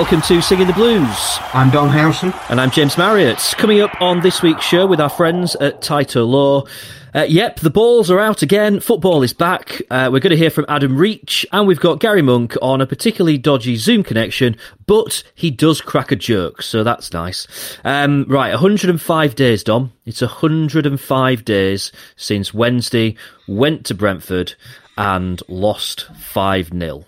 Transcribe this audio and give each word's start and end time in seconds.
Welcome 0.00 0.22
to 0.22 0.40
Singing 0.40 0.66
the 0.66 0.72
Blues. 0.72 1.38
I'm 1.52 1.68
Dom 1.68 1.90
Howson. 1.90 2.32
And 2.48 2.58
I'm 2.58 2.70
James 2.70 2.96
Marriott. 2.96 3.36
Coming 3.58 3.82
up 3.82 4.00
on 4.00 4.20
this 4.20 4.40
week's 4.40 4.64
show 4.64 4.86
with 4.86 4.98
our 4.98 5.10
friends 5.10 5.56
at 5.56 5.82
Tyto 5.82 6.24
Law. 6.24 6.64
Uh, 7.14 7.26
yep, 7.28 7.60
the 7.60 7.68
balls 7.68 8.10
are 8.10 8.18
out 8.18 8.40
again. 8.40 8.80
Football 8.80 9.22
is 9.22 9.34
back. 9.34 9.82
Uh, 9.90 10.08
we're 10.10 10.20
going 10.20 10.30
to 10.30 10.38
hear 10.38 10.48
from 10.48 10.64
Adam 10.70 10.96
Reach, 10.96 11.44
and 11.52 11.66
we've 11.66 11.80
got 11.80 12.00
Gary 12.00 12.22
Monk 12.22 12.56
on 12.62 12.80
a 12.80 12.86
particularly 12.86 13.36
dodgy 13.36 13.76
Zoom 13.76 14.02
connection, 14.02 14.56
but 14.86 15.22
he 15.34 15.50
does 15.50 15.82
crack 15.82 16.10
a 16.10 16.16
joke, 16.16 16.62
so 16.62 16.82
that's 16.82 17.12
nice. 17.12 17.46
Um, 17.84 18.24
right, 18.26 18.52
105 18.52 19.34
days, 19.34 19.62
Dom. 19.62 19.92
It's 20.06 20.22
105 20.22 21.44
days 21.44 21.92
since 22.16 22.54
Wednesday 22.54 23.16
went 23.46 23.84
to 23.84 23.94
Brentford 23.94 24.54
and 24.96 25.42
lost 25.46 26.06
5 26.16 26.70
0 26.70 27.04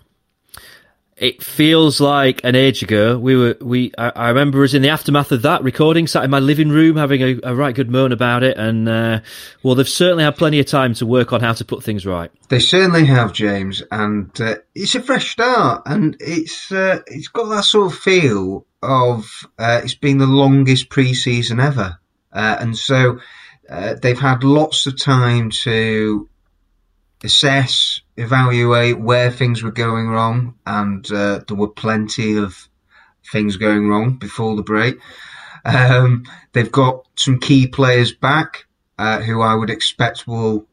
it 1.17 1.43
feels 1.43 2.01
like 2.01 2.43
an 2.43 2.55
age 2.55 2.81
ago. 2.81 3.17
We 3.17 3.35
were 3.35 3.55
we. 3.61 3.91
I, 3.97 4.09
I, 4.15 4.29
remember 4.29 4.63
us 4.63 4.73
in 4.73 4.81
the 4.81 4.89
aftermath 4.89 5.31
of 5.31 5.43
that 5.43 5.63
recording, 5.63 6.07
sat 6.07 6.23
in 6.23 6.31
my 6.31 6.39
living 6.39 6.69
room 6.69 6.97
having 6.97 7.21
a, 7.21 7.39
a 7.43 7.55
right 7.55 7.75
good 7.75 7.89
moan 7.89 8.11
about 8.11 8.43
it, 8.43 8.57
and 8.57 8.89
uh, 8.89 9.19
well, 9.61 9.75
they've 9.75 9.87
certainly 9.87 10.23
had 10.23 10.37
plenty 10.37 10.59
of 10.59 10.65
time 10.65 10.93
to 10.95 11.05
work 11.05 11.31
on 11.31 11.41
how 11.41 11.53
to 11.53 11.65
put 11.65 11.83
things 11.83 12.05
right. 12.05 12.31
They 12.49 12.59
certainly 12.59 13.05
have, 13.05 13.33
James, 13.33 13.83
and 13.91 14.29
uh, 14.41 14.55
it's 14.73 14.95
a 14.95 15.01
fresh 15.01 15.31
start, 15.31 15.83
and 15.85 16.17
it's 16.19 16.71
uh, 16.71 17.01
it's 17.07 17.27
got 17.27 17.49
that 17.49 17.65
sort 17.65 17.93
of 17.93 17.99
feel 17.99 18.65
of 18.81 19.47
uh, 19.59 19.81
it's 19.83 19.95
been 19.95 20.17
the 20.17 20.27
longest 20.27 20.89
pre-season 20.89 21.59
ever, 21.59 21.99
uh, 22.31 22.57
and 22.59 22.75
so 22.75 23.19
uh, 23.69 23.93
they've 24.01 24.19
had 24.19 24.43
lots 24.43 24.87
of 24.87 24.99
time 24.99 25.51
to 25.51 26.27
assess, 27.23 28.01
evaluate 28.17 28.99
where 28.99 29.31
things 29.31 29.63
were 29.63 29.71
going 29.71 30.07
wrong, 30.07 30.55
and 30.65 31.09
uh, 31.11 31.41
there 31.47 31.57
were 31.57 31.69
plenty 31.69 32.37
of 32.37 32.67
things 33.31 33.57
going 33.57 33.87
wrong 33.87 34.17
before 34.17 34.55
the 34.55 34.63
break. 34.63 34.97
Um, 35.65 36.25
they've 36.51 36.71
got 36.71 37.07
some 37.15 37.39
key 37.39 37.67
players 37.67 38.13
back 38.13 38.65
uh, 38.97 39.21
who 39.21 39.41
I 39.41 39.55
would 39.55 39.69
expect 39.69 40.27
will 40.27 40.67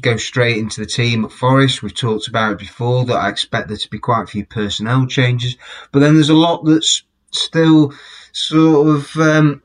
go 0.00 0.16
straight 0.16 0.58
into 0.58 0.80
the 0.80 0.86
team 0.86 1.24
at 1.24 1.32
Forest. 1.32 1.82
We've 1.82 1.94
talked 1.94 2.26
about 2.26 2.52
it 2.52 2.58
before 2.58 3.04
that 3.04 3.16
I 3.16 3.28
expect 3.28 3.68
there 3.68 3.76
to 3.76 3.90
be 3.90 3.98
quite 3.98 4.24
a 4.24 4.26
few 4.26 4.44
personnel 4.44 5.06
changes, 5.06 5.56
but 5.92 6.00
then 6.00 6.14
there's 6.14 6.30
a 6.30 6.34
lot 6.34 6.64
that's 6.64 7.04
still 7.30 7.92
sort 8.32 8.88
of 8.88 9.16
um, 9.16 9.62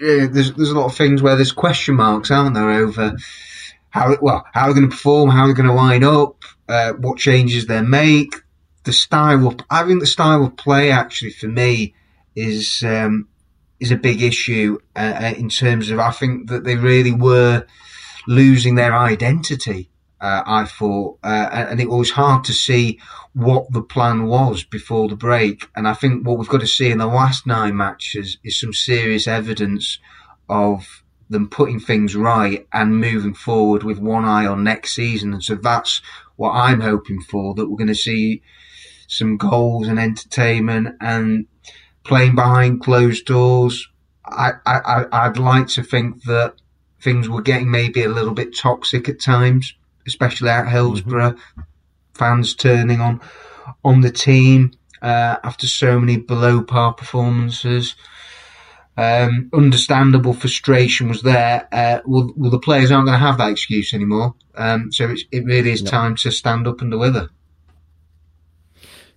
yeah, 0.00 0.26
there's 0.26 0.52
there's 0.54 0.70
a 0.70 0.78
lot 0.78 0.86
of 0.86 0.96
things 0.96 1.22
where 1.22 1.36
there's 1.36 1.52
question 1.52 1.96
marks, 1.96 2.30
aren't 2.30 2.54
there, 2.54 2.70
over 2.70 3.16
how 3.90 4.16
well 4.20 4.44
how 4.52 4.64
they're 4.64 4.74
going 4.74 4.88
to 4.88 4.96
perform, 4.96 5.30
how 5.30 5.46
they're 5.46 5.54
going 5.54 5.68
to 5.68 5.74
line 5.74 6.04
up, 6.04 6.42
uh, 6.68 6.92
what 6.94 7.18
changes 7.18 7.66
they 7.66 7.82
make, 7.82 8.34
the 8.84 8.92
style 8.92 9.46
of 9.46 9.60
I 9.68 9.84
think 9.84 10.00
the 10.00 10.06
style 10.06 10.44
of 10.44 10.56
play 10.56 10.90
actually 10.90 11.32
for 11.32 11.48
me 11.48 11.94
is 12.34 12.82
um, 12.86 13.28
is 13.78 13.90
a 13.90 13.96
big 13.96 14.22
issue 14.22 14.78
uh, 14.96 15.14
uh, 15.20 15.34
in 15.36 15.48
terms 15.48 15.90
of 15.90 15.98
I 15.98 16.10
think 16.10 16.48
that 16.48 16.64
they 16.64 16.76
really 16.76 17.12
were 17.12 17.66
losing 18.26 18.74
their 18.74 18.94
identity. 18.94 19.88
Uh, 20.20 20.42
I 20.44 20.64
thought, 20.66 21.18
uh, 21.24 21.48
and 21.70 21.80
it 21.80 21.88
was 21.88 22.10
hard 22.10 22.44
to 22.44 22.52
see 22.52 23.00
what 23.32 23.72
the 23.72 23.80
plan 23.80 24.26
was 24.26 24.64
before 24.64 25.08
the 25.08 25.16
break. 25.16 25.66
And 25.74 25.88
I 25.88 25.94
think 25.94 26.26
what 26.26 26.36
we've 26.36 26.46
got 26.46 26.60
to 26.60 26.66
see 26.66 26.90
in 26.90 26.98
the 26.98 27.06
last 27.06 27.46
nine 27.46 27.74
matches 27.74 28.36
is 28.44 28.60
some 28.60 28.74
serious 28.74 29.26
evidence 29.26 29.98
of 30.46 30.99
them 31.30 31.48
putting 31.48 31.80
things 31.80 32.14
right 32.14 32.66
and 32.72 33.00
moving 33.00 33.34
forward 33.34 33.82
with 33.82 33.98
one 33.98 34.24
eye 34.24 34.46
on 34.46 34.62
next 34.62 34.94
season. 34.94 35.32
And 35.32 35.42
so 35.42 35.54
that's 35.54 36.02
what 36.36 36.52
I'm 36.52 36.80
hoping 36.80 37.22
for, 37.22 37.54
that 37.54 37.68
we're 37.68 37.78
going 37.78 37.88
to 37.88 37.94
see 37.94 38.42
some 39.06 39.36
goals 39.36 39.88
and 39.88 39.98
entertainment 39.98 40.96
and 41.00 41.46
playing 42.04 42.34
behind 42.34 42.82
closed 42.82 43.24
doors. 43.26 43.88
I, 44.24 44.52
I, 44.66 45.06
I'd 45.10 45.38
like 45.38 45.68
to 45.68 45.82
think 45.82 46.24
that 46.24 46.54
things 47.00 47.28
were 47.28 47.42
getting 47.42 47.70
maybe 47.70 48.02
a 48.02 48.08
little 48.08 48.34
bit 48.34 48.56
toxic 48.56 49.08
at 49.08 49.20
times, 49.20 49.74
especially 50.06 50.50
at 50.50 50.68
Hillsborough. 50.68 51.32
Mm-hmm. 51.32 51.60
Fans 52.14 52.54
turning 52.54 53.00
on 53.00 53.20
on 53.82 54.02
the 54.02 54.10
team 54.10 54.72
uh, 55.00 55.36
after 55.42 55.66
so 55.66 55.98
many 55.98 56.18
below 56.18 56.62
par 56.62 56.92
performances 56.92 57.94
um, 59.00 59.48
understandable 59.54 60.34
frustration 60.34 61.08
was 61.08 61.22
there. 61.22 61.66
Uh, 61.72 62.00
well, 62.04 62.30
well, 62.36 62.50
the 62.50 62.58
players 62.58 62.90
aren't 62.90 63.06
going 63.06 63.18
to 63.18 63.26
have 63.26 63.38
that 63.38 63.50
excuse 63.50 63.94
anymore. 63.94 64.34
Um, 64.54 64.92
so 64.92 65.14
it 65.32 65.44
really 65.44 65.70
is 65.70 65.82
no. 65.82 65.90
time 65.90 66.16
to 66.16 66.30
stand 66.30 66.66
up 66.66 66.82
and 66.82 66.90
deliver. 66.90 67.30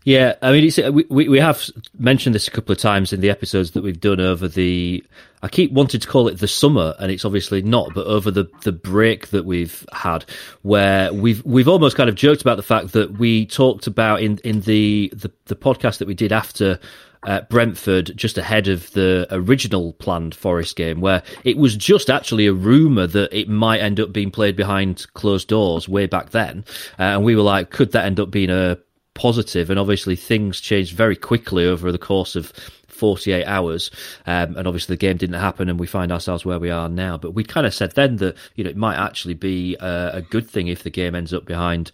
Yeah, 0.06 0.36
I 0.42 0.52
mean, 0.52 0.72
we 1.10 1.30
we 1.30 1.40
have 1.40 1.70
mentioned 1.98 2.36
this 2.36 2.48
a 2.48 2.52
couple 2.52 2.74
of 2.74 2.78
times 2.78 3.14
in 3.14 3.22
the 3.22 3.30
episodes 3.30 3.72
that 3.72 3.84
we've 3.84 4.00
done 4.00 4.20
over 4.20 4.48
the. 4.48 5.04
I 5.42 5.48
keep 5.50 5.72
wanting 5.72 6.00
to 6.00 6.08
call 6.08 6.28
it 6.28 6.40
the 6.40 6.48
summer, 6.48 6.94
and 7.00 7.10
it's 7.10 7.24
obviously 7.24 7.62
not, 7.62 7.94
but 7.94 8.06
over 8.06 8.30
the 8.30 8.50
the 8.64 8.74
break 8.74 9.30
that 9.30 9.46
we've 9.46 9.86
had, 9.94 10.26
where 10.62 11.14
we've 11.14 11.44
we've 11.46 11.70
almost 11.70 11.96
kind 11.96 12.10
of 12.10 12.16
joked 12.16 12.42
about 12.42 12.58
the 12.58 12.64
fact 12.64 12.92
that 12.94 13.18
we 13.18 13.46
talked 13.46 13.88
about 13.88 14.22
in 14.22 14.40
in 14.44 14.62
the 14.62 15.10
the, 15.14 15.32
the 15.46 15.56
podcast 15.56 16.00
that 16.00 16.08
we 16.08 16.14
did 16.14 16.34
after 16.34 16.80
uh, 17.26 17.42
Brentford 17.50 18.12
just 18.16 18.38
ahead 18.38 18.68
of 18.68 18.92
the 18.92 19.28
original 19.32 19.94
planned 19.94 20.36
Forest 20.36 20.76
game, 20.76 21.02
where 21.02 21.24
it 21.44 21.58
was 21.58 21.76
just 21.76 22.10
actually 22.10 22.48
a 22.48 22.54
rumour 22.54 23.08
that 23.08 23.34
it 23.38 23.50
might 23.50 23.80
end 23.80 24.00
up 24.00 24.12
being 24.12 24.32
played 24.32 24.56
behind 24.56 25.06
closed 25.14 25.48
doors 25.48 25.88
way 25.88 26.06
back 26.06 26.32
then. 26.32 26.66
Uh, 27.00 27.04
and 27.04 27.24
we 27.24 27.36
were 27.36 27.42
like, 27.42 27.70
could 27.70 27.92
that 27.92 28.06
end 28.06 28.20
up 28.20 28.32
being 28.32 28.50
a 28.50 28.78
positive? 29.14 29.70
And 29.70 29.80
obviously, 29.80 30.16
things 30.16 30.60
changed 30.60 30.96
very 30.96 31.16
quickly 31.16 31.66
over 31.66 31.92
the 31.92 31.98
course 31.98 32.36
of 32.36 32.52
48 32.88 33.46
hours. 33.46 33.92
Um, 34.26 34.56
and 34.56 34.68
obviously, 34.68 34.94
the 34.96 35.00
game 35.00 35.18
didn't 35.18 35.40
happen, 35.40 35.70
and 35.70 35.80
we 35.80 35.88
find 35.88 36.12
ourselves 36.12 36.46
where 36.46 36.60
we 36.60 36.70
are 36.70 36.90
now. 36.90 37.18
But 37.18 37.32
we 37.32 37.44
kind 37.44 37.66
of 37.66 37.74
said 37.74 37.94
then 37.94 38.18
that 38.18 38.36
you 38.56 38.64
know 38.64 38.70
it 38.70 38.78
might 38.78 38.98
actually 38.98 39.36
be 39.36 39.76
a, 39.80 40.12
a 40.16 40.22
good 40.22 40.50
thing 40.50 40.68
if 40.68 40.84
the 40.84 40.90
game 40.90 41.16
ends 41.16 41.34
up 41.34 41.46
behind 41.46 41.92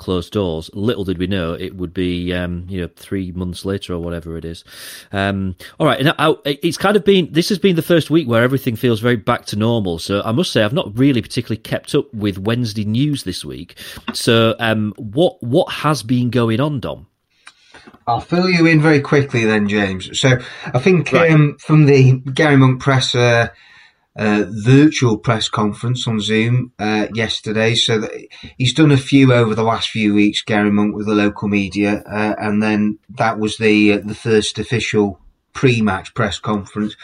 closed 0.00 0.32
doors. 0.32 0.70
Little 0.72 1.04
did 1.04 1.18
we 1.18 1.28
know 1.28 1.52
it 1.52 1.76
would 1.76 1.94
be, 1.94 2.32
um, 2.32 2.64
you 2.68 2.80
know, 2.80 2.88
three 2.96 3.30
months 3.32 3.64
later 3.64 3.92
or 3.92 4.00
whatever 4.00 4.36
it 4.36 4.44
is. 4.44 4.64
Um, 5.12 5.54
all 5.78 5.86
right, 5.86 6.00
and 6.00 6.14
I, 6.18 6.34
it's 6.44 6.78
kind 6.78 6.96
of 6.96 7.04
been 7.04 7.28
this 7.30 7.50
has 7.50 7.58
been 7.58 7.76
the 7.76 7.82
first 7.82 8.10
week 8.10 8.26
where 8.26 8.42
everything 8.42 8.74
feels 8.74 9.00
very 9.00 9.16
back 9.16 9.46
to 9.46 9.56
normal. 9.56 9.98
So 9.98 10.22
I 10.24 10.32
must 10.32 10.50
say 10.50 10.64
I've 10.64 10.72
not 10.72 10.98
really 10.98 11.22
particularly 11.22 11.60
kept 11.60 11.94
up 11.94 12.12
with 12.12 12.38
Wednesday 12.38 12.84
news 12.84 13.24
this 13.24 13.44
week. 13.44 13.78
So 14.14 14.56
um, 14.58 14.94
what 14.96 15.40
what 15.42 15.70
has 15.72 16.02
been 16.02 16.30
going 16.30 16.60
on, 16.60 16.80
Dom? 16.80 17.06
I'll 18.06 18.20
fill 18.20 18.48
you 18.48 18.66
in 18.66 18.80
very 18.80 19.00
quickly 19.00 19.44
then, 19.44 19.68
James. 19.68 20.18
So 20.18 20.38
I 20.64 20.78
think 20.78 21.12
right. 21.12 21.30
um, 21.30 21.56
from 21.58 21.86
the 21.86 22.14
Gary 22.34 22.56
Monk 22.56 22.80
presser 22.80 23.18
uh, 23.18 23.48
virtual 24.20 25.16
press 25.16 25.48
conference 25.48 26.06
on 26.06 26.20
Zoom 26.20 26.72
uh, 26.78 27.06
yesterday. 27.14 27.74
So 27.74 28.06
he's 28.58 28.74
done 28.74 28.90
a 28.90 28.98
few 28.98 29.32
over 29.32 29.54
the 29.54 29.62
last 29.62 29.88
few 29.88 30.14
weeks, 30.14 30.42
Gary 30.42 30.70
Monk, 30.70 30.94
with 30.94 31.06
the 31.06 31.14
local 31.14 31.48
media, 31.48 32.02
uh, 32.06 32.34
and 32.38 32.62
then 32.62 32.98
that 33.16 33.38
was 33.38 33.56
the 33.56 33.94
uh, 33.94 34.00
the 34.04 34.14
first 34.14 34.58
official 34.58 35.18
pre-match 35.52 36.14
press 36.14 36.38
conference. 36.38 36.96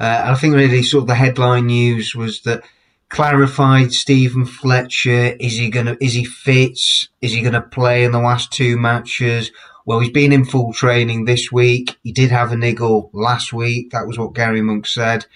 Uh, 0.00 0.22
I 0.24 0.34
think 0.34 0.54
really 0.54 0.82
sort 0.82 1.02
of 1.02 1.08
the 1.08 1.14
headline 1.14 1.66
news 1.66 2.14
was 2.14 2.42
that 2.42 2.64
clarified 3.08 3.92
Steven 3.92 4.44
Fletcher 4.44 5.36
is 5.38 5.56
he 5.56 5.70
gonna 5.70 5.96
is 6.00 6.14
he 6.14 6.24
fit? 6.24 6.78
Is 7.20 7.32
he 7.32 7.42
gonna 7.42 7.62
play 7.62 8.04
in 8.04 8.10
the 8.10 8.18
last 8.18 8.52
two 8.52 8.76
matches? 8.76 9.52
Well 9.86 10.00
he's 10.00 10.10
been 10.10 10.32
in 10.32 10.44
full 10.44 10.72
training 10.72 11.24
this 11.24 11.52
week. 11.52 11.96
He 12.02 12.10
did 12.10 12.30
have 12.30 12.50
a 12.50 12.56
niggle 12.56 13.10
last 13.12 13.52
week. 13.52 13.90
That 13.90 14.08
was 14.08 14.18
what 14.18 14.34
Gary 14.34 14.62
Monk 14.62 14.86
said 14.86 15.26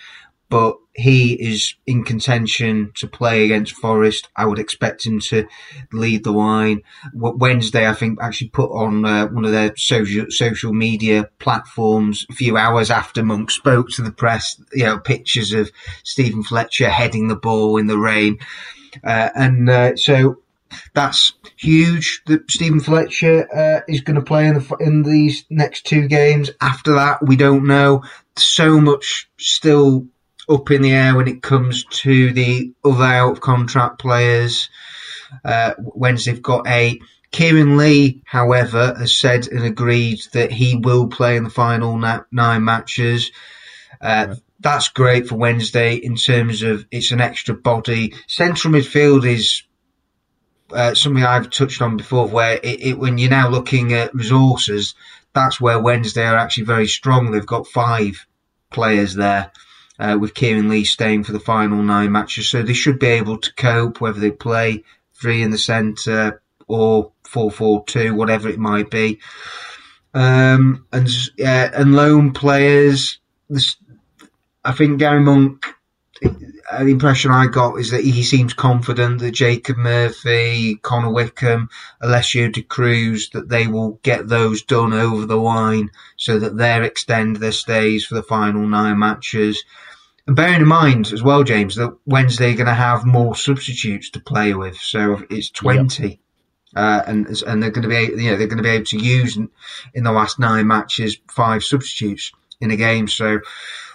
but 0.50 0.76
he 0.94 1.34
is 1.34 1.74
in 1.86 2.04
contention 2.04 2.90
to 2.96 3.06
play 3.06 3.44
against 3.44 3.74
Forest. 3.74 4.28
I 4.34 4.46
would 4.46 4.58
expect 4.58 5.06
him 5.06 5.20
to 5.20 5.46
lead 5.92 6.24
the 6.24 6.32
line. 6.32 6.82
Wednesday, 7.14 7.86
I 7.86 7.92
think, 7.92 8.18
actually 8.20 8.48
put 8.48 8.70
on 8.70 9.04
uh, 9.04 9.26
one 9.26 9.44
of 9.44 9.52
their 9.52 9.76
social 9.76 10.26
social 10.30 10.72
media 10.72 11.28
platforms 11.38 12.26
a 12.30 12.34
few 12.34 12.56
hours 12.56 12.90
after 12.90 13.22
Monk 13.22 13.50
spoke 13.50 13.90
to 13.90 14.02
the 14.02 14.12
press. 14.12 14.60
You 14.72 14.84
know, 14.84 14.98
pictures 14.98 15.52
of 15.52 15.70
Steven 16.02 16.42
Fletcher 16.42 16.88
heading 16.88 17.28
the 17.28 17.36
ball 17.36 17.76
in 17.76 17.86
the 17.86 17.98
rain, 17.98 18.38
uh, 19.04 19.28
and 19.34 19.68
uh, 19.68 19.96
so 19.96 20.38
that's 20.94 21.34
huge 21.56 22.22
that 22.26 22.50
Steven 22.50 22.80
Fletcher 22.80 23.48
uh, 23.54 23.80
is 23.86 24.00
going 24.00 24.16
to 24.16 24.22
play 24.22 24.46
in 24.46 24.54
the 24.54 24.76
in 24.80 25.02
these 25.02 25.44
next 25.50 25.86
two 25.86 26.08
games. 26.08 26.50
After 26.60 26.94
that, 26.94 27.24
we 27.24 27.36
don't 27.36 27.66
know. 27.66 28.02
So 28.36 28.80
much 28.80 29.28
still 29.38 30.06
up 30.48 30.70
in 30.70 30.82
the 30.82 30.92
air 30.92 31.14
when 31.14 31.28
it 31.28 31.42
comes 31.42 31.84
to 31.84 32.32
the 32.32 32.72
other 32.84 33.04
out 33.04 33.32
of 33.32 33.40
contract 33.40 33.98
players. 33.98 34.70
Uh, 35.44 35.74
Wednesday 35.78 36.32
they've 36.32 36.42
got 36.42 36.66
a 36.66 37.00
Kieran 37.30 37.76
Lee, 37.76 38.22
however, 38.24 38.94
has 38.98 39.18
said 39.18 39.48
and 39.48 39.64
agreed 39.64 40.20
that 40.32 40.50
he 40.50 40.76
will 40.76 41.08
play 41.08 41.36
in 41.36 41.44
the 41.44 41.50
final 41.50 41.98
nine 42.30 42.64
matches. 42.64 43.30
Uh, 44.00 44.36
That's 44.60 44.88
great 44.88 45.28
for 45.28 45.36
Wednesday 45.36 45.96
in 45.96 46.16
terms 46.16 46.62
of 46.62 46.86
it's 46.90 47.12
an 47.12 47.20
extra 47.20 47.54
body. 47.54 48.14
Central 48.26 48.72
midfield 48.72 49.24
is 49.26 49.62
uh, 50.72 50.94
something 50.94 51.24
I've 51.24 51.50
touched 51.50 51.82
on 51.82 51.96
before, 51.96 52.26
where 52.26 52.54
it, 52.54 52.80
it, 52.80 52.98
when 52.98 53.18
you're 53.18 53.30
now 53.30 53.48
looking 53.50 53.92
at 53.92 54.14
resources, 54.14 54.94
that's 55.34 55.60
where 55.60 55.80
Wednesday 55.80 56.24
are 56.24 56.36
actually 56.36 56.64
very 56.64 56.86
strong. 56.86 57.30
They've 57.30 57.44
got 57.46 57.66
five 57.66 58.26
players 58.70 59.14
there. 59.14 59.52
Uh, 59.98 60.16
with 60.20 60.34
Kieran 60.34 60.68
Lee 60.68 60.84
staying 60.84 61.24
for 61.24 61.32
the 61.32 61.40
final 61.40 61.82
nine 61.82 62.12
matches, 62.12 62.48
so 62.48 62.62
they 62.62 62.72
should 62.72 63.00
be 63.00 63.08
able 63.08 63.38
to 63.38 63.54
cope 63.54 64.00
whether 64.00 64.20
they 64.20 64.30
play 64.30 64.84
three 65.14 65.42
in 65.42 65.50
the 65.50 65.58
centre 65.58 66.40
or 66.68 67.10
four 67.24 67.50
four 67.50 67.84
two, 67.84 68.14
whatever 68.14 68.48
it 68.48 68.60
might 68.60 68.90
be. 68.90 69.18
Um, 70.14 70.86
and 70.92 71.08
uh, 71.40 71.70
and 71.74 71.94
loan 71.94 72.32
players, 72.32 73.18
this, 73.50 73.76
I 74.64 74.72
think 74.72 75.00
Gary 75.00 75.20
Monk 75.20 75.66
uh, 76.70 76.84
the 76.84 76.90
impression 76.90 77.30
I 77.30 77.46
got 77.46 77.78
is 77.78 77.90
that 77.92 78.04
he 78.04 78.22
seems 78.22 78.52
confident 78.52 79.20
that 79.20 79.30
Jacob 79.30 79.76
Murphy, 79.76 80.76
Connor 80.76 81.10
Wickham, 81.10 81.70
Alessio 82.00 82.48
Da 82.48 82.62
Cruz, 82.62 83.30
that 83.30 83.48
they 83.48 83.66
will 83.66 84.00
get 84.02 84.28
those 84.28 84.62
done 84.62 84.92
over 84.92 85.24
the 85.24 85.36
line 85.36 85.90
so 86.16 86.38
that 86.38 86.56
they 86.56 86.84
extend 86.84 87.36
their 87.36 87.52
stays 87.52 88.04
for 88.04 88.14
the 88.14 88.22
final 88.22 88.66
nine 88.66 88.98
matches. 88.98 89.64
And 90.28 90.36
bearing 90.36 90.60
in 90.60 90.68
mind 90.68 91.10
as 91.14 91.22
well, 91.22 91.42
James, 91.42 91.76
that 91.76 91.96
Wednesday 92.04 92.52
are 92.52 92.56
going 92.56 92.66
to 92.66 92.74
have 92.74 93.06
more 93.06 93.34
substitutes 93.34 94.10
to 94.10 94.20
play 94.20 94.52
with, 94.52 94.76
so 94.76 95.22
it's 95.30 95.48
twenty, 95.48 96.08
yep. 96.08 96.18
uh, 96.76 97.02
and 97.06 97.26
and 97.46 97.62
they're 97.62 97.70
going 97.70 97.88
to 97.88 97.88
be 97.88 98.22
you 98.22 98.30
know 98.30 98.36
they're 98.36 98.46
going 98.46 98.58
to 98.58 98.62
be 98.62 98.68
able 98.68 98.84
to 98.84 98.98
use 98.98 99.38
in, 99.38 99.48
in 99.94 100.04
the 100.04 100.12
last 100.12 100.38
nine 100.38 100.66
matches 100.66 101.16
five 101.30 101.64
substitutes 101.64 102.30
in 102.60 102.70
a 102.70 102.76
game. 102.76 103.08
So 103.08 103.40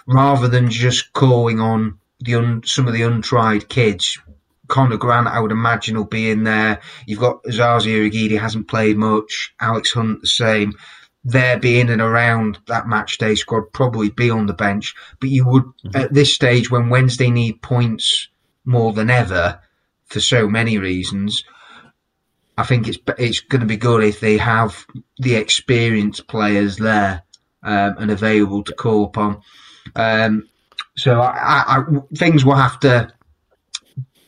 rather 0.08 0.48
than 0.48 0.70
just 0.70 1.12
calling 1.12 1.60
on 1.60 2.00
the 2.18 2.34
un, 2.34 2.62
some 2.64 2.88
of 2.88 2.94
the 2.94 3.02
untried 3.02 3.68
kids. 3.68 4.18
Conor 4.66 4.96
Grant, 4.96 5.28
I 5.28 5.38
would 5.38 5.52
imagine, 5.52 5.96
will 5.96 6.04
be 6.04 6.30
in 6.30 6.42
there. 6.42 6.80
You've 7.06 7.20
got 7.20 7.44
Osaze 7.44 7.86
Urhoghide, 7.86 8.40
hasn't 8.40 8.66
played 8.66 8.96
much. 8.96 9.54
Alex 9.60 9.92
Hunt, 9.92 10.22
the 10.22 10.26
same. 10.26 10.72
They're 11.24 11.58
being 11.58 11.88
and 11.88 12.02
around 12.02 12.58
that 12.66 12.86
match 12.86 13.18
day 13.18 13.34
squad, 13.34 13.72
probably 13.72 14.10
be 14.10 14.30
on 14.30 14.46
the 14.46 14.52
bench. 14.52 14.94
But 15.20 15.30
you 15.30 15.46
would, 15.46 15.64
mm-hmm. 15.64 15.96
at 15.96 16.12
this 16.12 16.34
stage, 16.34 16.70
when 16.70 16.90
Wednesday 16.90 17.30
need 17.30 17.62
points 17.62 18.28
more 18.64 18.92
than 18.92 19.10
ever, 19.10 19.60
for 20.06 20.20
so 20.20 20.48
many 20.48 20.78
reasons, 20.78 21.44
I 22.56 22.64
think 22.64 22.86
it's 22.88 22.98
it's 23.18 23.40
going 23.40 23.60
to 23.60 23.66
be 23.66 23.76
good 23.76 24.04
if 24.04 24.20
they 24.20 24.36
have 24.36 24.86
the 25.18 25.34
experienced 25.34 26.28
players 26.28 26.76
there 26.76 27.22
um, 27.62 27.96
and 27.98 28.10
available 28.10 28.62
to 28.64 28.74
call 28.74 29.06
upon. 29.06 29.42
Um, 29.96 30.48
so 30.96 31.20
I, 31.20 31.64
I, 31.66 31.84
things 32.14 32.44
will 32.44 32.54
have 32.54 32.78
to 32.80 33.12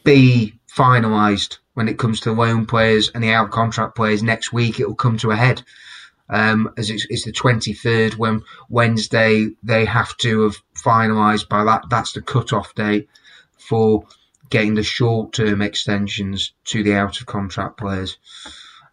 be 0.03 0.55
finalised 0.75 1.59
when 1.75 1.89
it 1.89 1.99
comes 1.99 2.21
to 2.21 2.33
loan 2.33 2.67
players 2.67 3.11
and 3.15 3.23
the 3.23 3.31
out 3.31 3.51
contract 3.51 3.95
players 3.95 4.23
next 4.23 4.53
week. 4.53 4.81
It 4.81 4.89
will 4.89 4.97
come 4.97 5.19
to 5.19 5.31
a 5.31 5.37
head. 5.37 5.63
Um, 6.29 6.73
as 6.77 6.91
it's, 6.91 7.07
it's 7.09 7.25
the 7.25 7.33
23rd 7.33 8.17
when 8.17 8.43
Wednesday 8.69 9.49
they 9.63 9.85
have 9.85 10.17
to 10.19 10.43
have 10.43 10.57
finalised 10.75 11.49
by 11.49 11.65
that. 11.65 11.85
That's 11.89 12.13
the 12.13 12.23
cut-off 12.23 12.75
date 12.75 13.09
for 13.59 14.05
getting 14.51 14.75
the 14.75 14.83
short-term 14.83 15.63
extensions 15.63 16.53
to 16.65 16.83
the 16.83 16.95
out 16.95 17.21
of 17.21 17.27
contract 17.27 17.79
players. 17.79 18.19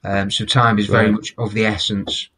Um, 0.04 0.30
so 0.30 0.46
time 0.46 0.78
is 0.78 0.88
very 0.88 1.06
right. 1.06 1.14
much 1.14 1.34
of 1.38 1.54
the 1.54 1.66
essence 1.66 2.30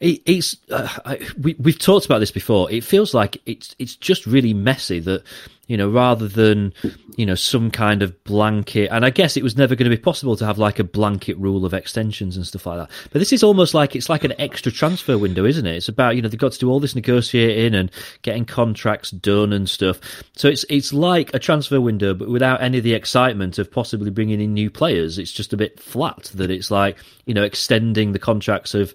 it, 0.00 0.22
it's 0.26 0.56
uh, 0.70 0.88
I, 1.04 1.28
we 1.40 1.54
we've 1.58 1.78
talked 1.78 2.06
about 2.06 2.18
this 2.18 2.30
before. 2.30 2.70
It 2.70 2.84
feels 2.84 3.14
like 3.14 3.40
it's 3.46 3.74
it's 3.78 3.96
just 3.96 4.26
really 4.26 4.54
messy 4.54 5.00
that 5.00 5.22
you 5.66 5.76
know 5.76 5.88
rather 5.88 6.28
than 6.28 6.72
you 7.16 7.24
know 7.24 7.34
some 7.34 7.70
kind 7.70 8.02
of 8.02 8.22
blanket. 8.24 8.88
And 8.90 9.04
i 9.04 9.10
guess 9.10 9.36
it 9.36 9.42
was 9.42 9.56
never 9.56 9.74
going 9.74 9.90
to 9.90 9.96
be 9.96 10.00
possible 10.00 10.36
to 10.36 10.44
have 10.46 10.58
like 10.58 10.78
a 10.78 10.84
blanket 10.84 11.38
rule 11.38 11.64
of 11.64 11.74
extensions 11.74 12.36
and 12.36 12.46
stuff 12.46 12.66
like 12.66 12.78
that. 12.78 12.90
But 13.12 13.18
this 13.18 13.32
is 13.32 13.42
almost 13.42 13.74
like 13.74 13.96
it's 13.96 14.08
like 14.08 14.24
an 14.24 14.34
extra 14.38 14.70
transfer 14.70 15.18
window 15.18 15.44
isn't 15.44 15.66
it? 15.66 15.76
It's 15.76 15.88
about 15.88 16.16
you 16.16 16.22
know 16.22 16.28
they've 16.28 16.38
got 16.38 16.52
to 16.52 16.58
do 16.58 16.70
all 16.70 16.80
this 16.80 16.94
negotiating 16.94 17.74
and 17.74 17.90
getting 18.22 18.44
contracts 18.44 19.10
done 19.10 19.52
and 19.52 19.68
stuff. 19.68 20.00
So 20.36 20.48
it's 20.48 20.64
it's 20.68 20.92
like 20.92 21.32
a 21.34 21.38
transfer 21.38 21.80
window 21.80 22.14
but 22.14 22.28
without 22.28 22.62
any 22.62 22.78
of 22.78 22.84
the 22.84 22.94
excitement 22.94 23.58
of 23.58 23.70
possibly 23.70 24.10
bringing 24.10 24.40
in 24.40 24.54
new 24.54 24.70
players. 24.70 25.18
It's 25.18 25.32
just 25.32 25.52
a 25.52 25.56
bit 25.56 25.80
flat 25.80 26.30
that 26.34 26.50
it's 26.50 26.70
like 26.70 26.96
you 27.26 27.34
know 27.34 27.42
extending 27.42 28.12
the 28.12 28.18
contracts 28.18 28.74
of 28.74 28.94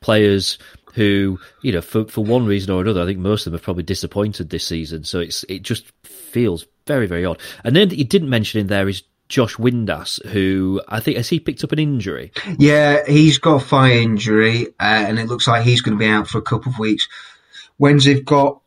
players 0.00 0.58
who, 0.94 1.38
you 1.62 1.72
know, 1.72 1.80
for 1.80 2.04
for 2.06 2.24
one 2.24 2.46
reason 2.46 2.72
or 2.72 2.80
another, 2.80 3.02
I 3.02 3.06
think 3.06 3.18
most 3.18 3.46
of 3.46 3.52
them 3.52 3.58
have 3.58 3.64
probably 3.64 3.82
disappointed 3.82 4.50
this 4.50 4.66
season. 4.66 5.04
So 5.04 5.20
it's 5.20 5.44
it 5.44 5.62
just 5.62 5.90
feels 6.04 6.66
very 6.86 7.06
very 7.06 7.24
odd. 7.24 7.40
And 7.64 7.74
then 7.74 7.88
that 7.88 7.96
you 7.96 8.04
didn't 8.04 8.30
mention 8.30 8.60
in 8.60 8.66
there 8.66 8.88
is 8.88 9.02
Josh 9.28 9.56
Windass, 9.56 10.24
who 10.26 10.82
I 10.88 11.00
think 11.00 11.16
has 11.16 11.28
he 11.28 11.40
picked 11.40 11.64
up 11.64 11.72
an 11.72 11.78
injury. 11.78 12.32
Yeah, 12.58 13.06
he's 13.06 13.38
got 13.38 13.62
a 13.62 13.64
thigh 13.64 13.92
injury, 13.92 14.66
uh, 14.80 15.04
and 15.08 15.18
it 15.18 15.28
looks 15.28 15.46
like 15.46 15.62
he's 15.62 15.80
going 15.80 15.96
to 15.96 16.04
be 16.04 16.10
out 16.10 16.28
for 16.28 16.38
a 16.38 16.42
couple 16.42 16.72
of 16.72 16.78
weeks. 16.78 17.08
When's 17.78 18.04
they've 18.04 18.24
got 18.24 18.60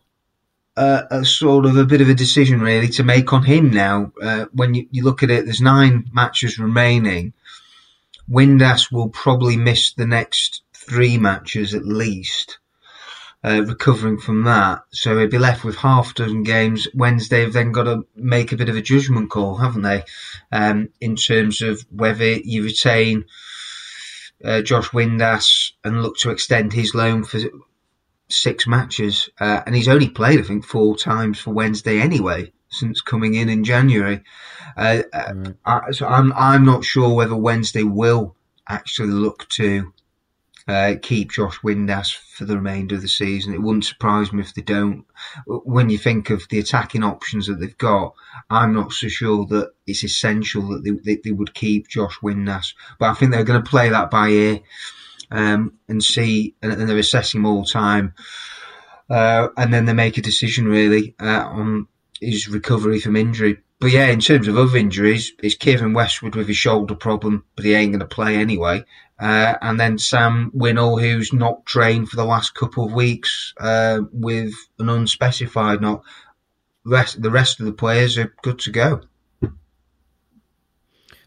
uh, 0.75 1.03
a 1.11 1.25
sort 1.25 1.65
of 1.65 1.77
a 1.77 1.85
bit 1.85 2.01
of 2.01 2.09
a 2.09 2.15
decision 2.15 2.61
really 2.61 2.87
to 2.87 3.03
make 3.03 3.31
on 3.31 3.43
him 3.43 3.69
now. 3.69 4.11
Uh, 4.21 4.45
when 4.53 4.73
you, 4.73 4.87
you, 4.89 5.03
look 5.03 5.21
at 5.21 5.29
it, 5.29 5.45
there's 5.45 5.61
nine 5.61 6.09
matches 6.13 6.57
remaining. 6.57 7.33
Windass 8.29 8.91
will 8.91 9.09
probably 9.09 9.57
miss 9.57 9.93
the 9.93 10.07
next 10.07 10.62
three 10.83 11.17
matches 11.17 11.73
at 11.73 11.85
least. 11.85 12.59
Uh, 13.45 13.61
recovering 13.67 14.17
from 14.17 14.43
that, 14.43 14.83
so 14.91 15.19
he'd 15.19 15.29
be 15.29 15.37
left 15.37 15.65
with 15.65 15.75
half 15.75 16.11
a 16.11 16.13
dozen 16.13 16.43
games. 16.43 16.87
Wednesday 16.93 17.41
have 17.41 17.51
then 17.51 17.73
got 17.73 17.83
to 17.83 18.05
make 18.15 18.53
a 18.53 18.55
bit 18.55 18.69
of 18.69 18.77
a 18.77 18.81
judgment 18.81 19.29
call, 19.29 19.57
haven't 19.57 19.81
they? 19.81 20.05
Um, 20.49 20.87
in 21.01 21.17
terms 21.17 21.61
of 21.61 21.85
whether 21.91 22.31
you 22.31 22.63
retain 22.63 23.25
uh, 24.45 24.61
Josh 24.61 24.91
Windass 24.91 25.73
and 25.83 26.01
look 26.01 26.15
to 26.19 26.29
extend 26.29 26.71
his 26.71 26.95
loan 26.95 27.25
for 27.25 27.41
six 28.29 28.65
matches, 28.65 29.29
uh, 29.41 29.61
and 29.65 29.75
he's 29.75 29.89
only 29.89 30.07
played, 30.07 30.39
I 30.39 30.43
think, 30.43 30.63
four 30.63 30.95
times 30.95 31.37
for 31.37 31.51
Wednesday 31.51 31.99
anyway 31.99 32.53
since 32.73 33.01
coming 33.01 33.35
in 33.35 33.49
in 33.49 33.63
January. 33.63 34.23
Mm. 34.77 35.55
I, 35.65 35.91
so 35.91 36.07
I'm 36.07 36.33
I'm 36.33 36.65
not 36.65 36.83
sure 36.83 37.13
whether 37.13 37.35
Wednesday 37.35 37.83
will 37.83 38.35
actually 38.67 39.11
look 39.11 39.47
to 39.49 39.93
uh, 40.67 40.95
keep 41.01 41.31
Josh 41.31 41.59
Windass 41.59 42.15
for 42.15 42.45
the 42.45 42.55
remainder 42.55 42.95
of 42.95 43.01
the 43.01 43.07
season. 43.07 43.53
It 43.53 43.61
wouldn't 43.61 43.85
surprise 43.85 44.31
me 44.31 44.41
if 44.41 44.53
they 44.53 44.61
don't. 44.61 45.05
When 45.45 45.89
you 45.89 45.97
think 45.97 46.29
of 46.29 46.47
the 46.49 46.59
attacking 46.59 47.03
options 47.03 47.47
that 47.47 47.59
they've 47.59 47.77
got, 47.77 48.13
I'm 48.49 48.73
not 48.73 48.93
so 48.93 49.07
sure 49.07 49.45
that 49.47 49.71
it's 49.85 50.03
essential 50.03 50.69
that 50.69 50.83
they, 50.83 50.91
they, 50.91 51.21
they 51.23 51.31
would 51.31 51.53
keep 51.53 51.87
Josh 51.87 52.17
Windass. 52.21 52.73
But 52.97 53.09
I 53.09 53.13
think 53.13 53.31
they're 53.31 53.43
going 53.43 53.63
to 53.63 53.69
play 53.69 53.89
that 53.89 54.09
by 54.09 54.29
ear 54.29 54.59
um, 55.31 55.73
and 55.87 56.03
see, 56.03 56.55
and, 56.61 56.71
and, 56.71 56.89
they're 56.89 56.97
assessing 56.97 57.45
all 57.45 57.65
time. 57.65 58.13
Uh, 59.09 59.49
and 59.57 59.73
then 59.73 59.85
they 59.85 59.93
make 59.93 60.17
a 60.17 60.21
decision 60.21 60.65
really 60.65 61.15
uh, 61.19 61.45
on 61.45 61.87
his 62.21 62.47
recovery 62.47 62.99
from 62.99 63.15
injury. 63.15 63.57
But 63.83 63.91
yeah, 63.91 64.05
in 64.05 64.21
terms 64.21 64.47
of 64.47 64.57
other 64.57 64.77
injuries, 64.77 65.33
it's 65.43 65.57
Keiren 65.57 65.93
Westwood 65.93 66.35
with 66.35 66.47
his 66.47 66.55
shoulder 66.55 66.95
problem, 66.95 67.43
but 67.57 67.65
he 67.65 67.73
ain't 67.73 67.91
going 67.91 67.99
to 67.99 68.05
play 68.05 68.37
anyway. 68.37 68.85
Uh, 69.19 69.55
and 69.61 69.77
then 69.77 69.97
Sam 69.97 70.53
Winnall, 70.55 71.01
who's 71.01 71.33
not 71.33 71.65
trained 71.65 72.07
for 72.07 72.15
the 72.15 72.23
last 72.23 72.55
couple 72.55 72.85
of 72.85 72.93
weeks 72.93 73.53
uh, 73.59 73.99
with 74.13 74.53
an 74.79 74.87
unspecified 74.87 75.81
not. 75.81 76.01
Rest, 76.85 77.21
the 77.21 77.29
rest 77.29 77.59
of 77.59 77.65
the 77.65 77.73
players 77.73 78.17
are 78.17 78.33
good 78.41 78.59
to 78.59 78.71
go. 78.71 79.01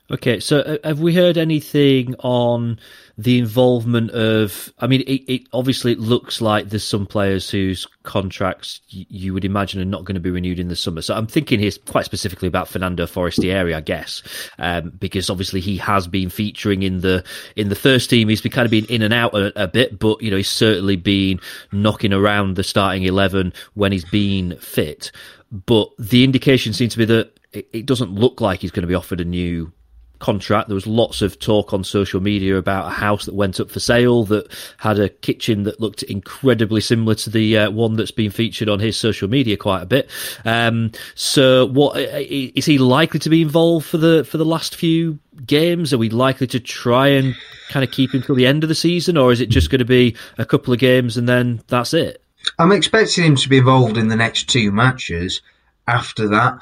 Okay, 0.08 0.38
so 0.38 0.60
uh, 0.60 0.78
have 0.84 1.00
we 1.00 1.12
heard 1.12 1.36
anything 1.36 2.14
on 2.20 2.78
the 3.18 3.40
involvement 3.40 4.12
of? 4.12 4.72
I 4.78 4.86
mean, 4.86 5.00
it, 5.00 5.24
it 5.26 5.48
obviously 5.52 5.92
it 5.92 5.98
looks 5.98 6.40
like 6.40 6.68
there's 6.68 6.86
some 6.86 7.06
players 7.06 7.50
whose 7.50 7.88
contracts 8.04 8.80
you 8.88 9.34
would 9.34 9.44
imagine 9.44 9.80
are 9.80 9.84
not 9.84 10.04
going 10.04 10.14
to 10.14 10.20
be 10.20 10.30
renewed 10.30 10.60
in 10.60 10.68
the 10.68 10.76
summer. 10.76 11.02
So 11.02 11.16
I'm 11.16 11.26
thinking 11.26 11.58
here 11.58 11.72
quite 11.86 12.04
specifically 12.04 12.46
about 12.46 12.68
Fernando 12.68 13.04
Forestieri, 13.08 13.74
I 13.74 13.80
guess, 13.80 14.22
um, 14.60 14.90
because 14.90 15.28
obviously 15.28 15.60
he 15.60 15.76
has 15.78 16.06
been 16.06 16.30
featuring 16.30 16.84
in 16.84 17.00
the 17.00 17.24
in 17.56 17.68
the 17.68 17.74
first 17.74 18.08
team. 18.08 18.28
He's 18.28 18.40
been 18.40 18.52
kind 18.52 18.64
of 18.64 18.70
been 18.70 18.86
in 18.86 19.02
and 19.02 19.12
out 19.12 19.34
a, 19.34 19.64
a 19.64 19.66
bit, 19.66 19.98
but 19.98 20.22
you 20.22 20.30
know 20.30 20.36
he's 20.36 20.48
certainly 20.48 20.94
been 20.94 21.40
knocking 21.72 22.12
around 22.12 22.54
the 22.54 22.62
starting 22.62 23.02
eleven 23.02 23.52
when 23.74 23.90
he's 23.90 24.04
been 24.04 24.56
fit. 24.58 25.10
But 25.50 25.88
the 25.98 26.22
indication 26.22 26.72
seems 26.74 26.92
to 26.92 26.98
be 26.98 27.06
that 27.06 27.32
it 27.52 27.86
doesn't 27.86 28.12
look 28.12 28.40
like 28.40 28.60
he's 28.60 28.70
going 28.70 28.82
to 28.82 28.88
be 28.88 28.94
offered 28.94 29.20
a 29.20 29.24
new 29.24 29.72
contract. 30.18 30.68
There 30.68 30.74
was 30.74 30.86
lots 30.86 31.22
of 31.22 31.38
talk 31.38 31.72
on 31.72 31.84
social 31.84 32.20
media 32.20 32.56
about 32.56 32.86
a 32.86 32.90
house 32.90 33.26
that 33.26 33.34
went 33.34 33.60
up 33.60 33.70
for 33.70 33.80
sale 33.80 34.24
that 34.24 34.50
had 34.78 34.98
a 34.98 35.08
kitchen 35.08 35.64
that 35.64 35.80
looked 35.80 36.02
incredibly 36.04 36.80
similar 36.80 37.14
to 37.16 37.30
the 37.30 37.58
uh, 37.58 37.70
one 37.70 37.96
that's 37.96 38.10
been 38.10 38.30
featured 38.30 38.68
on 38.68 38.80
his 38.80 38.96
social 38.96 39.28
media 39.28 39.56
quite 39.56 39.82
a 39.82 39.86
bit. 39.86 40.10
Um, 40.44 40.92
so, 41.14 41.66
what 41.66 41.98
is 41.98 42.64
he 42.64 42.78
likely 42.78 43.20
to 43.20 43.30
be 43.30 43.42
involved 43.42 43.86
for 43.86 43.98
the 43.98 44.24
for 44.24 44.38
the 44.38 44.44
last 44.44 44.74
few 44.76 45.18
games? 45.46 45.92
Are 45.92 45.98
we 45.98 46.10
likely 46.10 46.46
to 46.48 46.60
try 46.60 47.08
and 47.08 47.34
kind 47.68 47.84
of 47.84 47.90
keep 47.90 48.14
him 48.14 48.22
till 48.22 48.34
the 48.34 48.46
end 48.46 48.62
of 48.62 48.68
the 48.68 48.74
season, 48.74 49.16
or 49.16 49.32
is 49.32 49.40
it 49.40 49.48
just 49.48 49.70
going 49.70 49.80
to 49.80 49.84
be 49.84 50.16
a 50.38 50.44
couple 50.44 50.72
of 50.72 50.78
games 50.78 51.16
and 51.16 51.28
then 51.28 51.62
that's 51.68 51.94
it? 51.94 52.22
I'm 52.58 52.72
expecting 52.72 53.24
him 53.24 53.36
to 53.36 53.48
be 53.48 53.58
involved 53.58 53.96
in 53.96 54.08
the 54.08 54.16
next 54.16 54.48
two 54.48 54.70
matches. 54.70 55.42
After 55.88 56.28
that, 56.28 56.58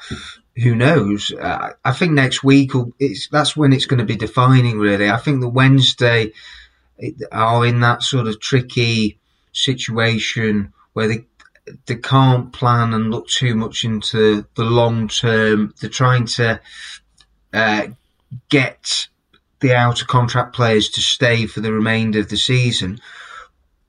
who 0.55 0.75
knows? 0.75 1.31
Uh, 1.31 1.73
I 1.83 1.91
think 1.91 2.13
next 2.13 2.43
week 2.43 2.71
it's 2.99 3.27
that's 3.27 3.57
when 3.57 3.73
it's 3.73 3.85
going 3.85 3.99
to 3.99 4.05
be 4.05 4.15
defining. 4.15 4.79
Really, 4.79 5.09
I 5.09 5.17
think 5.17 5.41
the 5.41 5.49
Wednesday 5.49 6.31
are 7.31 7.65
in 7.65 7.81
that 7.81 8.03
sort 8.03 8.27
of 8.27 8.39
tricky 8.39 9.19
situation 9.51 10.73
where 10.93 11.07
they 11.07 11.25
they 11.87 11.95
can't 11.95 12.53
plan 12.53 12.93
and 12.93 13.11
look 13.11 13.27
too 13.27 13.55
much 13.55 13.83
into 13.83 14.45
the 14.55 14.63
long 14.63 15.07
term. 15.07 15.73
They're 15.79 15.89
trying 15.89 16.25
to 16.25 16.61
uh, 17.53 17.87
get 18.49 19.07
the 19.59 19.73
out 19.73 20.01
of 20.01 20.07
contract 20.07 20.55
players 20.55 20.89
to 20.91 21.01
stay 21.01 21.47
for 21.47 21.59
the 21.59 21.73
remainder 21.73 22.19
of 22.19 22.29
the 22.29 22.37
season, 22.37 22.99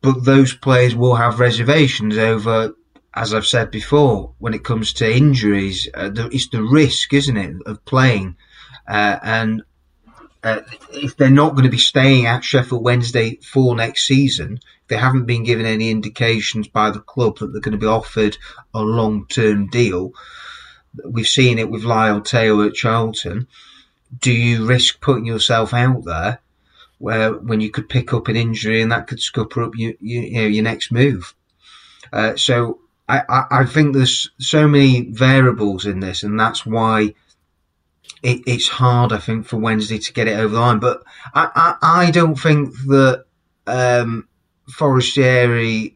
but 0.00 0.25
those 0.25 0.54
players 0.54 0.94
will 0.94 1.16
have 1.16 1.40
reservations 1.40 2.16
over, 2.16 2.75
as 3.16 3.32
I've 3.32 3.46
said 3.46 3.70
before, 3.70 4.35
when 4.38 4.52
it 4.52 4.62
comes 4.62 4.92
to 4.94 5.11
injuries. 5.11 5.88
Uh, 5.92 6.11
the, 6.11 6.26
it's 6.26 6.49
the 6.50 6.62
risk, 6.62 7.14
isn't 7.14 7.37
it, 7.37 7.56
of 7.64 7.85
playing, 7.87 8.37
uh, 8.87 9.18
and 9.23 9.62
uh, 10.44 10.61
if 10.92 11.16
they're 11.16 11.30
not 11.30 11.52
going 11.52 11.64
to 11.64 11.70
be 11.70 11.78
staying 11.78 12.26
at 12.26 12.44
Sheffield 12.44 12.85
Wednesday 12.85 13.37
for 13.37 13.75
next 13.75 14.06
season, 14.06 14.61
they 14.88 14.96
haven't 14.96 15.25
been 15.25 15.42
given 15.42 15.66
any 15.66 15.90
indications 15.90 16.68
by 16.68 16.90
the 16.90 17.00
club 17.00 17.38
that 17.38 17.49
they're 17.49 17.61
going 17.61 17.73
to 17.73 17.78
be 17.78 17.87
offered 17.87 18.37
a 18.75 18.80
long 18.80 19.26
term 19.26 19.68
deal. 19.68 20.12
We've 21.04 21.26
seen 21.26 21.58
it 21.58 21.70
with 21.70 21.85
Lyle 21.85 22.20
Taylor 22.20 22.66
at 22.66 22.75
Charlton. 22.75 23.49
Do 24.20 24.30
you 24.30 24.66
risk 24.66 25.00
putting 25.00 25.26
yourself 25.26 25.75
out 25.75 26.04
there 26.04 26.40
where 26.99 27.32
when 27.32 27.61
you 27.61 27.70
could 27.70 27.88
pick 27.88 28.12
up 28.14 28.28
an 28.28 28.37
injury 28.37 28.80
and 28.80 28.92
that 28.92 29.06
could 29.08 29.20
scupper 29.20 29.62
up 29.62 29.73
you, 29.75 29.96
you, 30.00 30.20
you 30.20 30.35
know, 30.35 30.46
your 30.46 30.64
next 30.64 30.92
move? 30.92 31.35
Uh, 32.12 32.37
so 32.37 32.78
I, 33.09 33.45
I, 33.51 33.65
think 33.67 33.95
there's 33.95 34.31
so 34.39 34.67
many 34.67 35.03
variables 35.03 35.87
in 35.87 36.01
this, 36.01 36.25
and 36.25 36.39
that's 36.39 36.67
why 36.67 37.15
it, 38.23 38.43
it's 38.47 38.69
hard, 38.69 39.13
I 39.13 39.19
think, 39.19 39.47
for 39.47 39.59
Wednesday 39.59 39.99
to 39.99 40.13
get 40.13 40.27
it 40.27 40.39
over 40.39 40.55
the 40.55 40.61
line. 40.61 40.81
But 40.81 41.05
I, 41.33 41.77
I, 41.83 42.07
I 42.07 42.11
don't 42.11 42.35
think 42.35 42.75
that 42.87 43.25
um, 43.67 44.29
Forestieri, 44.69 45.95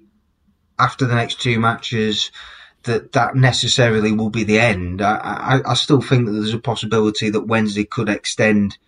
after 0.79 1.05
the 1.05 1.17
next 1.17 1.41
two 1.41 1.59
matches, 1.59 2.31
that 2.85 3.13
that 3.13 3.35
necessarily 3.35 4.13
will 4.13 4.31
be 4.31 4.45
the 4.45 4.61
end. 4.61 5.03
I, 5.03 5.17
I, 5.17 5.73
I 5.73 5.75
still 5.75 6.01
think 6.01 6.27
that 6.27 6.33
there's 6.33 6.55
a 6.55 6.59
possibility 6.59 7.31
that 7.31 7.47
Wednesday 7.47 7.85
could 7.85 8.09
extend, 8.09 8.79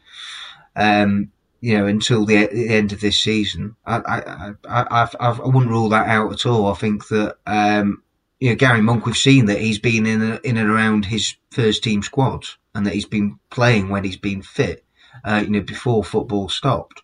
um, 0.76 1.30
you 1.60 1.76
know, 1.76 1.86
until 1.86 2.24
the, 2.24 2.46
the, 2.46 2.68
end 2.68 2.92
of 2.92 3.00
this 3.00 3.20
season. 3.20 3.76
I, 3.84 3.96
I, 3.96 4.52
I, 4.68 5.06
I, 5.08 5.08
I 5.20 5.46
wouldn't 5.46 5.70
rule 5.70 5.90
that 5.90 6.06
out 6.06 6.32
at 6.32 6.46
all. 6.46 6.70
I 6.70 6.74
think 6.74 7.08
that, 7.08 7.36
um, 7.46 8.01
you 8.42 8.48
know, 8.48 8.56
Gary 8.56 8.80
Monk, 8.80 9.06
we've 9.06 9.16
seen 9.16 9.46
that 9.46 9.60
he's 9.60 9.78
been 9.78 10.04
in, 10.04 10.20
a, 10.20 10.40
in 10.42 10.56
and 10.56 10.68
around 10.68 11.04
his 11.04 11.36
first 11.52 11.84
team 11.84 12.02
squads 12.02 12.58
and 12.74 12.84
that 12.84 12.92
he's 12.92 13.06
been 13.06 13.38
playing 13.50 13.88
when 13.88 14.02
he's 14.02 14.16
been 14.16 14.42
fit, 14.42 14.84
uh, 15.22 15.42
you 15.44 15.50
know, 15.50 15.60
before 15.60 16.02
football 16.02 16.48
stopped. 16.48 17.02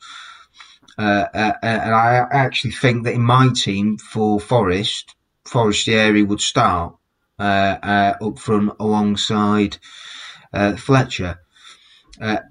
Uh, 0.99 1.27
uh, 1.33 1.53
and 1.63 1.95
I 1.95 2.27
actually 2.33 2.73
think 2.73 3.05
that 3.05 3.15
in 3.15 3.23
my 3.23 3.51
team 3.55 3.99
for 3.99 4.41
Forest, 4.41 5.15
Forestieri 5.45 6.25
would 6.25 6.41
start 6.41 6.97
uh, 7.39 7.77
uh, 7.85 8.15
up 8.21 8.41
front 8.41 8.73
alongside 8.81 9.79
uh, 10.53 10.75
Fletcher. 10.75 11.39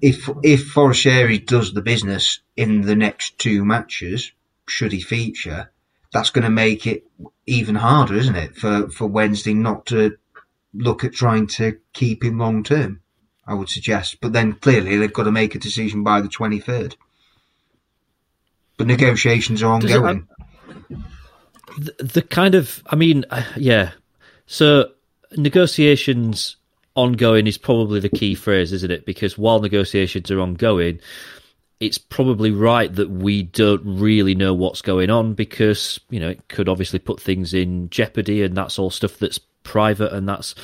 if 0.00 0.30
if 0.42 0.70
Forestieri 0.70 1.40
does 1.40 1.74
the 1.74 1.82
business 1.82 2.40
in 2.56 2.80
the 2.80 2.96
next 2.96 3.36
two 3.36 3.66
matches, 3.66 4.32
should 4.66 4.92
he 4.92 5.02
feature, 5.02 5.70
that's 6.12 6.30
going 6.30 6.44
to 6.44 6.50
make 6.50 6.86
it 6.86 7.06
even 7.46 7.74
harder, 7.74 8.14
isn't 8.14 8.36
it, 8.36 8.56
for, 8.56 8.88
for 8.88 9.06
Wednesday 9.06 9.54
not 9.54 9.86
to 9.86 10.16
look 10.74 11.04
at 11.04 11.12
trying 11.12 11.46
to 11.46 11.78
keep 11.92 12.24
him 12.24 12.38
long 12.38 12.62
term? 12.62 13.00
I 13.46 13.54
would 13.54 13.68
suggest. 13.68 14.20
But 14.20 14.32
then 14.32 14.54
clearly 14.54 14.96
they've 14.96 15.12
got 15.12 15.24
to 15.24 15.32
make 15.32 15.54
a 15.54 15.58
decision 15.58 16.04
by 16.04 16.20
the 16.20 16.28
23rd. 16.28 16.96
But 18.76 18.86
negotiations 18.86 19.62
are 19.62 19.72
ongoing. 19.72 20.28
The, 21.78 21.94
the, 21.98 22.22
kind 22.22 22.54
of, 22.54 22.82
I 22.86 22.96
mean, 22.96 23.24
uh, 23.30 23.42
yeah. 23.56 23.92
So 24.46 24.90
negotiations 25.36 26.56
ongoing 26.94 27.46
is 27.46 27.58
probably 27.58 28.00
the 28.00 28.08
key 28.08 28.34
phrase, 28.34 28.72
isn't 28.72 28.90
it? 28.90 29.06
Because 29.06 29.38
while 29.38 29.60
negotiations 29.60 30.30
are 30.30 30.40
ongoing, 30.40 31.00
it's 31.80 31.98
probably 31.98 32.50
right 32.50 32.92
that 32.94 33.10
we 33.10 33.44
don't 33.44 33.82
really 33.84 34.34
know 34.34 34.52
what's 34.52 34.82
going 34.82 35.10
on 35.10 35.34
because 35.34 36.00
you 36.10 36.18
know 36.18 36.28
it 36.28 36.48
could 36.48 36.68
obviously 36.68 36.98
put 36.98 37.20
things 37.20 37.54
in 37.54 37.88
jeopardy, 37.90 38.42
and 38.42 38.56
that's 38.56 38.78
all 38.78 38.90
stuff 38.90 39.18
that's 39.18 39.38
private, 39.62 40.12
and 40.12 40.28
that's 40.28 40.54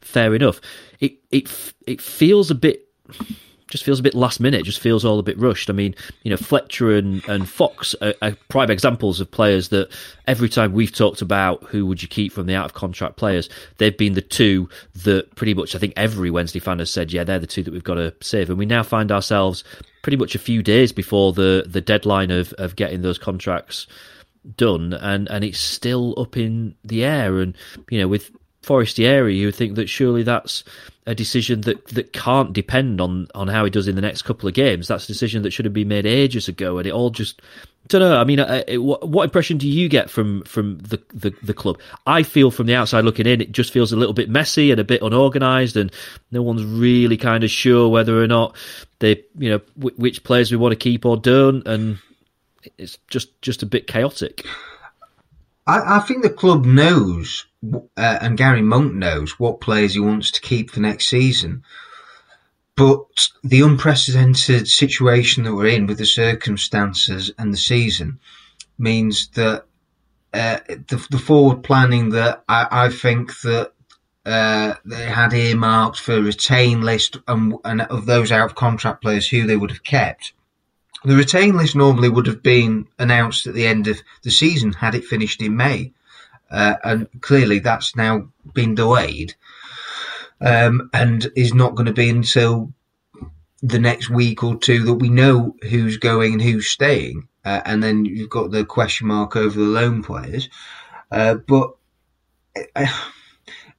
fair 0.00 0.34
enough. 0.34 0.60
It 1.00 1.18
it 1.30 1.72
it 1.86 2.00
feels 2.00 2.50
a 2.50 2.54
bit 2.54 2.88
just 3.72 3.84
feels 3.84 3.98
a 3.98 4.02
bit 4.02 4.14
last 4.14 4.38
minute. 4.38 4.66
Just 4.66 4.80
feels 4.80 5.02
all 5.02 5.18
a 5.18 5.22
bit 5.22 5.38
rushed. 5.38 5.70
I 5.70 5.72
mean, 5.72 5.94
you 6.24 6.30
know, 6.30 6.36
Fletcher 6.36 6.94
and, 6.94 7.26
and 7.26 7.48
Fox 7.48 7.94
are, 8.02 8.12
are, 8.20 8.36
prime 8.50 8.70
examples 8.70 9.18
of 9.18 9.30
players 9.30 9.70
that 9.70 9.88
every 10.26 10.50
time 10.50 10.74
we've 10.74 10.94
talked 10.94 11.22
about 11.22 11.62
who 11.64 11.86
would 11.86 12.02
you 12.02 12.08
keep 12.08 12.32
from 12.32 12.44
the 12.44 12.54
out 12.54 12.66
of 12.66 12.74
contract 12.74 13.16
players, 13.16 13.48
they've 13.78 13.96
been 13.96 14.12
the 14.12 14.20
two 14.20 14.68
that 15.04 15.34
pretty 15.36 15.54
much 15.54 15.74
I 15.74 15.78
think 15.78 15.94
every 15.96 16.30
Wednesday 16.30 16.58
fan 16.58 16.80
has 16.80 16.90
said, 16.90 17.14
yeah, 17.14 17.24
they're 17.24 17.38
the 17.38 17.46
two 17.46 17.62
that 17.62 17.72
we've 17.72 17.82
got 17.82 17.94
to 17.94 18.14
save. 18.20 18.50
And 18.50 18.58
we 18.58 18.66
now 18.66 18.82
find 18.82 19.10
ourselves 19.10 19.64
pretty 20.02 20.16
much 20.16 20.34
a 20.34 20.40
few 20.40 20.62
days 20.62 20.92
before 20.92 21.32
the 21.32 21.64
the 21.66 21.80
deadline 21.80 22.30
of 22.30 22.52
of 22.54 22.76
getting 22.76 23.02
those 23.02 23.18
contracts 23.18 23.86
done, 24.56 24.92
and 24.92 25.28
and 25.30 25.44
it's 25.44 25.58
still 25.58 26.14
up 26.18 26.36
in 26.36 26.74
the 26.84 27.04
air. 27.04 27.38
And 27.38 27.56
you 27.90 28.00
know, 28.00 28.08
with 28.08 28.30
Forestieri, 28.62 29.36
you 29.36 29.46
would 29.46 29.54
think 29.54 29.74
that 29.74 29.88
surely 29.88 30.22
that's 30.22 30.64
a 31.06 31.14
decision 31.14 31.62
that, 31.62 31.84
that 31.88 32.12
can't 32.12 32.52
depend 32.52 33.00
on, 33.00 33.26
on 33.34 33.48
how 33.48 33.64
he 33.64 33.70
does 33.70 33.88
in 33.88 33.96
the 33.96 34.02
next 34.02 34.22
couple 34.22 34.48
of 34.48 34.54
games. 34.54 34.86
That's 34.86 35.04
a 35.04 35.08
decision 35.08 35.42
that 35.42 35.52
should 35.52 35.64
have 35.64 35.74
been 35.74 35.88
made 35.88 36.06
ages 36.06 36.48
ago, 36.48 36.78
and 36.78 36.86
it 36.86 36.92
all 36.92 37.10
just 37.10 37.42
I 37.84 37.88
don't 37.88 38.00
know. 38.00 38.16
I 38.16 38.22
mean, 38.22 38.38
uh, 38.38 38.62
it, 38.68 38.78
what, 38.78 39.08
what, 39.08 39.24
impression 39.24 39.58
do 39.58 39.68
you 39.68 39.88
get 39.88 40.08
from 40.08 40.42
from 40.44 40.78
the, 40.78 41.02
the, 41.12 41.34
the 41.42 41.54
club? 41.54 41.80
I 42.06 42.22
feel 42.22 42.52
from 42.52 42.66
the 42.66 42.76
outside 42.76 43.04
looking 43.04 43.26
in, 43.26 43.40
it 43.40 43.50
just 43.50 43.72
feels 43.72 43.92
a 43.92 43.96
little 43.96 44.14
bit 44.14 44.30
messy 44.30 44.70
and 44.70 44.80
a 44.80 44.84
bit 44.84 45.02
unorganised, 45.02 45.76
and 45.76 45.92
no 46.30 46.42
one's 46.42 46.64
really 46.64 47.16
kind 47.16 47.42
of 47.42 47.50
sure 47.50 47.88
whether 47.88 48.22
or 48.22 48.28
not 48.28 48.54
they, 49.00 49.24
you 49.36 49.50
know, 49.50 49.60
w- 49.76 49.96
which 49.96 50.22
players 50.22 50.52
we 50.52 50.56
want 50.56 50.70
to 50.70 50.76
keep 50.76 51.04
or 51.04 51.16
don't, 51.16 51.66
and 51.66 51.98
it's 52.78 52.98
just 53.08 53.42
just 53.42 53.64
a 53.64 53.66
bit 53.66 53.88
chaotic. 53.88 54.46
I, 55.66 55.96
I 55.96 56.00
think 56.00 56.22
the 56.22 56.30
club 56.30 56.64
knows, 56.64 57.46
uh, 57.72 57.78
and 57.96 58.36
Gary 58.36 58.62
Monk 58.62 58.94
knows 58.94 59.38
what 59.38 59.60
players 59.60 59.94
he 59.94 60.00
wants 60.00 60.30
to 60.32 60.40
keep 60.40 60.70
for 60.70 60.80
next 60.80 61.08
season. 61.08 61.62
But 62.74 63.04
the 63.44 63.60
unprecedented 63.60 64.66
situation 64.66 65.44
that 65.44 65.54
we're 65.54 65.66
in 65.66 65.86
with 65.86 65.98
the 65.98 66.06
circumstances 66.06 67.30
and 67.38 67.52
the 67.52 67.58
season 67.58 68.18
means 68.78 69.28
that 69.34 69.66
uh, 70.32 70.58
the, 70.66 71.06
the, 71.10 71.18
forward 71.18 71.62
planning 71.62 72.08
that 72.10 72.42
I, 72.48 72.66
I 72.70 72.88
think 72.88 73.38
that 73.42 73.72
uh, 74.24 74.74
they 74.86 75.04
had 75.04 75.34
earmarked 75.34 76.00
for 76.00 76.22
retain 76.22 76.80
list 76.80 77.18
and, 77.28 77.54
and, 77.64 77.82
of 77.82 78.06
those 78.06 78.32
out 78.32 78.46
of 78.46 78.54
contract 78.54 79.02
players 79.02 79.28
who 79.28 79.46
they 79.46 79.56
would 79.56 79.70
have 79.70 79.84
kept 79.84 80.32
the 81.04 81.16
retain 81.16 81.56
list 81.56 81.74
normally 81.74 82.08
would 82.08 82.26
have 82.26 82.42
been 82.42 82.86
announced 82.98 83.46
at 83.46 83.54
the 83.54 83.66
end 83.66 83.88
of 83.88 84.00
the 84.22 84.30
season 84.30 84.72
had 84.72 84.94
it 84.94 85.04
finished 85.04 85.42
in 85.42 85.56
May. 85.56 85.92
Uh, 86.50 86.76
and 86.84 87.08
clearly 87.22 87.58
that's 87.58 87.96
now 87.96 88.28
been 88.52 88.74
delayed 88.74 89.34
um, 90.40 90.90
and 90.92 91.30
is 91.34 91.54
not 91.54 91.74
going 91.74 91.86
to 91.86 91.92
be 91.92 92.10
until 92.10 92.72
the 93.62 93.78
next 93.78 94.10
week 94.10 94.42
or 94.42 94.56
two 94.56 94.84
that 94.84 94.94
we 94.94 95.08
know 95.08 95.56
who's 95.62 95.96
going 95.96 96.34
and 96.34 96.42
who's 96.42 96.66
staying. 96.66 97.28
Uh, 97.44 97.60
and 97.64 97.82
then 97.82 98.04
you've 98.04 98.30
got 98.30 98.50
the 98.50 98.64
question 98.64 99.06
mark 99.06 99.34
over 99.34 99.58
the 99.58 99.64
loan 99.64 100.02
players. 100.02 100.48
Uh, 101.10 101.34
but 101.34 101.74
uh, 102.76 102.86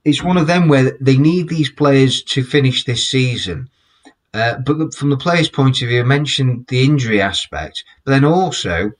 it's 0.03 0.23
one 0.23 0.37
of 0.37 0.47
them 0.47 0.67
where 0.67 0.97
they 0.99 1.17
need 1.17 1.49
these 1.49 1.69
players 1.69 2.23
to 2.23 2.43
finish 2.43 2.85
this 2.85 3.09
season 3.09 3.69
uh, 4.33 4.57
but 4.57 4.93
from 4.93 5.09
the 5.09 5.17
player's 5.17 5.49
point 5.49 5.81
of 5.81 5.89
view, 5.89 5.99
I 5.99 6.03
mentioned 6.03 6.65
the 6.67 6.83
injury 6.83 7.21
aspect, 7.21 7.83
but 8.03 8.11
then 8.11 8.25
also, 8.25 8.91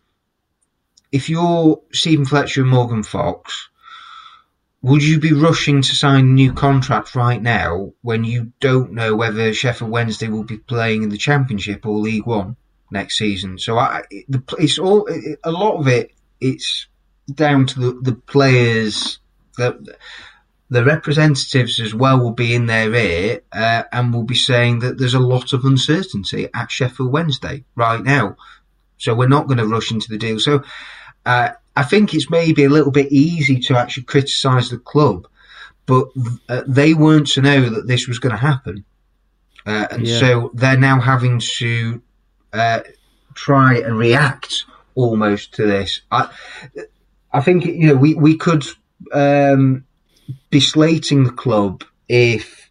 if 1.12 1.30
you're 1.30 1.82
Steven 1.92 2.26
Fletcher 2.26 2.62
and 2.62 2.70
Morgan 2.70 3.04
Fox, 3.04 3.70
would 4.84 5.02
you 5.02 5.20
be 5.20 5.34
rushing 5.34 5.82
to 5.82 5.96
sign 5.96 6.36
new 6.36 6.54
contracts 6.54 7.16
right 7.16 7.42
now 7.42 7.94
when 8.02 8.26
you 8.26 8.52
don't 8.60 8.92
know 8.92 9.16
whether 9.16 9.54
Sheffield 9.54 9.90
Wednesday 9.90 10.28
will 10.28 10.44
be 10.44 10.58
playing 10.58 11.04
in 11.04 11.10
the 11.10 11.18
Championship 11.18 11.86
or 11.86 11.98
League 11.98 12.26
One 12.26 12.58
next 12.92 13.18
season? 13.18 13.58
So 13.58 13.78
I, 13.78 14.04
it's 14.12 14.78
all 14.78 15.08
a 15.44 15.52
lot 15.52 15.80
of 15.80 15.88
it. 15.88 16.12
It's 16.42 16.88
down 17.34 17.66
to 17.68 17.80
the, 17.80 18.12
the 18.12 18.16
players 18.16 19.20
that 19.58 19.78
the 20.74 20.84
representatives 20.84 21.80
as 21.80 21.94
well 21.94 22.20
will 22.20 22.32
be 22.32 22.56
in 22.56 22.66
their 22.66 22.94
ear 22.96 23.42
uh, 23.52 23.84
and 23.92 24.12
will 24.12 24.24
be 24.24 24.34
saying 24.34 24.80
that 24.80 24.98
there's 24.98 25.14
a 25.14 25.20
lot 25.20 25.54
of 25.54 25.66
uncertainty 25.66 26.50
at 26.52 26.72
Sheffield 26.72 27.12
Wednesday 27.12 27.64
right 27.76 28.04
now. 28.04 28.36
So 28.98 29.14
we're 29.14 29.28
not 29.28 29.46
going 29.46 29.60
to 29.60 29.68
rush 29.68 29.92
into 29.92 30.10
the 30.10 30.18
deal. 30.18 30.40
So 30.40 30.64
uh, 31.28 31.50
I 31.76 31.84
think 31.84 32.16
it's 32.16 32.32
maybe 32.32 32.64
a 32.64 32.70
little 32.70 32.92
bit 32.92 33.12
easy 33.12 33.60
to 33.60 33.78
actually 33.78 34.04
criticise 34.04 34.72
the 34.72 34.80
club, 34.80 35.28
but 35.86 36.08
uh, 36.50 36.64
they 36.68 36.96
weren't 36.96 37.28
to 37.34 37.44
know 37.44 37.70
that 37.70 37.88
this 37.88 38.08
was 38.08 38.18
going 38.18 38.32
to 38.32 38.38
happen. 38.38 38.84
Uh, 39.68 39.88
and 39.92 40.08
yeah. 40.08 40.20
so 40.20 40.52
they're 40.56 40.76
now 40.76 41.00
having 41.00 41.40
to 41.58 42.02
uh, 42.52 42.80
try 43.36 43.78
and 43.78 43.96
react 43.96 44.66
almost 44.96 45.54
to 45.54 45.68
this. 45.68 46.02
I 46.10 46.30
I 47.32 47.42
think 47.42 47.66
you 47.66 47.88
know 47.88 47.96
we 47.96 48.16
we 48.16 48.38
could 48.38 48.66
um, 49.12 49.86
be 50.50 50.60
slating 50.60 51.24
the 51.24 51.32
club 51.32 51.84
if 52.08 52.70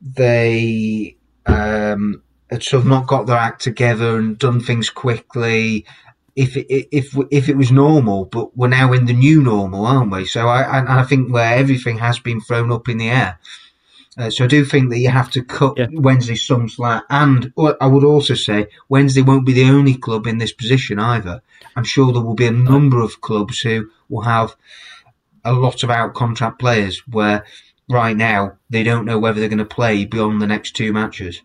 they 0.00 1.16
um, 1.46 2.22
had 2.50 2.62
sort 2.62 2.82
of 2.82 2.88
not 2.88 3.06
got 3.06 3.26
their 3.26 3.36
act 3.36 3.62
together 3.62 4.18
and 4.18 4.38
done 4.38 4.60
things 4.60 4.90
quickly. 4.90 5.86
If 6.36 6.56
it, 6.56 6.88
if 6.96 7.16
if 7.30 7.48
it 7.48 7.56
was 7.56 7.72
normal, 7.72 8.24
but 8.24 8.56
we're 8.56 8.68
now 8.68 8.92
in 8.92 9.06
the 9.06 9.12
new 9.12 9.42
normal, 9.42 9.84
aren't 9.84 10.12
we? 10.12 10.24
So 10.24 10.46
I 10.46 11.00
I 11.00 11.04
think 11.04 11.32
where 11.32 11.54
everything 11.54 11.98
has 11.98 12.18
been 12.18 12.40
thrown 12.40 12.72
up 12.72 12.88
in 12.88 12.98
the 12.98 13.10
air. 13.10 13.38
Uh, 14.16 14.30
so 14.30 14.44
I 14.44 14.48
do 14.48 14.64
think 14.64 14.90
that 14.90 14.98
you 14.98 15.08
have 15.08 15.30
to 15.32 15.42
cut 15.42 15.78
yeah. 15.78 15.86
Wednesday 15.92 16.34
some 16.34 16.68
slack, 16.68 17.04
and 17.10 17.52
I 17.80 17.86
would 17.86 18.04
also 18.04 18.34
say 18.34 18.66
Wednesday 18.88 19.22
won't 19.22 19.46
be 19.46 19.52
the 19.52 19.70
only 19.70 19.94
club 19.94 20.26
in 20.26 20.38
this 20.38 20.52
position 20.52 20.98
either. 20.98 21.42
I'm 21.76 21.84
sure 21.84 22.12
there 22.12 22.22
will 22.22 22.34
be 22.34 22.46
a 22.46 22.52
number 22.52 23.00
of 23.00 23.20
clubs 23.20 23.60
who 23.60 23.90
will 24.08 24.22
have 24.22 24.56
a 25.44 25.52
lot 25.52 25.82
of 25.82 25.90
out 25.90 26.14
contract 26.14 26.58
players 26.58 27.02
where 27.06 27.44
right 27.88 28.16
now 28.16 28.56
they 28.68 28.82
don't 28.82 29.04
know 29.04 29.18
whether 29.18 29.40
they're 29.40 29.48
going 29.48 29.58
to 29.58 29.64
play 29.64 30.04
beyond 30.04 30.40
the 30.40 30.46
next 30.46 30.72
two 30.76 30.92
matches. 30.92 31.42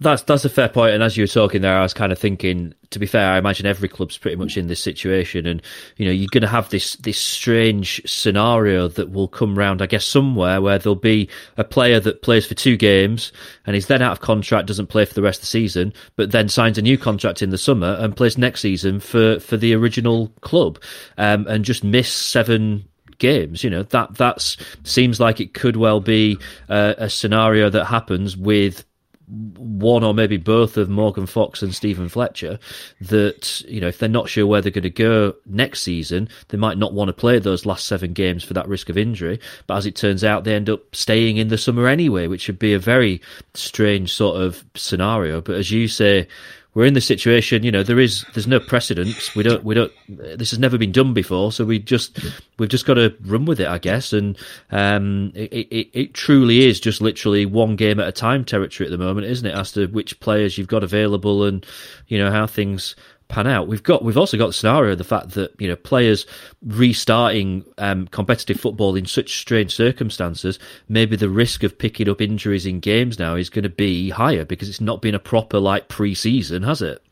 That's 0.00 0.22
that's 0.22 0.44
a 0.44 0.50
fair 0.50 0.68
point, 0.68 0.94
and 0.94 1.02
as 1.02 1.16
you 1.16 1.22
were 1.22 1.28
talking 1.28 1.62
there, 1.62 1.76
I 1.76 1.82
was 1.82 1.94
kind 1.94 2.12
of 2.12 2.18
thinking. 2.18 2.74
To 2.90 3.00
be 3.00 3.06
fair, 3.06 3.32
I 3.32 3.38
imagine 3.38 3.66
every 3.66 3.88
club's 3.88 4.16
pretty 4.16 4.36
much 4.36 4.56
in 4.56 4.68
this 4.68 4.80
situation, 4.80 5.44
and 5.44 5.60
you 5.96 6.06
know 6.06 6.12
you're 6.12 6.28
going 6.30 6.42
to 6.42 6.48
have 6.48 6.68
this 6.70 6.94
this 6.96 7.18
strange 7.18 8.00
scenario 8.06 8.86
that 8.88 9.10
will 9.10 9.26
come 9.26 9.58
round, 9.58 9.82
I 9.82 9.86
guess, 9.86 10.04
somewhere 10.04 10.62
where 10.62 10.78
there'll 10.78 10.94
be 10.94 11.28
a 11.56 11.64
player 11.64 11.98
that 12.00 12.22
plays 12.22 12.46
for 12.46 12.54
two 12.54 12.76
games 12.76 13.32
and 13.66 13.74
he's 13.74 13.86
then 13.88 14.02
out 14.02 14.12
of 14.12 14.20
contract, 14.20 14.68
doesn't 14.68 14.86
play 14.86 15.04
for 15.04 15.14
the 15.14 15.22
rest 15.22 15.40
of 15.40 15.42
the 15.42 15.46
season, 15.48 15.92
but 16.14 16.30
then 16.30 16.48
signs 16.48 16.78
a 16.78 16.82
new 16.82 16.96
contract 16.96 17.42
in 17.42 17.50
the 17.50 17.58
summer 17.58 17.96
and 17.98 18.16
plays 18.16 18.38
next 18.38 18.60
season 18.60 19.00
for 19.00 19.40
for 19.40 19.56
the 19.56 19.74
original 19.74 20.28
club, 20.40 20.80
um, 21.18 21.46
and 21.48 21.64
just 21.64 21.84
miss 21.84 22.10
seven 22.10 22.86
games. 23.18 23.64
You 23.64 23.70
know 23.70 23.82
that 23.84 24.14
that's 24.14 24.56
seems 24.84 25.20
like 25.20 25.40
it 25.40 25.54
could 25.54 25.76
well 25.76 26.00
be 26.00 26.38
uh, 26.68 26.94
a 26.98 27.10
scenario 27.10 27.68
that 27.70 27.86
happens 27.86 28.36
with 28.36 28.84
one 29.28 30.04
or 30.04 30.14
maybe 30.14 30.36
both 30.36 30.76
of 30.76 30.88
Morgan 30.88 31.26
Fox 31.26 31.62
and 31.62 31.74
Steven 31.74 32.08
Fletcher 32.08 32.58
that, 33.00 33.60
you 33.62 33.80
know, 33.80 33.88
if 33.88 33.98
they're 33.98 34.08
not 34.08 34.28
sure 34.28 34.46
where 34.46 34.60
they're 34.60 34.70
going 34.70 34.82
to 34.82 34.90
go 34.90 35.34
next 35.46 35.82
season, 35.82 36.28
they 36.48 36.58
might 36.58 36.78
not 36.78 36.92
want 36.92 37.08
to 37.08 37.12
play 37.12 37.38
those 37.38 37.66
last 37.66 37.86
seven 37.86 38.12
games 38.12 38.44
for 38.44 38.54
that 38.54 38.68
risk 38.68 38.88
of 38.88 38.96
injury. 38.96 39.40
But 39.66 39.78
as 39.78 39.86
it 39.86 39.96
turns 39.96 40.22
out, 40.22 40.44
they 40.44 40.54
end 40.54 40.70
up 40.70 40.94
staying 40.94 41.38
in 41.38 41.48
the 41.48 41.58
summer 41.58 41.88
anyway, 41.88 42.28
which 42.28 42.46
would 42.46 42.58
be 42.58 42.74
a 42.74 42.78
very 42.78 43.20
strange 43.54 44.12
sort 44.12 44.40
of 44.40 44.64
scenario. 44.74 45.40
But 45.40 45.56
as 45.56 45.70
you 45.72 45.88
say, 45.88 46.28
we're 46.76 46.84
in 46.84 46.92
the 46.92 47.00
situation, 47.00 47.62
you 47.62 47.72
know, 47.72 47.82
there 47.82 47.98
is 47.98 48.26
there's 48.34 48.46
no 48.46 48.60
precedence. 48.60 49.34
We 49.34 49.42
don't 49.42 49.64
we 49.64 49.74
don't 49.74 49.90
this 50.08 50.50
has 50.50 50.58
never 50.58 50.76
been 50.76 50.92
done 50.92 51.14
before, 51.14 51.50
so 51.50 51.64
we 51.64 51.78
just 51.78 52.20
we've 52.58 52.68
just 52.68 52.84
got 52.84 52.94
to 52.94 53.16
run 53.24 53.46
with 53.46 53.60
it, 53.60 53.66
I 53.66 53.78
guess. 53.78 54.12
And 54.12 54.36
um, 54.70 55.32
it, 55.34 55.68
it, 55.70 55.88
it 55.94 56.12
truly 56.12 56.66
is 56.66 56.78
just 56.78 57.00
literally 57.00 57.46
one 57.46 57.76
game 57.76 57.98
at 57.98 58.08
a 58.08 58.12
time 58.12 58.44
territory 58.44 58.86
at 58.86 58.90
the 58.90 59.02
moment, 59.02 59.26
isn't 59.26 59.46
it? 59.46 59.54
As 59.54 59.72
to 59.72 59.86
which 59.86 60.20
players 60.20 60.58
you've 60.58 60.68
got 60.68 60.84
available 60.84 61.44
and 61.44 61.64
you 62.08 62.18
know 62.18 62.30
how 62.30 62.46
things 62.46 62.94
pan 63.28 63.46
out. 63.46 63.68
We've 63.68 63.82
got 63.82 64.04
we've 64.04 64.16
also 64.16 64.36
got 64.36 64.48
the 64.48 64.52
scenario 64.52 64.92
of 64.92 64.98
the 64.98 65.04
fact 65.04 65.30
that 65.30 65.54
you 65.60 65.68
know 65.68 65.76
players 65.76 66.26
restarting 66.64 67.64
um, 67.78 68.06
competitive 68.08 68.60
football 68.60 68.96
in 68.96 69.06
such 69.06 69.40
strange 69.40 69.74
circumstances, 69.74 70.58
maybe 70.88 71.16
the 71.16 71.28
risk 71.28 71.62
of 71.62 71.78
picking 71.78 72.08
up 72.08 72.20
injuries 72.20 72.66
in 72.66 72.80
games 72.80 73.18
now 73.18 73.34
is 73.34 73.50
going 73.50 73.64
to 73.64 73.68
be 73.68 74.10
higher 74.10 74.44
because 74.44 74.68
it's 74.68 74.80
not 74.80 75.02
been 75.02 75.14
a 75.14 75.20
proper 75.20 75.58
like 75.58 75.88
pre-season, 75.88 76.62
has 76.62 76.82
it? 76.82 77.02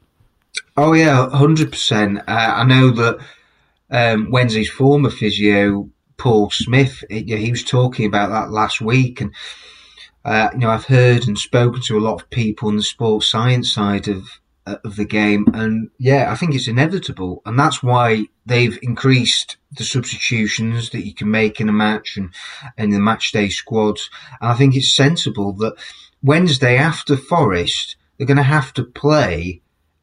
Oh 0.77 0.93
yeah, 0.93 1.29
hundred 1.31 1.69
uh, 1.69 1.71
percent. 1.71 2.21
I 2.29 2.65
know 2.65 2.91
that 2.91 3.19
um, 3.91 4.31
Wednesday's 4.31 4.71
former 4.71 5.11
physio 5.11 5.89
Paul 6.17 6.51
Smith, 6.51 7.05
it, 7.11 7.29
he 7.29 7.51
was 7.51 7.65
talking 7.65 8.07
about 8.07 8.31
that 8.31 8.51
last 8.51 8.81
week, 8.81 9.21
and 9.21 9.35
uh, 10.25 10.51
you 10.53 10.61
know 10.61 10.71
I've 10.71 10.87
heard 10.87 11.27
and 11.27 11.39
spoken 11.39 11.81
to 11.83 11.99
a 11.99 12.01
lot 12.01 12.23
of 12.23 12.31
people 12.31 12.69
on 12.69 12.77
the 12.77 12.83
sports 12.83 13.31
science 13.31 13.73
side 13.73 14.09
of 14.09 14.29
Uh, 14.67 14.79
of 14.83 14.97
the 14.97 15.05
game. 15.05 15.45
And 15.53 15.91
yeah, 15.99 16.33
I 16.33 16.37
think 16.37 16.55
it's 16.55 16.69
inevitable. 16.69 17.43
And 17.45 17.59
that's 17.59 17.83
why 17.83 18.25
they've 18.47 18.79
increased 18.81 19.59
the 19.77 19.85
substitutions 19.85 20.89
that 20.89 21.05
you 21.05 21.13
can 21.13 21.31
make 21.31 21.61
in 21.61 21.69
a 21.69 21.73
match 21.73 22.17
and, 22.17 22.31
and 22.79 22.91
the 22.91 22.99
match 22.99 23.31
day 23.33 23.51
squads. 23.51 24.09
And 24.41 24.51
I 24.51 24.55
think 24.55 24.75
it's 24.75 24.97
sensible 24.97 25.53
that 25.57 25.75
Wednesday 26.23 26.79
after 26.79 27.15
Forest, 27.15 27.97
they're 28.17 28.27
going 28.27 28.39
to 28.39 28.43
have 28.43 28.73
to 28.75 28.85
play 28.85 29.61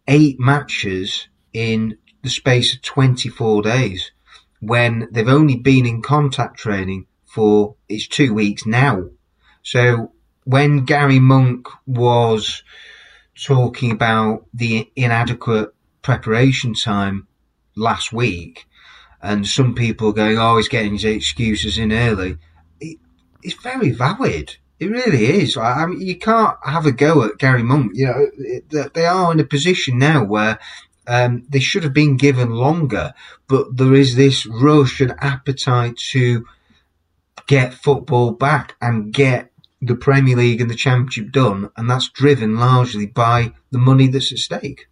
eight 0.08 0.40
matches 0.40 1.28
in 1.54 1.98
the 2.22 2.30
space 2.30 2.76
of 2.76 2.84
24 2.84 3.64
days 3.64 4.12
when 4.60 5.08
they've 5.12 5.28
only 5.28 5.56
been 5.56 5.88
in 5.88 6.04
contact 6.04 6.60
training 6.60 7.08
for 7.26 7.78
it's 7.90 8.08
two 8.08 8.32
weeks 8.32 8.68
now. 8.68 9.06
So 9.64 10.12
when 10.44 10.86
Gary 10.86 11.18
Monk 11.18 11.68
was 11.88 12.62
talking 13.44 13.92
about 13.92 14.46
the 14.54 14.92
inadequate 14.96 15.74
preparation 16.02 16.74
time 16.74 17.28
last 17.76 18.12
week, 18.12 18.66
and 19.22 19.48
some 19.48 19.76
people 19.76 20.12
going, 20.12 20.38
"Oh, 20.38 20.58
he's 20.58 20.68
getting 20.68 20.94
his 20.94 21.06
excuses 21.06 21.78
in 21.78 21.92
early." 21.92 22.38
It, 22.80 22.98
it's 23.44 23.62
very 23.62 23.92
valid. 23.92 24.58
It 24.80 24.90
really 24.90 25.26
is. 25.26 25.58
I 25.58 25.86
mean, 25.86 26.02
you 26.02 26.18
can't 26.18 26.58
have 26.64 26.88
a 26.88 26.92
go 26.92 27.24
at 27.24 27.38
Gary 27.38 27.62
Monk. 27.62 27.92
You 27.94 28.08
know, 28.08 28.28
it, 28.38 28.94
they 28.94 29.06
are 29.06 29.32
in 29.32 29.40
a 29.40 29.44
position 29.44 30.00
now 30.00 30.24
where 30.24 30.58
um, 31.08 31.44
they 31.50 31.60
should 31.60 31.84
have 31.84 31.94
been 31.94 32.18
given 32.18 32.52
longer, 32.52 33.14
but 33.48 33.78
there 33.78 33.94
is 33.94 34.16
this 34.16 34.46
rush 34.46 35.02
and 35.02 35.14
appetite 35.20 35.98
to 36.12 36.46
get 37.48 37.74
football 37.74 38.32
back 38.32 38.76
and 38.82 39.14
get 39.14 39.51
the 39.82 39.96
Premier 39.96 40.38
League 40.38 40.62
and 40.62 40.70
the 40.70 40.76
Championship 40.76 41.32
done, 41.32 41.70
and 41.76 41.90
that's 41.90 42.10
driven 42.10 42.56
largely 42.56 43.08
by 43.08 43.54
the 43.72 43.80
money 43.80 44.08
that's 44.08 44.32
at 44.32 44.38
stake. 44.38 44.88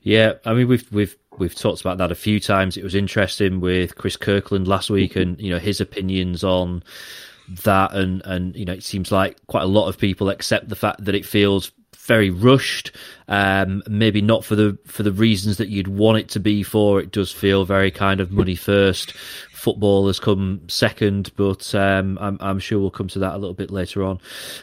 Yeah, 0.00 0.34
I 0.44 0.54
mean 0.54 0.68
we've 0.68 0.90
we've 0.92 1.16
we've 1.38 1.54
talked 1.54 1.80
about 1.80 1.98
that 1.98 2.12
a 2.12 2.16
few 2.16 2.40
times. 2.40 2.76
It 2.76 2.84
was 2.84 2.94
interesting 2.94 3.60
with 3.60 3.96
Chris 3.96 4.16
Kirkland 4.16 4.68
last 4.68 4.90
week, 4.90 5.16
and 5.16 5.40
you 5.40 5.50
know 5.50 5.58
his 5.58 5.80
opinions 5.80 6.44
on 6.44 6.82
that, 7.64 7.94
and 7.94 8.22
and 8.24 8.54
you 8.56 8.64
know 8.64 8.72
it 8.72 8.82
seems 8.82 9.12
like 9.12 9.38
quite 9.46 9.62
a 9.62 9.66
lot 9.66 9.88
of 9.88 9.98
people 9.98 10.28
accept 10.28 10.68
the 10.68 10.76
fact 10.76 11.04
that 11.04 11.14
it 11.14 11.24
feels 11.24 11.72
very 12.02 12.30
rushed. 12.30 12.92
Um, 13.28 13.82
maybe 13.88 14.20
not 14.20 14.44
for 14.44 14.56
the 14.56 14.78
for 14.86 15.02
the 15.02 15.12
reasons 15.12 15.56
that 15.58 15.68
you'd 15.68 15.88
want 15.88 16.18
it 16.18 16.28
to 16.30 16.40
be 16.40 16.62
for. 16.62 17.00
It 17.00 17.12
does 17.12 17.32
feel 17.32 17.64
very 17.64 17.90
kind 17.90 18.20
of 18.20 18.30
money 18.30 18.56
first. 18.56 19.12
Football 19.52 20.08
has 20.08 20.18
come 20.18 20.62
second, 20.66 21.30
but 21.36 21.72
um, 21.72 22.18
I'm, 22.20 22.36
I'm, 22.40 22.58
sure 22.58 22.80
we'll 22.80 22.90
come 22.90 23.06
to 23.06 23.20
that 23.20 23.34
a 23.34 23.38
little 23.38 23.54
bit 23.54 23.70
later 23.70 24.02
on. 24.02 24.18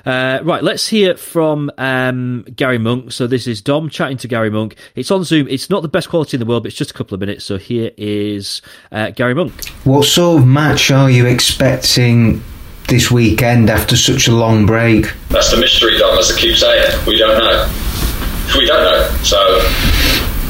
Uh, 0.06 0.40
right, 0.44 0.62
let's 0.62 0.90
hear 0.90 1.16
from 1.16 1.72
um, 1.78 2.44
Gary 2.54 2.80
Monk. 2.80 3.14
So 3.14 3.26
this 3.26 3.48
is 3.48 3.62
Dom 3.62 3.90
chatting 3.90 4.18
to 4.18 4.28
Gary 4.28 4.50
Monk. 4.50 4.76
It's 4.96 5.10
on 5.10 5.24
Zoom. 5.24 5.48
It's 5.48 5.70
not 5.70 5.84
the 5.84 5.88
best 5.88 6.10
quality 6.10 6.36
in 6.36 6.40
the 6.40 6.46
world, 6.46 6.64
but 6.64 6.72
it's 6.72 6.78
just 6.78 6.92
a 6.92 6.94
couple 6.94 7.16
of 7.16 7.22
minutes. 7.22 7.46
So 7.46 7.58
here 7.58 7.92
is 7.96 8.62
uh, 8.92 9.12
Gary 9.12 9.34
Monk. 9.34 9.54
What 9.86 10.04
sort 10.04 10.42
of 10.42 10.46
match 10.46 10.92
are 10.92 11.10
you 11.10 11.28
expecting 11.28 12.44
this 12.90 13.10
weekend 13.10 13.70
after 13.70 13.96
such 13.96 14.28
a 14.28 14.32
long 14.32 14.66
break? 14.66 15.14
That's 15.30 15.52
the 15.52 15.58
mystery, 15.58 15.98
Dom, 15.98 16.18
as 16.18 16.32
I 16.32 16.38
keep 16.38 16.58
saying. 16.58 17.06
We 17.06 17.18
don't 17.18 17.38
know. 17.38 17.70
We 18.58 18.66
don't 18.66 18.84
know. 18.84 19.08
So 19.24 19.38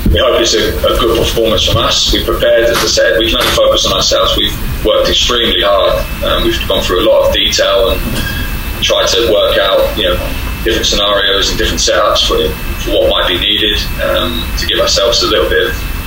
we 0.10 0.18
hope 0.18 0.42
it's 0.42 0.56
a, 0.56 0.74
a, 0.80 0.98
good 0.98 1.18
performance 1.20 1.64
from 1.64 1.78
us. 1.78 2.12
We 2.12 2.24
prepared, 2.24 2.66
as 2.66 2.78
I 2.78 2.88
said, 2.88 3.20
we 3.20 3.30
can 3.30 3.38
only 3.38 3.52
focus 3.52 3.86
on 3.86 3.94
ourselves. 3.94 4.36
We've 4.38 4.56
worked 4.86 5.10
extremely 5.10 5.62
hard. 5.62 6.02
Um, 6.24 6.44
we've 6.46 6.58
gone 6.68 6.82
through 6.82 7.04
a 7.04 7.08
lot 7.08 7.28
of 7.28 7.34
detail 7.34 7.92
and 7.92 8.02
tried 8.82 9.08
to 9.14 9.30
work 9.32 9.58
out, 9.60 9.98
you 9.98 10.10
know, 10.10 10.18
different 10.64 10.88
scenarios 10.88 11.50
and 11.50 11.58
different 11.58 11.80
setups 11.80 12.26
for, 12.26 12.40
for 12.82 12.92
what 12.92 13.10
might 13.12 13.28
be 13.28 13.38
needed 13.38 13.78
um, 14.02 14.42
to 14.58 14.66
give 14.66 14.80
ourselves 14.80 15.22
a 15.22 15.28
little 15.28 15.50
bit 15.50 15.70
of 15.70 15.99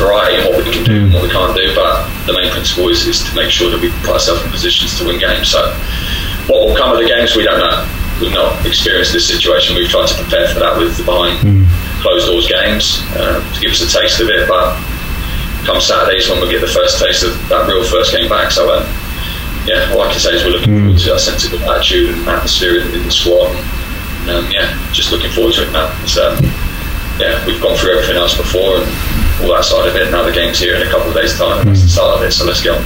variety 0.00 0.40
in 0.40 0.48
what 0.48 0.56
we 0.64 0.72
can 0.72 0.82
do 0.82 1.04
and 1.04 1.12
what 1.12 1.22
we 1.22 1.28
can't 1.28 1.52
do. 1.52 1.68
But 1.76 2.08
the 2.24 2.32
main 2.32 2.48
principle 2.50 2.88
is, 2.88 3.04
is 3.06 3.20
to 3.28 3.32
make 3.36 3.52
sure 3.52 3.68
that 3.68 3.80
we 3.80 3.92
put 4.00 4.16
ourselves 4.16 4.40
in 4.40 4.50
positions 4.50 4.96
to 4.98 5.04
win 5.04 5.20
games. 5.20 5.52
So 5.52 5.60
what 6.48 6.64
will 6.64 6.76
come 6.76 6.96
of 6.96 6.98
the 6.98 7.06
games, 7.06 7.36
we 7.36 7.44
don't 7.44 7.60
know. 7.60 7.84
We've 8.20 8.32
not 8.32 8.64
experienced 8.64 9.12
this 9.12 9.28
situation. 9.28 9.76
We've 9.76 9.88
tried 9.88 10.08
to 10.08 10.16
prepare 10.16 10.48
for 10.48 10.60
that 10.60 10.76
with 10.76 10.96
the 10.96 11.04
behind 11.04 11.40
mm. 11.40 11.64
closed 12.00 12.26
doors 12.26 12.48
games 12.48 13.00
uh, 13.16 13.40
to 13.40 13.60
give 13.60 13.72
us 13.72 13.80
a 13.80 13.88
taste 13.88 14.20
of 14.20 14.28
it. 14.28 14.48
But 14.48 14.76
come 15.64 15.80
Saturdays 15.80 16.28
when 16.28 16.40
we 16.40 16.48
get 16.48 16.60
the 16.60 16.72
first 16.72 17.00
taste 17.00 17.24
of 17.24 17.32
that 17.48 17.68
real 17.68 17.84
first 17.84 18.12
game 18.12 18.28
back. 18.28 18.52
So 18.52 18.68
um, 18.72 18.84
yeah, 19.64 19.92
all 19.92 20.02
I 20.02 20.10
can 20.10 20.20
say 20.20 20.36
is 20.36 20.44
we're 20.44 20.52
looking 20.52 20.72
mm. 20.72 20.80
forward 20.84 21.00
to 21.00 21.08
that 21.12 21.20
sense 21.20 21.44
of 21.44 21.60
attitude 21.64 22.10
and 22.12 22.28
atmosphere 22.28 22.80
in, 22.80 22.92
in 22.92 23.04
the 23.04 23.12
squad. 23.12 23.56
And, 23.56 24.30
um, 24.30 24.50
yeah, 24.52 24.68
just 24.92 25.12
looking 25.12 25.30
forward 25.30 25.54
to 25.54 25.64
it 25.64 25.72
now. 25.72 25.88
Um, 26.20 26.44
yeah, 27.20 27.40
we've 27.46 27.60
gone 27.60 27.76
through 27.76 27.92
everything 27.92 28.16
else 28.16 28.36
before 28.36 28.80
and 28.80 28.88
all 29.42 29.54
that 29.54 29.64
side 29.64 29.88
of 29.88 29.96
it. 29.96 30.10
Now 30.10 30.22
the 30.22 30.32
game's 30.32 30.58
here 30.58 30.74
in 30.76 30.86
a 30.86 30.90
couple 30.90 31.08
of 31.08 31.14
days' 31.14 31.36
time. 31.36 31.64
That's 31.66 31.82
the 31.82 31.88
start 31.88 32.18
of 32.18 32.22
it. 32.24 32.32
So 32.32 32.44
let's 32.44 32.62
go. 32.62 32.82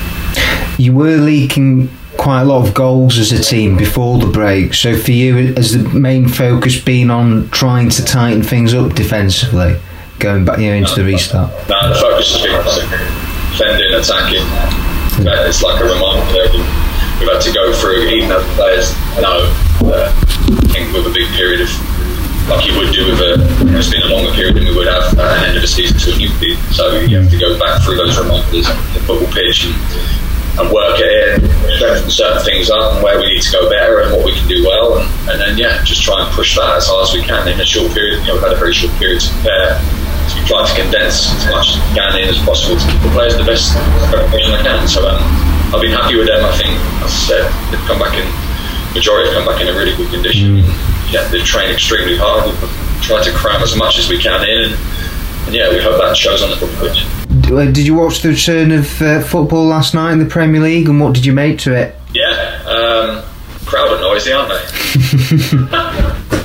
You 0.78 0.94
were 0.94 1.16
leaking 1.16 1.88
quite 2.16 2.42
a 2.42 2.44
lot 2.44 2.66
of 2.66 2.74
goals 2.74 3.18
as 3.18 3.32
a 3.32 3.42
team 3.42 3.76
before 3.76 4.18
the 4.18 4.26
break. 4.26 4.74
So 4.74 4.96
for 4.96 5.12
you, 5.12 5.54
has 5.54 5.72
the 5.72 5.88
main 5.88 6.28
focus 6.28 6.80
been 6.80 7.10
on 7.10 7.48
trying 7.50 7.90
to 7.90 8.04
tighten 8.04 8.42
things 8.42 8.74
up 8.74 8.94
defensively 8.94 9.80
going 10.18 10.44
back 10.44 10.58
you 10.58 10.68
know, 10.68 10.74
into 10.74 10.94
the 10.94 11.04
restart? 11.04 11.50
No, 11.68 11.88
the 11.88 11.94
focus 11.94 12.32
has 12.32 12.42
been 12.42 12.54
defending, 13.52 13.94
attacking. 13.94 14.46
It's 15.46 15.62
like 15.62 15.80
a 15.80 15.84
reminder. 15.84 16.50
We've 17.20 17.30
had 17.30 17.40
to 17.42 17.52
go 17.52 17.72
through, 17.74 18.08
even 18.08 18.28
though 18.28 18.42
the 18.42 18.54
players 18.54 18.90
know, 19.20 19.46
uh, 19.86 20.10
I 20.10 20.72
think 20.72 20.92
with 20.92 21.06
a 21.06 21.14
big 21.14 21.28
period 21.34 21.60
of 21.60 21.93
like 22.48 22.66
you 22.66 22.76
would 22.76 22.92
do 22.92 23.08
with 23.08 23.20
a 23.20 23.40
it's 23.76 23.88
been 23.88 24.02
a 24.02 24.12
longer 24.12 24.32
period 24.32 24.56
than 24.56 24.64
we 24.64 24.74
would 24.76 24.86
have 24.86 25.16
at 25.16 25.40
the 25.40 25.46
end 25.48 25.56
of 25.56 25.62
the 25.62 25.68
season 25.68 25.96
to 25.96 26.12
a 26.12 26.16
new. 26.16 26.28
So 26.76 27.00
you 27.00 27.16
have 27.16 27.30
to 27.30 27.38
go 27.38 27.58
back 27.58 27.82
through 27.82 27.96
those 27.96 28.16
reminders, 28.18 28.68
the 28.92 29.00
football 29.08 29.30
pitch, 29.32 29.64
and, 29.64 29.74
and 30.60 30.68
work 30.68 31.00
it 31.00 31.08
in, 31.08 31.48
strengthen 31.76 32.10
certain 32.10 32.42
things 32.44 32.68
up, 32.68 32.94
and 32.94 33.02
where 33.02 33.18
we 33.18 33.32
need 33.32 33.42
to 33.42 33.52
go 33.52 33.68
better, 33.70 34.04
and 34.04 34.12
what 34.12 34.24
we 34.24 34.36
can 34.36 34.46
do 34.46 34.64
well, 34.64 35.00
and, 35.00 35.08
and 35.32 35.40
then 35.40 35.56
yeah, 35.56 35.82
just 35.84 36.04
try 36.04 36.20
and 36.20 36.28
push 36.36 36.56
that 36.56 36.76
as 36.76 36.86
hard 36.86 37.08
as 37.08 37.12
we 37.16 37.24
can 37.24 37.48
in 37.48 37.60
a 37.60 37.64
short 37.64 37.92
period. 37.96 38.20
You 38.22 38.28
know, 38.28 38.34
we've 38.36 38.44
had 38.44 38.52
a 38.52 38.60
very 38.60 38.74
short 38.76 38.92
period 39.00 39.20
to 39.24 39.28
prepare. 39.40 39.80
So 40.28 40.40
we 40.40 40.44
try 40.48 40.64
to 40.64 40.74
condense 40.76 41.28
as 41.36 41.44
much 41.52 41.68
as 41.72 41.76
we 41.76 41.88
can 41.96 42.12
in 42.16 42.28
as 42.28 42.40
possible 42.44 42.80
to 42.80 42.86
give 42.88 43.00
the 43.04 43.12
players 43.12 43.36
the 43.36 43.44
best 43.44 43.76
preparation 44.08 44.56
they 44.56 44.64
can. 44.64 44.88
So 44.88 45.04
um, 45.04 45.20
I've 45.72 45.84
been 45.84 45.92
happy 45.92 46.16
with 46.16 46.28
them. 46.28 46.40
I 46.40 46.52
think, 46.56 46.72
as 47.04 47.12
I 47.12 47.20
said, 47.28 47.44
they've 47.68 47.86
come 47.88 48.00
back 48.00 48.16
in. 48.16 48.24
Majority 48.96 49.28
have 49.28 49.36
come 49.36 49.48
back 49.48 49.60
in 49.60 49.68
a 49.68 49.76
really 49.76 49.96
good 49.96 50.08
condition. 50.12 50.64
Mm 50.64 50.94
yeah, 51.14 51.28
they 51.28 51.40
train 51.42 51.70
extremely 51.70 52.16
hard. 52.16 52.44
We've 52.44 53.02
tried 53.02 53.22
to 53.22 53.32
cram 53.32 53.62
as 53.62 53.76
much 53.76 53.98
as 53.98 54.08
we 54.08 54.18
can 54.18 54.42
in, 54.42 54.72
and, 54.72 54.74
and 55.46 55.54
yeah, 55.54 55.70
we 55.70 55.80
hope 55.80 56.00
that 56.00 56.16
shows 56.16 56.42
on 56.42 56.50
the 56.50 56.56
football 56.56 56.88
pitch. 56.88 57.06
Uh, 57.52 57.70
did 57.70 57.86
you 57.86 57.94
watch 57.94 58.20
the 58.22 58.30
return 58.30 58.72
of 58.72 59.00
uh, 59.00 59.22
football 59.22 59.64
last 59.64 59.94
night 59.94 60.12
in 60.12 60.18
the 60.18 60.26
Premier 60.26 60.60
League, 60.60 60.88
and 60.88 61.00
what 61.00 61.14
did 61.14 61.24
you 61.24 61.32
make 61.32 61.58
to 61.60 61.72
it? 61.72 61.94
Yeah, 62.12 62.32
um, 62.66 63.22
crowd 63.64 63.92
are 63.92 64.00
noisy, 64.00 64.32
aren't 64.32 64.48
they? 64.48 64.54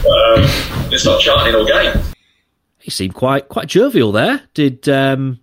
um, 0.07 0.45
it's 0.93 1.05
not 1.05 1.19
chanting 1.19 1.55
all 1.55 1.65
game. 1.65 1.99
He 2.77 2.91
seemed 2.91 3.15
quite 3.15 3.49
quite 3.49 3.67
jovial 3.67 4.11
there. 4.11 4.43
Did 4.53 4.87
um, 4.87 5.39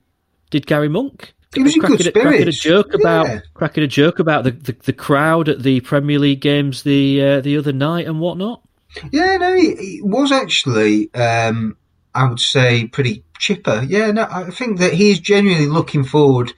did 0.51 0.69
Gary 0.69 0.89
Monk? 0.89 1.35
He 1.53 1.63
was 1.63 1.75
in 1.75 1.83
good 1.83 2.01
spirits. 2.01 2.21
Cracking 2.21 2.49
a 2.49 2.53
joke 2.53 2.95
about 2.95 3.27
yeah. 3.27 3.41
cracking 3.55 3.83
a 3.83 3.89
joke 3.89 4.19
about 4.21 4.45
the, 4.45 4.51
the, 4.53 4.73
the, 4.85 4.93
crowd 4.93 5.49
at 5.49 5.63
the 5.63 5.81
Premier 5.81 6.19
League 6.19 6.41
games 6.41 6.83
the 6.83 7.23
uh, 7.23 7.41
the 7.41 7.57
other 7.57 7.73
night 7.73 8.07
and 8.07 8.21
whatnot. 8.21 8.63
Yeah, 9.11 9.37
no, 9.37 9.55
he, 9.55 10.01
was 10.03 10.33
actually, 10.33 11.13
um, 11.15 11.77
I 12.15 12.27
would 12.27 12.41
say, 12.41 12.87
pretty 12.87 13.25
chipper. 13.39 13.85
Yeah, 13.87 14.11
no, 14.13 14.27
I 14.31 14.51
think 14.51 14.79
that 14.79 14.95
he 14.95 15.11
is 15.11 15.21
genuinely 15.21 15.67
looking 15.67 16.05
forward 16.05 16.53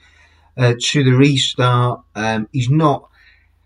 uh, 0.57 0.75
to 0.79 1.03
the 1.03 1.11
restart. 1.11 2.01
Um, 2.15 2.47
he's 2.51 2.69
not 2.69 3.09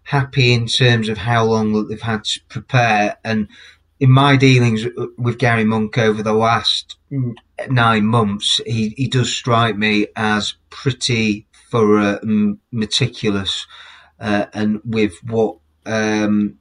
happy 0.04 0.54
in 0.54 0.67
terms 0.67 1.10
of 1.10 1.17
how 1.17 1.45
long 1.45 1.88
they've 1.88 2.02
had 2.02 2.23
to 2.26 2.39
prepare. 2.49 3.17
And 3.23 3.47
in 3.99 4.12
my 4.12 4.36
dealings 4.36 4.86
with 5.17 5.38
Gary 5.38 5.63
Monk 5.63 5.97
over 5.97 6.21
the 6.21 6.34
last 6.34 6.97
nine 7.69 8.06
months, 8.06 8.60
he, 8.65 8.89
he 8.89 9.08
does 9.08 9.32
strike 9.32 9.78
me 9.78 10.08
as 10.15 10.56
pretty 10.69 11.47
thorough 11.71 12.19
and 12.21 12.58
meticulous. 12.71 13.65
Uh, 14.19 14.45
and 14.54 14.82
with 14.86 15.13
what 15.23 15.58
um, 15.86 16.58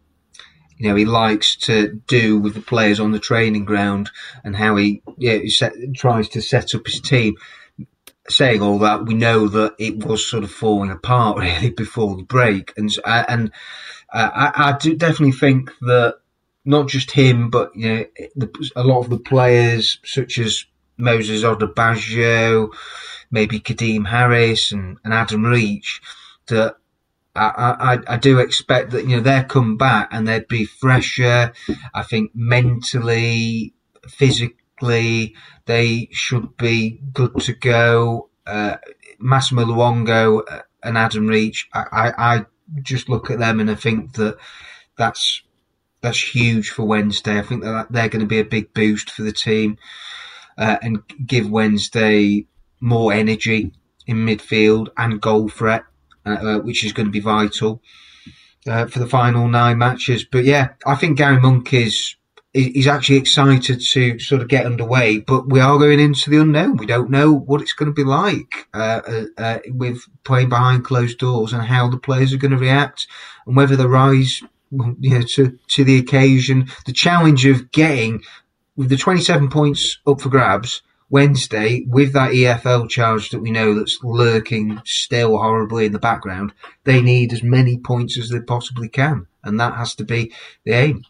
you 0.82 0.88
know 0.88 0.96
he 0.96 1.04
likes 1.04 1.54
to 1.54 2.00
do 2.08 2.36
with 2.40 2.54
the 2.54 2.60
players 2.60 2.98
on 2.98 3.12
the 3.12 3.20
training 3.20 3.64
ground 3.64 4.10
and 4.42 4.56
how 4.56 4.74
he 4.74 5.00
yeah 5.16 5.38
set, 5.46 5.74
tries 5.94 6.28
to 6.30 6.42
set 6.42 6.74
up 6.74 6.84
his 6.86 7.00
team. 7.00 7.36
Saying 8.28 8.62
all 8.62 8.80
that, 8.80 9.06
we 9.06 9.14
know 9.14 9.46
that 9.46 9.76
it 9.78 10.04
was 10.04 10.28
sort 10.28 10.42
of 10.42 10.50
falling 10.50 10.90
apart 10.90 11.38
really 11.38 11.70
before 11.70 12.16
the 12.16 12.24
break, 12.24 12.72
and 12.76 12.90
and 13.04 13.52
uh, 14.12 14.30
I, 14.34 14.70
I 14.70 14.76
do 14.76 14.96
definitely 14.96 15.38
think 15.38 15.70
that 15.82 16.16
not 16.64 16.88
just 16.88 17.12
him, 17.12 17.48
but 17.48 17.70
you 17.76 17.88
know 17.88 18.04
the, 18.34 18.70
a 18.74 18.82
lot 18.82 19.02
of 19.02 19.10
the 19.10 19.20
players 19.20 20.00
such 20.04 20.36
as 20.38 20.64
Moses 20.98 21.44
Odubajo, 21.44 22.74
maybe 23.30 23.60
Kadeem 23.60 24.08
Harris 24.08 24.72
and, 24.72 24.98
and 25.04 25.14
Adam 25.14 25.44
Reach, 25.44 26.00
that 26.48 26.74
I, 27.34 27.98
I, 28.08 28.14
I 28.14 28.16
do 28.18 28.38
expect 28.38 28.90
that 28.90 29.04
you 29.04 29.16
know 29.16 29.22
they'll 29.22 29.44
come 29.44 29.76
back 29.76 30.08
and 30.12 30.28
they'd 30.28 30.48
be 30.48 30.64
fresher. 30.64 31.52
I 31.94 32.02
think 32.02 32.32
mentally, 32.34 33.74
physically, 34.06 35.34
they 35.66 36.08
should 36.12 36.56
be 36.56 37.00
good 37.12 37.38
to 37.40 37.54
go. 37.54 38.28
Uh, 38.46 38.76
Massimo 39.18 39.64
Luongo 39.64 40.42
and 40.82 40.98
Adam 40.98 41.26
Reach, 41.26 41.68
I, 41.72 41.84
I, 41.92 42.34
I 42.34 42.46
just 42.82 43.08
look 43.08 43.30
at 43.30 43.38
them 43.38 43.60
and 43.60 43.70
I 43.70 43.76
think 43.76 44.14
that 44.14 44.36
that's 44.96 45.42
that's 46.00 46.34
huge 46.34 46.70
for 46.70 46.84
Wednesday. 46.84 47.38
I 47.38 47.42
think 47.42 47.62
that 47.62 47.86
they're 47.90 48.08
going 48.08 48.20
to 48.20 48.26
be 48.26 48.40
a 48.40 48.44
big 48.44 48.74
boost 48.74 49.10
for 49.10 49.22
the 49.22 49.32
team 49.32 49.78
uh, 50.58 50.76
and 50.82 51.02
give 51.24 51.48
Wednesday 51.48 52.46
more 52.80 53.12
energy 53.12 53.72
in 54.06 54.16
midfield 54.16 54.88
and 54.96 55.20
goal 55.20 55.48
threat. 55.48 55.84
Uh, 56.24 56.30
uh, 56.30 56.58
which 56.60 56.84
is 56.84 56.92
going 56.92 57.06
to 57.06 57.12
be 57.12 57.18
vital 57.18 57.82
uh, 58.68 58.86
for 58.86 59.00
the 59.00 59.08
final 59.08 59.48
nine 59.48 59.76
matches. 59.76 60.24
But 60.24 60.44
yeah, 60.44 60.68
I 60.86 60.94
think 60.94 61.18
Gary 61.18 61.40
Monk 61.40 61.74
is 61.74 62.14
is 62.54 62.86
actually 62.86 63.16
excited 63.16 63.80
to 63.80 64.18
sort 64.20 64.40
of 64.42 64.46
get 64.46 64.66
underway, 64.66 65.18
but 65.18 65.48
we 65.48 65.58
are 65.58 65.78
going 65.78 65.98
into 65.98 66.30
the 66.30 66.38
unknown. 66.38 66.76
We 66.76 66.86
don't 66.86 67.10
know 67.10 67.32
what 67.32 67.60
it's 67.60 67.72
going 67.72 67.90
to 67.90 67.94
be 67.94 68.04
like 68.04 68.68
uh, 68.74 69.00
uh, 69.08 69.24
uh, 69.36 69.58
with 69.68 70.02
playing 70.22 70.50
behind 70.50 70.84
closed 70.84 71.18
doors 71.18 71.52
and 71.52 71.62
how 71.62 71.88
the 71.88 71.96
players 71.96 72.32
are 72.32 72.38
going 72.38 72.50
to 72.50 72.56
react 72.56 73.08
and 73.46 73.56
whether 73.56 73.74
they 73.74 73.86
rise 73.86 74.42
you 74.70 75.18
know, 75.18 75.22
to, 75.22 75.58
to 75.68 75.82
the 75.82 75.98
occasion. 75.98 76.68
The 76.84 76.92
challenge 76.92 77.46
of 77.46 77.72
getting 77.72 78.22
with 78.76 78.90
the 78.90 78.96
27 78.96 79.48
points 79.48 79.98
up 80.06 80.20
for 80.20 80.28
grabs 80.28 80.82
Wednesday, 81.12 81.84
with 81.86 82.14
that 82.14 82.32
EFL 82.32 82.88
charge 82.88 83.28
that 83.30 83.40
we 83.40 83.50
know 83.50 83.74
that's 83.74 84.02
lurking 84.02 84.80
still 84.86 85.36
horribly 85.36 85.84
in 85.84 85.92
the 85.92 85.98
background, 85.98 86.54
they 86.84 87.02
need 87.02 87.34
as 87.34 87.42
many 87.42 87.76
points 87.76 88.18
as 88.18 88.30
they 88.30 88.40
possibly 88.40 88.88
can, 88.88 89.26
and 89.44 89.60
that 89.60 89.76
has 89.76 89.94
to 89.96 90.04
be 90.04 90.32
the 90.64 90.72
aim. 90.72 91.04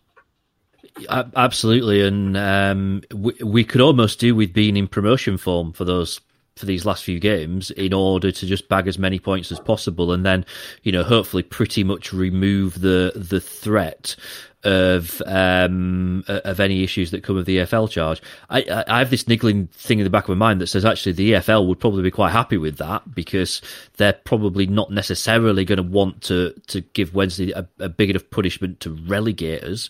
Absolutely, 1.08 2.02
and 2.02 2.36
um, 2.36 3.02
we, 3.14 3.32
we 3.44 3.64
could 3.64 3.80
almost 3.80 4.18
do 4.18 4.34
with 4.34 4.52
being 4.52 4.76
in 4.76 4.88
promotion 4.88 5.36
form 5.36 5.72
for 5.72 5.84
those 5.84 6.20
for 6.56 6.66
these 6.66 6.84
last 6.84 7.04
few 7.04 7.18
games 7.18 7.70
in 7.72 7.92
order 7.92 8.30
to 8.30 8.46
just 8.46 8.68
bag 8.68 8.86
as 8.86 8.98
many 8.98 9.18
points 9.18 9.50
as 9.50 9.58
possible 9.58 10.12
and 10.12 10.24
then 10.24 10.44
you 10.82 10.92
know 10.92 11.02
hopefully 11.02 11.42
pretty 11.42 11.82
much 11.82 12.12
remove 12.12 12.80
the 12.80 13.12
the 13.14 13.40
threat 13.40 14.16
of 14.64 15.20
um, 15.26 16.24
of 16.28 16.60
any 16.60 16.84
issues 16.84 17.10
that 17.10 17.24
come 17.24 17.36
with 17.36 17.46
the 17.46 17.58
EFL 17.58 17.90
charge. 17.90 18.22
I, 18.48 18.84
I, 18.86 19.00
have 19.00 19.10
this 19.10 19.26
niggling 19.26 19.66
thing 19.68 19.98
in 19.98 20.04
the 20.04 20.10
back 20.10 20.24
of 20.24 20.28
my 20.30 20.46
mind 20.46 20.60
that 20.60 20.68
says 20.68 20.84
actually 20.84 21.12
the 21.12 21.32
EFL 21.32 21.66
would 21.66 21.80
probably 21.80 22.02
be 22.02 22.12
quite 22.12 22.30
happy 22.30 22.58
with 22.58 22.78
that 22.78 23.12
because 23.12 23.60
they're 23.96 24.12
probably 24.12 24.66
not 24.66 24.90
necessarily 24.90 25.64
going 25.64 25.78
to 25.78 25.82
want 25.82 26.22
to 26.22 26.54
to 26.68 26.80
give 26.80 27.14
Wednesday 27.14 27.50
a, 27.50 27.66
a, 27.80 27.88
big 27.88 28.10
enough 28.10 28.28
punishment 28.30 28.78
to 28.80 28.90
relegate 28.90 29.64
us, 29.64 29.88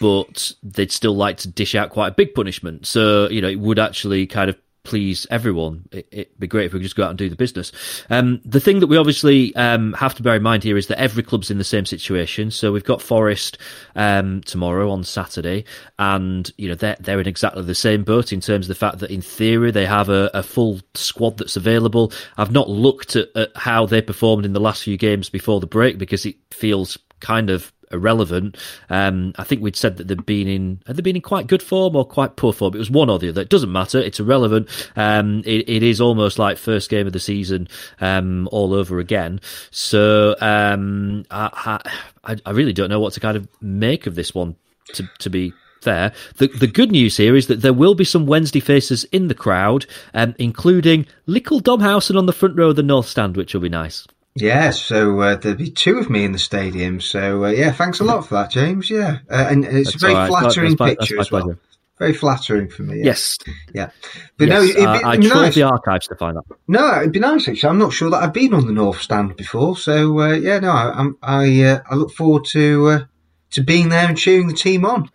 but 0.00 0.52
they'd 0.62 0.92
still 0.92 1.14
like 1.14 1.36
to 1.38 1.48
dish 1.48 1.74
out 1.74 1.90
quite 1.90 2.08
a 2.08 2.14
big 2.14 2.34
punishment. 2.34 2.86
So 2.86 3.28
you 3.28 3.40
know 3.40 3.48
it 3.48 3.60
would 3.60 3.78
actually 3.78 4.26
kind 4.26 4.50
of 4.50 4.56
please 4.90 5.24
everyone. 5.30 5.88
It, 5.92 6.08
would 6.12 6.40
be 6.40 6.46
great 6.48 6.66
if 6.66 6.72
we 6.72 6.80
could 6.80 6.84
just 6.84 6.96
go 6.96 7.04
out 7.04 7.10
and 7.10 7.18
do 7.18 7.30
the 7.30 7.36
business. 7.36 7.70
Um, 8.10 8.40
the 8.44 8.58
thing 8.58 8.80
that 8.80 8.88
we 8.88 8.96
obviously 8.96 9.54
um, 9.54 9.92
have 9.92 10.16
to 10.16 10.22
bear 10.24 10.34
in 10.34 10.42
mind 10.42 10.64
here 10.64 10.76
is 10.76 10.88
that 10.88 10.98
every 10.98 11.22
club's 11.22 11.48
in 11.48 11.58
the 11.58 11.64
same 11.64 11.86
situation. 11.86 12.50
So 12.50 12.72
we've 12.72 12.82
got 12.82 13.00
Forest 13.00 13.56
um, 13.94 14.40
tomorrow 14.40 14.90
on 14.90 15.04
Saturday, 15.04 15.64
and 16.00 16.50
you 16.58 16.68
know 16.68 16.74
they're 16.74 16.96
they're 16.98 17.20
in 17.20 17.28
exactly 17.28 17.62
the 17.62 17.74
same 17.74 18.02
boat 18.02 18.32
in 18.32 18.40
terms 18.40 18.66
of 18.66 18.68
the 18.68 18.74
fact 18.74 18.98
that 18.98 19.12
in 19.12 19.22
theory 19.22 19.70
they 19.70 19.86
have 19.86 20.08
a, 20.08 20.28
a 20.34 20.42
full 20.42 20.80
squad 20.94 21.38
that's 21.38 21.54
available. 21.54 22.12
I've 22.36 22.50
not 22.50 22.68
looked 22.68 23.14
at, 23.14 23.28
at 23.36 23.50
how 23.54 23.86
they 23.86 24.02
performed 24.02 24.44
in 24.44 24.54
the 24.54 24.60
last 24.60 24.82
few 24.82 24.96
games 24.96 25.30
before 25.30 25.60
the 25.60 25.68
break 25.68 25.98
because 25.98 26.26
it 26.26 26.34
feels 26.50 26.98
kind 27.20 27.48
of 27.48 27.72
irrelevant. 27.90 28.56
Um, 28.88 29.32
I 29.36 29.44
think 29.44 29.62
we'd 29.62 29.76
said 29.76 29.96
that 29.96 30.08
they've 30.08 30.26
been 30.26 30.48
in 30.48 30.82
had 30.86 30.96
they 30.96 31.02
been 31.02 31.16
in 31.16 31.22
quite 31.22 31.46
good 31.46 31.62
form 31.62 31.96
or 31.96 32.04
quite 32.04 32.36
poor 32.36 32.52
form. 32.52 32.74
It 32.74 32.78
was 32.78 32.90
one 32.90 33.10
or 33.10 33.18
the 33.18 33.30
other. 33.30 33.42
It 33.42 33.48
doesn't 33.48 33.72
matter. 33.72 33.98
It's 33.98 34.20
irrelevant. 34.20 34.68
Um, 34.96 35.42
it, 35.44 35.68
it 35.68 35.82
is 35.82 36.00
almost 36.00 36.38
like 36.38 36.58
first 36.58 36.90
game 36.90 37.06
of 37.06 37.12
the 37.12 37.20
season 37.20 37.68
um, 38.00 38.48
all 38.52 38.74
over 38.74 38.98
again. 38.98 39.40
So 39.70 40.36
um, 40.40 41.24
I, 41.30 41.80
I, 42.24 42.36
I 42.44 42.50
really 42.50 42.72
don't 42.72 42.90
know 42.90 43.00
what 43.00 43.12
to 43.14 43.20
kind 43.20 43.36
of 43.36 43.48
make 43.60 44.06
of 44.06 44.14
this 44.14 44.34
one. 44.34 44.56
To 44.94 45.08
to 45.20 45.30
be 45.30 45.52
fair. 45.82 46.12
The 46.36 46.48
the 46.48 46.66
good 46.66 46.90
news 46.90 47.16
here 47.16 47.36
is 47.36 47.46
that 47.46 47.62
there 47.62 47.72
will 47.72 47.94
be 47.94 48.04
some 48.04 48.26
Wednesday 48.26 48.60
faces 48.60 49.04
in 49.04 49.28
the 49.28 49.34
crowd, 49.34 49.86
um, 50.14 50.34
including 50.38 51.06
Likkle 51.26 51.62
Dom 51.62 51.80
Howson 51.80 52.16
on 52.16 52.26
the 52.26 52.32
front 52.32 52.56
row 52.56 52.70
of 52.70 52.76
the 52.76 52.82
North 52.82 53.06
Stand, 53.06 53.36
which 53.36 53.54
will 53.54 53.60
be 53.60 53.68
nice. 53.68 54.06
Yeah, 54.40 54.70
so 54.70 55.20
uh, 55.20 55.36
there'll 55.36 55.58
be 55.58 55.70
two 55.70 55.98
of 55.98 56.10
me 56.10 56.24
in 56.24 56.32
the 56.32 56.38
stadium. 56.38 57.00
So 57.00 57.44
uh, 57.44 57.48
yeah, 57.50 57.72
thanks 57.72 58.00
a 58.00 58.04
lot 58.04 58.26
for 58.26 58.34
that, 58.34 58.50
James. 58.50 58.90
Yeah, 58.90 59.18
uh, 59.30 59.46
and 59.50 59.64
it's 59.64 59.92
that's 59.92 59.96
a 59.96 59.98
very 59.98 60.14
right. 60.14 60.28
flattering 60.28 60.76
that's, 60.76 60.90
picture 60.90 61.16
that's 61.16 61.28
as 61.28 61.32
well. 61.32 61.42
Pleasure. 61.42 61.58
Very 61.98 62.14
flattering 62.14 62.68
for 62.68 62.82
me. 62.82 62.98
Yeah. 62.98 63.04
Yes. 63.04 63.38
Yeah. 63.74 63.90
But 64.38 64.48
yes, 64.48 64.58
no, 64.58 64.62
it'd 64.62 64.76
be, 64.76 64.82
uh, 64.82 65.08
I 65.10 65.16
tried 65.16 65.28
nice. 65.28 65.54
the 65.54 65.62
archives 65.64 66.08
to 66.08 66.14
find 66.14 66.36
that. 66.36 66.44
No, 66.66 67.00
it'd 67.00 67.12
be 67.12 67.18
nice 67.18 67.46
actually. 67.46 67.68
I'm 67.68 67.78
not 67.78 67.92
sure 67.92 68.08
that 68.08 68.22
I've 68.22 68.32
been 68.32 68.54
on 68.54 68.66
the 68.66 68.72
North 68.72 69.02
Stand 69.02 69.36
before, 69.36 69.76
so 69.76 70.18
uh, 70.18 70.32
yeah, 70.32 70.60
no, 70.60 70.70
I 70.70 71.10
I, 71.22 71.62
uh, 71.62 71.82
I 71.90 71.94
look 71.96 72.12
forward 72.12 72.46
to 72.52 73.06
to 73.50 73.62
being 73.62 73.90
there 73.90 74.08
and 74.08 74.16
cheering 74.16 74.48
the 74.48 74.54
team 74.54 74.86
on. 74.86 75.10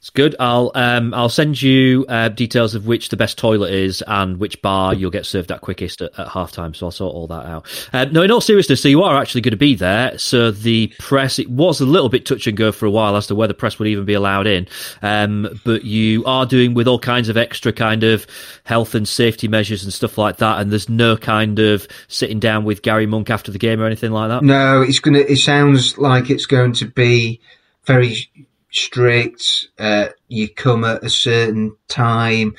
It's 0.00 0.10
good. 0.10 0.36
I'll 0.38 0.70
um, 0.76 1.12
I'll 1.12 1.28
send 1.28 1.60
you 1.60 2.06
uh, 2.08 2.28
details 2.28 2.76
of 2.76 2.86
which 2.86 3.08
the 3.08 3.16
best 3.16 3.36
toilet 3.36 3.72
is 3.72 4.00
and 4.06 4.38
which 4.38 4.62
bar 4.62 4.94
you'll 4.94 5.10
get 5.10 5.26
served 5.26 5.50
at 5.50 5.60
quickest 5.60 6.00
at, 6.00 6.16
at 6.16 6.28
half 6.28 6.52
time. 6.52 6.72
So 6.72 6.86
I'll 6.86 6.92
sort 6.92 7.16
all 7.16 7.26
that 7.26 7.44
out. 7.46 7.88
Uh, 7.92 8.04
no, 8.04 8.22
in 8.22 8.30
all 8.30 8.40
seriousness, 8.40 8.80
so 8.80 8.88
you 8.88 9.02
are 9.02 9.20
actually 9.20 9.40
going 9.40 9.50
to 9.50 9.56
be 9.56 9.74
there. 9.74 10.16
So 10.16 10.52
the 10.52 10.92
press, 11.00 11.40
it 11.40 11.50
was 11.50 11.80
a 11.80 11.84
little 11.84 12.08
bit 12.08 12.24
touch 12.24 12.46
and 12.46 12.56
go 12.56 12.70
for 12.70 12.86
a 12.86 12.90
while 12.92 13.16
as 13.16 13.26
to 13.26 13.34
whether 13.34 13.52
press 13.54 13.80
would 13.80 13.88
even 13.88 14.04
be 14.04 14.14
allowed 14.14 14.46
in. 14.46 14.68
Um, 15.02 15.60
but 15.64 15.84
you 15.84 16.24
are 16.26 16.46
doing 16.46 16.74
with 16.74 16.86
all 16.86 17.00
kinds 17.00 17.28
of 17.28 17.36
extra 17.36 17.72
kind 17.72 18.04
of 18.04 18.24
health 18.62 18.94
and 18.94 19.08
safety 19.08 19.48
measures 19.48 19.82
and 19.82 19.92
stuff 19.92 20.16
like 20.16 20.36
that. 20.36 20.60
And 20.60 20.70
there's 20.70 20.88
no 20.88 21.16
kind 21.16 21.58
of 21.58 21.88
sitting 22.06 22.38
down 22.38 22.64
with 22.64 22.82
Gary 22.82 23.06
Monk 23.06 23.30
after 23.30 23.50
the 23.50 23.58
game 23.58 23.80
or 23.80 23.86
anything 23.86 24.12
like 24.12 24.28
that. 24.28 24.44
No, 24.44 24.80
it's 24.80 25.00
gonna. 25.00 25.18
It 25.18 25.38
sounds 25.38 25.98
like 25.98 26.30
it's 26.30 26.46
going 26.46 26.74
to 26.74 26.86
be 26.86 27.40
very 27.84 28.30
strict. 28.70 29.68
Uh, 29.78 30.08
you 30.28 30.48
come 30.48 30.84
at 30.84 31.04
a 31.04 31.10
certain 31.10 31.76
time. 31.88 32.54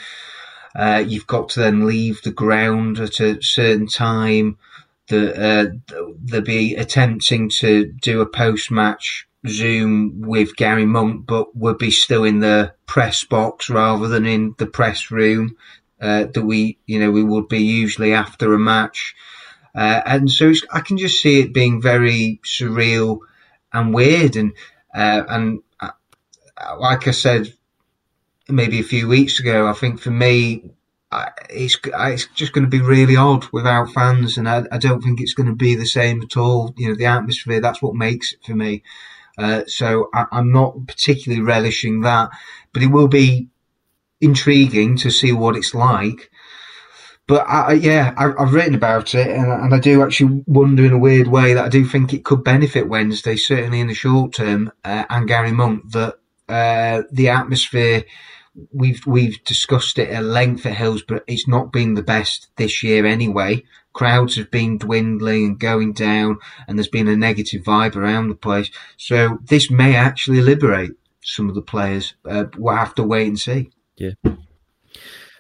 Uh, 0.76 1.04
you've 1.06 1.28
got 1.28 1.50
to 1.50 1.60
then 1.60 1.86
leave 1.86 2.22
the 2.22 2.32
ground 2.32 3.00
at 3.00 3.20
a 3.20 3.42
certain 3.42 3.88
time. 3.88 4.58
The, 5.08 5.36
uh, 5.36 6.06
they'll 6.24 6.42
be 6.42 6.76
attempting 6.76 7.50
to 7.60 7.86
do 7.86 8.22
a 8.22 8.28
post 8.28 8.70
match 8.70 9.28
Zoom 9.48 10.22
with 10.22 10.56
Gary 10.56 10.86
Monk, 10.86 11.26
but 11.26 11.56
would 11.56 11.78
be 11.78 11.92
still 11.92 12.24
in 12.24 12.40
the 12.40 12.74
press 12.86 13.24
box 13.24 13.70
rather 13.70 14.08
than 14.08 14.26
in 14.26 14.56
the 14.58 14.68
press 14.68 15.12
room 15.12 15.56
uh, 16.02 16.26
that 16.34 16.44
we, 16.44 16.78
you 16.86 17.00
know, 17.00 17.12
we 17.12 17.24
would 17.24 17.48
be 17.48 17.60
usually 17.60 18.14
after 18.14 18.54
a 18.54 18.60
match. 18.60 19.16
Uh, 19.74 20.02
and 20.06 20.30
so 20.30 20.52
I 20.72 20.82
can 20.82 20.98
just 20.98 21.22
see 21.22 21.40
it 21.40 21.54
being 21.54 21.82
very 21.82 22.40
surreal 22.44 23.20
and 23.72 23.94
weird. 23.94 24.36
And 24.36 24.54
uh, 24.94 25.24
and 25.30 25.62
like 26.78 27.08
I 27.08 27.12
said, 27.12 27.54
maybe 28.48 28.80
a 28.80 28.84
few 28.84 29.08
weeks 29.08 29.40
ago, 29.40 29.68
I 29.68 29.74
think 29.74 30.00
for 30.00 30.12
me, 30.12 30.72
it's 31.50 31.78
it's 31.84 32.28
just 32.28 32.54
going 32.54 32.66
to 32.66 32.70
be 32.70 32.82
really 32.82 33.16
odd 33.16 33.46
without 33.52 33.92
fans, 33.92 34.38
and 34.38 34.48
I, 34.48 34.64
I 34.72 34.78
don't 34.78 35.02
think 35.02 35.22
it's 35.22 35.34
going 35.34 35.50
to 35.50 35.56
be 35.56 35.76
the 35.76 35.86
same 35.86 36.22
at 36.22 36.38
all. 36.38 36.74
You 36.78 36.90
know, 36.90 36.96
the 36.96 37.06
atmosphere 37.06 37.62
that's 37.62 37.82
what 37.82 37.96
makes 37.96 38.34
it 38.34 38.40
for 38.46 38.56
me. 38.56 38.84
Uh, 39.38 39.64
so 39.68 40.10
I, 40.14 40.26
am 40.34 40.52
not 40.52 40.86
particularly 40.86 41.42
relishing 41.42 42.02
that, 42.02 42.30
but 42.74 42.84
it 42.84 42.88
will 42.88 43.08
be 43.08 43.48
intriguing 44.20 44.98
to 44.98 45.10
see 45.10 45.32
what 45.32 45.56
it's 45.56 45.74
like. 45.74 46.30
But 47.26 47.48
I, 47.48 47.74
yeah, 47.74 48.14
I, 48.18 48.44
have 48.44 48.54
written 48.54 48.76
about 48.76 49.16
it, 49.16 49.28
and, 49.28 49.52
and, 49.52 49.74
I 49.74 49.80
do 49.80 50.02
actually 50.04 50.44
wonder 50.48 50.84
in 50.84 50.94
a 50.94 50.98
weird 50.98 51.28
way 51.28 51.54
that 51.54 51.66
I 51.66 51.70
do 51.70 51.86
think 51.86 52.12
it 52.12 52.26
could 52.26 52.44
benefit 52.44 52.90
Wednesday, 52.90 53.36
certainly 53.36 53.80
in 53.80 53.88
the 53.88 53.94
short 53.94 54.34
term, 54.34 54.72
uh, 54.84 55.06
and 55.10 55.28
Gary 55.28 55.52
Monk 55.52 55.92
that 55.92 56.19
uh, 56.50 57.04
the 57.12 57.30
atmosphere. 57.30 58.04
We've 58.74 59.06
we've 59.06 59.42
discussed 59.44 60.00
it 60.00 60.10
at 60.10 60.24
length 60.24 60.66
at 60.66 60.76
Hillsborough. 60.76 61.22
It's 61.28 61.48
not 61.48 61.72
been 61.72 61.94
the 61.94 62.04
best 62.04 62.48
this 62.58 62.84
year 62.84 63.06
anyway. 63.06 63.64
Crowds 63.94 64.36
have 64.36 64.52
been 64.52 64.78
dwindling 64.78 65.46
and 65.46 65.60
going 65.60 65.94
down, 65.94 66.40
and 66.68 66.78
there's 66.78 66.88
been 66.88 67.08
a 67.08 67.16
negative 67.16 67.64
vibe 67.64 67.96
around 67.96 68.28
the 68.30 68.36
place. 68.36 68.70
So 68.98 69.40
this 69.46 69.72
may 69.72 69.96
actually 69.96 70.42
liberate 70.42 70.92
some 71.22 71.48
of 71.48 71.56
the 71.56 71.62
players. 71.62 72.16
Uh, 72.26 72.46
we'll 72.58 72.76
have 72.76 72.96
to 72.96 73.04
wait 73.04 73.28
and 73.28 73.40
see. 73.40 73.72
Yeah, 73.96 74.12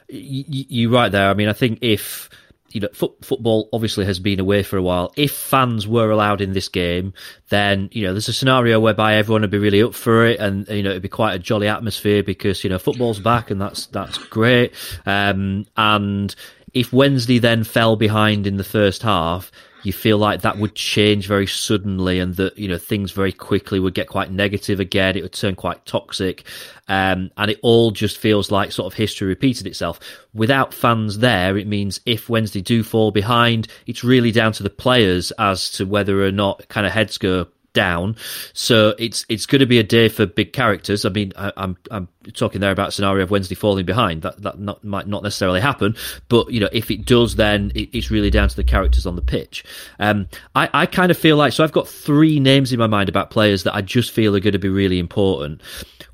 you, 0.07 0.89
are 0.89 0.93
right 0.93 1.11
there. 1.11 1.29
I 1.29 1.33
mean, 1.33 1.49
I 1.49 1.53
think 1.53 1.79
if 1.81 2.29
you 2.71 2.81
know, 2.81 2.89
football 2.93 3.69
obviously 3.73 4.05
has 4.05 4.19
been 4.19 4.39
away 4.39 4.63
for 4.63 4.77
a 4.77 4.81
while. 4.81 5.11
If 5.15 5.31
fans 5.31 5.87
were 5.87 6.11
allowed 6.11 6.41
in 6.41 6.53
this 6.53 6.67
game, 6.67 7.13
then 7.49 7.89
you 7.91 8.03
know 8.03 8.13
there's 8.13 8.29
a 8.29 8.33
scenario 8.33 8.79
whereby 8.79 9.15
everyone 9.15 9.41
would 9.41 9.51
be 9.51 9.57
really 9.57 9.81
up 9.81 9.93
for 9.93 10.25
it, 10.25 10.39
and 10.39 10.67
you 10.67 10.83
know 10.83 10.91
it'd 10.91 11.01
be 11.01 11.09
quite 11.09 11.33
a 11.33 11.39
jolly 11.39 11.67
atmosphere 11.67 12.23
because 12.23 12.63
you 12.63 12.69
know 12.69 12.79
football's 12.79 13.19
back, 13.19 13.51
and 13.51 13.61
that's 13.61 13.87
that's 13.87 14.17
great. 14.17 14.73
Um, 15.05 15.65
and 15.75 16.33
if 16.73 16.93
Wednesday 16.93 17.39
then 17.39 17.63
fell 17.63 17.95
behind 17.95 18.45
in 18.45 18.57
the 18.57 18.63
first 18.63 19.01
half, 19.01 19.51
you 19.83 19.93
feel 19.93 20.17
like 20.17 20.41
that 20.41 20.57
would 20.57 20.75
change 20.75 21.27
very 21.27 21.47
suddenly 21.47 22.19
and 22.19 22.35
that 22.35 22.57
you 22.57 22.67
know 22.67 22.77
things 22.77 23.11
very 23.11 23.31
quickly 23.31 23.79
would 23.79 23.93
get 23.93 24.07
quite 24.07 24.31
negative 24.31 24.79
again 24.79 25.15
it 25.15 25.23
would 25.23 25.33
turn 25.33 25.55
quite 25.55 25.85
toxic 25.85 26.45
um, 26.87 27.29
and 27.37 27.51
it 27.51 27.59
all 27.61 27.91
just 27.91 28.17
feels 28.17 28.51
like 28.51 28.71
sort 28.71 28.91
of 28.91 28.97
history 28.97 29.27
repeated 29.27 29.67
itself. 29.67 29.99
Without 30.33 30.73
fans 30.73 31.19
there 31.19 31.57
it 31.57 31.67
means 31.67 31.99
if 32.05 32.29
wednesday 32.29 32.61
do 32.61 32.83
fall 32.83 33.11
behind 33.11 33.67
it's 33.85 34.03
really 34.03 34.31
down 34.31 34.51
to 34.53 34.63
the 34.63 34.69
players 34.69 35.31
as 35.31 35.71
to 35.71 35.85
whether 35.85 36.23
or 36.23 36.31
not 36.31 36.67
kind 36.67 36.85
of 36.85 36.93
heads 36.93 37.17
go 37.17 37.47
down. 37.73 38.15
So 38.53 38.95
it's 38.97 39.25
it's 39.29 39.45
going 39.45 39.59
to 39.59 39.65
be 39.65 39.79
a 39.79 39.83
day 39.83 40.09
for 40.09 40.25
big 40.25 40.53
characters. 40.53 41.05
I 41.05 41.09
mean, 41.09 41.33
I, 41.37 41.47
am 41.47 41.53
I'm, 41.57 41.77
I'm 41.91 42.31
talking 42.33 42.61
there 42.61 42.71
about 42.71 42.93
scenario 42.93 43.23
of 43.23 43.31
Wednesday 43.31 43.55
falling 43.55 43.85
behind. 43.85 44.21
That 44.21 44.41
that 44.41 44.59
not, 44.59 44.83
might 44.83 45.07
not 45.07 45.23
necessarily 45.23 45.61
happen, 45.61 45.95
but 46.27 46.51
you 46.51 46.59
know, 46.59 46.69
if 46.71 46.91
it 46.91 47.05
does, 47.05 47.35
then 47.35 47.71
it, 47.75 47.89
it's 47.93 48.11
really 48.11 48.29
down 48.29 48.49
to 48.49 48.55
the 48.55 48.63
characters 48.63 49.05
on 49.05 49.15
the 49.15 49.21
pitch. 49.21 49.63
Um, 49.99 50.27
I 50.55 50.69
I 50.73 50.85
kind 50.85 51.11
of 51.11 51.17
feel 51.17 51.37
like 51.37 51.53
so 51.53 51.63
I've 51.63 51.71
got 51.71 51.87
three 51.87 52.39
names 52.39 52.73
in 52.73 52.79
my 52.79 52.87
mind 52.87 53.09
about 53.09 53.31
players 53.31 53.63
that 53.63 53.75
I 53.75 53.81
just 53.81 54.11
feel 54.11 54.35
are 54.35 54.39
going 54.39 54.53
to 54.53 54.59
be 54.59 54.69
really 54.69 54.99
important. 54.99 55.61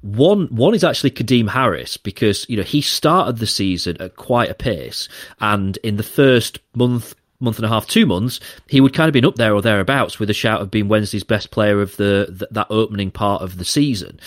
One 0.02 0.48
one 0.48 0.76
is 0.76 0.84
actually 0.84 1.12
Kadeem 1.12 1.50
Harris 1.50 1.98
because 1.98 2.48
you 2.50 2.58
know 2.58 2.63
he 2.63 2.82
started 2.82 3.38
the 3.38 3.48
season 3.48 4.02
at 4.02 4.15
quite 4.15 4.50
a 4.50 4.56
pace, 4.56 5.08
and 5.39 5.78
in 5.78 5.98
the 5.98 6.04
first 6.04 6.60
month 6.76 7.15
month 7.39 7.58
and 7.58 7.65
a 7.65 7.69
half, 7.69 7.88
two 7.88 8.06
months, 8.06 8.39
he 8.67 8.82
would 8.82 8.93
kind 8.93 9.08
of 9.08 9.13
been 9.13 9.26
up 9.26 9.36
there 9.36 9.54
or 9.54 9.62
thereabouts 9.62 10.19
with 10.19 10.30
a 10.30 10.34
shout 10.34 10.62
of 10.62 10.71
being 10.71 10.88
Wednesday's 10.88 11.24
best 11.24 11.52
player 11.52 11.82
of 11.82 11.95
the, 11.98 12.28
the, 12.30 12.48
that 12.52 12.67
opening 12.69 13.12
part 13.12 13.41
of 13.41 13.58
the 13.58 13.65
season. 13.65 14.19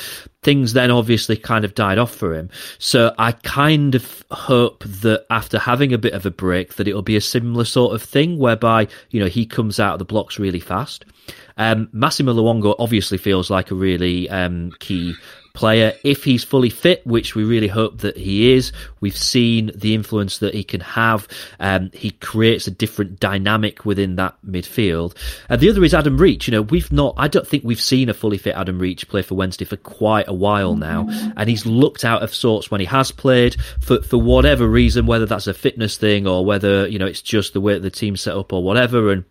Things 0.43 0.73
then 0.73 0.91
obviously 0.91 1.37
kind 1.37 1.65
of 1.65 1.75
died 1.75 1.99
off 1.99 2.15
for 2.15 2.35
him. 2.35 2.51
So 2.79 3.15
I 3.19 3.33
kind 3.33 3.95
of 3.95 4.25
hope 4.31 4.85
that 4.85 5.27
after 5.31 5.59
having 5.59 5.93
a 5.93 5.99
bit 5.99 6.13
of 6.13 6.27
a 6.27 6.31
break, 6.31 6.75
that 6.75 6.87
it'll 6.87 7.03
be 7.03 7.17
a 7.17 7.21
similar 7.21 7.65
sort 7.65 7.95
of 7.95 8.03
thing 8.03 8.39
whereby 8.39 8.89
you 9.11 9.21
know 9.21 9.27
he 9.27 9.47
comes 9.47 9.81
out 9.81 9.95
of 9.95 9.99
the 9.99 10.05
blocks 10.05 10.39
really 10.39 10.61
fast. 10.61 11.05
Um, 11.57 11.89
Massimo 11.93 12.33
Luongo 12.33 12.77
obviously 12.79 13.19
feels 13.19 13.51
like 13.51 13.71
a 13.71 13.75
really 13.75 14.31
um, 14.31 14.73
key 14.79 15.15
player. 15.59 15.93
If 16.05 16.23
he's 16.23 16.45
fully 16.45 16.71
fit, 16.71 17.05
which 17.05 17.35
we 17.35 17.43
really 17.43 17.67
hope 17.67 17.99
that 17.99 18.17
he 18.17 18.53
is, 18.53 18.71
we've 19.01 19.17
seen 19.17 19.73
the 19.75 19.93
influence 19.93 20.39
that 20.39 20.55
he 20.55 20.63
can 20.63 20.81
have. 20.81 21.27
Um, 21.59 21.91
he 21.93 22.13
creates 22.13 22.69
a 22.69 22.71
different 22.71 23.19
dynamic 23.19 23.85
within 23.85 24.15
that 24.17 24.37
midfield. 24.49 25.17
And 25.49 25.61
the 25.61 25.69
other 25.69 25.83
is 25.83 25.95
Adam 25.95 26.17
Reach. 26.17 26.47
You 26.47 26.53
know, 26.53 26.63
we've 26.63 26.93
not, 26.93 27.15
I 27.17 27.27
don't 27.27 27.47
think 27.47 27.65
we've 27.65 27.81
seen 27.81 28.09
a 28.09 28.15
fully 28.15 28.39
fit 28.39 28.55
Adam 28.55 28.79
Reach 28.79 29.09
play 29.09 29.23
for 29.23 29.35
Wednesday 29.35 29.65
for 29.65 29.77
quite 29.77 30.29
a 30.29 30.33
while 30.33 30.77
now. 30.77 31.09
And 31.37 31.51
he's 31.51 31.67
looked 31.67 32.05
out 32.05 32.23
of 32.23 32.33
sorts 32.33 32.71
when 32.71 32.81
he 32.81 32.87
has 32.87 33.11
played 33.11 33.57
for, 33.81 34.01
for 34.03 34.19
whatever 34.19 34.69
reason, 34.69 35.07
whether 35.07 35.27
that's 35.27 35.49
a 35.49 35.55
fitness 35.55 35.97
thing 35.97 36.29
or 36.29 36.45
whether, 36.45 36.87
you 36.87 37.01
know, 37.01 37.07
it's 37.07 37.21
just 37.23 37.53
the 37.53 37.61
way 37.61 37.77
the 37.81 37.91
team's 37.91 38.21
set 38.21 38.37
up 38.37 38.53
or 38.53 38.63
whatever. 38.63 39.11
And, 39.11 39.25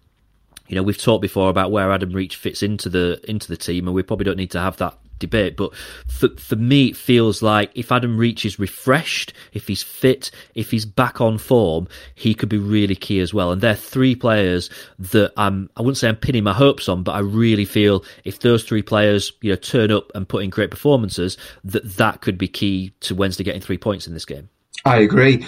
you 0.67 0.75
know, 0.75 0.83
we've 0.83 0.97
talked 0.97 1.21
before 1.21 1.49
about 1.49 1.71
where 1.71 1.89
Adam 1.89 2.11
Reach 2.11 2.35
fits 2.35 2.61
into 2.61 2.89
the 2.89 3.21
into 3.29 3.47
the 3.47 3.55
team, 3.55 3.87
and 3.87 3.95
we 3.95 4.03
probably 4.03 4.25
don't 4.25 4.35
need 4.35 4.51
to 4.51 4.59
have 4.59 4.75
that 4.77 4.97
debate. 5.19 5.57
But 5.57 5.73
for, 6.07 6.29
for 6.37 6.55
me, 6.55 6.87
it 6.87 6.97
feels 6.97 7.41
like 7.41 7.71
if 7.75 7.91
Adam 7.91 8.17
Reach 8.17 8.45
is 8.45 8.59
refreshed, 8.59 9.33
if 9.53 9.67
he's 9.67 9.83
fit, 9.83 10.31
if 10.55 10.71
he's 10.71 10.85
back 10.85 11.21
on 11.21 11.37
form, 11.37 11.87
he 12.15 12.33
could 12.33 12.49
be 12.49 12.57
really 12.57 12.95
key 12.95 13.19
as 13.19 13.33
well. 13.33 13.51
And 13.51 13.61
they're 13.61 13.75
three 13.75 14.15
players 14.15 14.69
that 14.99 15.33
I'm, 15.37 15.69
I 15.77 15.81
wouldn't 15.81 15.97
say 15.97 16.09
I'm 16.09 16.15
pinning 16.15 16.43
my 16.43 16.53
hopes 16.53 16.89
on, 16.89 17.03
but 17.03 17.13
I 17.13 17.19
really 17.19 17.65
feel 17.65 18.03
if 18.23 18.39
those 18.39 18.63
three 18.63 18.81
players, 18.81 19.33
you 19.41 19.51
know, 19.51 19.55
turn 19.55 19.91
up 19.91 20.11
and 20.15 20.27
put 20.27 20.43
in 20.43 20.49
great 20.49 20.71
performances, 20.71 21.37
that 21.63 21.97
that 21.97 22.21
could 22.21 22.37
be 22.37 22.47
key 22.47 22.93
to 23.01 23.15
Wednesday 23.15 23.43
getting 23.43 23.61
three 23.61 23.77
points 23.77 24.07
in 24.07 24.13
this 24.13 24.25
game. 24.25 24.49
I 24.85 24.99
agree. 24.99 25.45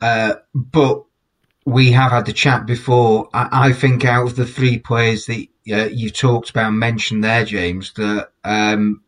Uh, 0.00 0.34
but 0.54 1.04
we 1.64 1.92
have 1.92 2.12
had 2.12 2.26
the 2.26 2.32
chat 2.32 2.66
before. 2.66 3.28
I, 3.32 3.68
I, 3.68 3.72
think 3.72 4.04
out 4.04 4.26
of 4.26 4.36
the 4.36 4.46
three 4.46 4.78
players 4.78 5.26
that 5.26 5.46
uh, 5.72 5.88
you 5.90 6.10
talked 6.10 6.50
about 6.50 6.72
mentioned 6.72 7.24
there, 7.24 7.44
James, 7.44 7.92
that 7.94 8.30
um, 8.44 9.02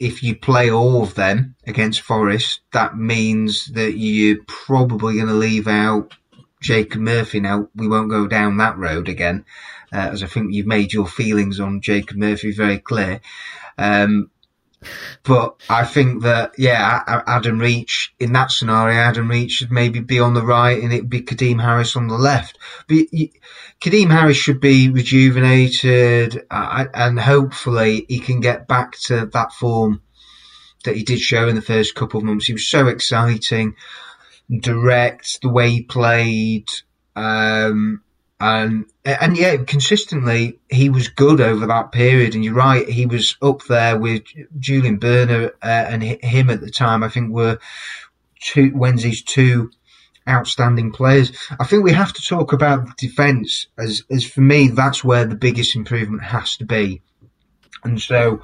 if 0.00 0.22
you 0.22 0.34
play 0.34 0.70
all 0.70 1.02
of 1.02 1.14
them 1.14 1.54
against 1.66 2.00
Forest, 2.00 2.60
that 2.72 2.96
means 2.96 3.66
that 3.74 3.98
you're 3.98 4.38
probably 4.46 5.16
going 5.16 5.26
to 5.26 5.34
leave 5.34 5.68
out 5.68 6.14
Jacob 6.62 7.02
Murphy. 7.02 7.38
Now, 7.38 7.68
we 7.74 7.86
won't 7.86 8.10
go 8.10 8.26
down 8.26 8.56
that 8.56 8.78
road 8.78 9.10
again, 9.10 9.44
uh, 9.92 10.08
as 10.12 10.22
I 10.22 10.26
think 10.26 10.54
you've 10.54 10.66
made 10.66 10.94
your 10.94 11.06
feelings 11.06 11.60
on 11.60 11.82
Jacob 11.82 12.16
Murphy 12.16 12.50
very 12.50 12.78
clear. 12.78 13.20
Um, 13.76 14.30
but 15.22 15.60
I 15.68 15.84
think 15.84 16.22
that, 16.22 16.52
yeah, 16.56 17.02
Adam 17.26 17.58
Reach, 17.58 18.14
in 18.18 18.32
that 18.32 18.50
scenario, 18.50 18.96
Adam 18.96 19.28
Reach 19.28 19.52
should 19.52 19.70
maybe 19.70 20.00
be 20.00 20.18
on 20.18 20.34
the 20.34 20.42
right 20.44 20.82
and 20.82 20.92
it'd 20.92 21.10
be 21.10 21.22
Kadeem 21.22 21.60
Harris 21.60 21.96
on 21.96 22.08
the 22.08 22.16
left. 22.16 22.58
But 22.88 23.06
Kadeem 23.80 24.10
Harris 24.10 24.38
should 24.38 24.60
be 24.60 24.88
rejuvenated 24.88 26.44
uh, 26.50 26.86
and 26.94 27.20
hopefully 27.20 28.06
he 28.08 28.20
can 28.20 28.40
get 28.40 28.68
back 28.68 28.98
to 29.02 29.26
that 29.26 29.52
form 29.52 30.02
that 30.84 30.96
he 30.96 31.02
did 31.02 31.20
show 31.20 31.46
in 31.46 31.56
the 31.56 31.62
first 31.62 31.94
couple 31.94 32.18
of 32.18 32.24
months. 32.24 32.46
He 32.46 32.54
was 32.54 32.66
so 32.66 32.86
exciting, 32.86 33.76
direct, 34.50 35.42
the 35.42 35.50
way 35.50 35.70
he 35.70 35.82
played. 35.82 36.68
Um, 37.14 38.02
and 38.40 38.86
and 39.04 39.36
yeah, 39.36 39.56
consistently 39.58 40.58
he 40.70 40.88
was 40.88 41.08
good 41.08 41.40
over 41.40 41.66
that 41.66 41.92
period. 41.92 42.34
And 42.34 42.44
you're 42.44 42.54
right, 42.54 42.88
he 42.88 43.06
was 43.06 43.36
up 43.42 43.64
there 43.64 43.98
with 43.98 44.24
Julian 44.58 44.98
Börner 44.98 45.50
uh, 45.62 45.66
and 45.66 46.02
him 46.02 46.50
at 46.50 46.60
the 46.60 46.70
time. 46.70 47.02
I 47.02 47.08
think 47.08 47.30
were 47.30 47.58
two 48.40 48.72
Wednesday's 48.74 49.22
two 49.22 49.70
outstanding 50.26 50.92
players. 50.92 51.32
I 51.58 51.66
think 51.66 51.84
we 51.84 51.92
have 51.92 52.12
to 52.14 52.22
talk 52.22 52.52
about 52.52 52.96
defence 52.96 53.66
as 53.78 54.02
as 54.10 54.24
for 54.24 54.40
me 54.40 54.68
that's 54.68 55.04
where 55.04 55.26
the 55.26 55.36
biggest 55.36 55.76
improvement 55.76 56.22
has 56.22 56.56
to 56.56 56.64
be. 56.64 57.02
And 57.84 58.00
so, 58.00 58.42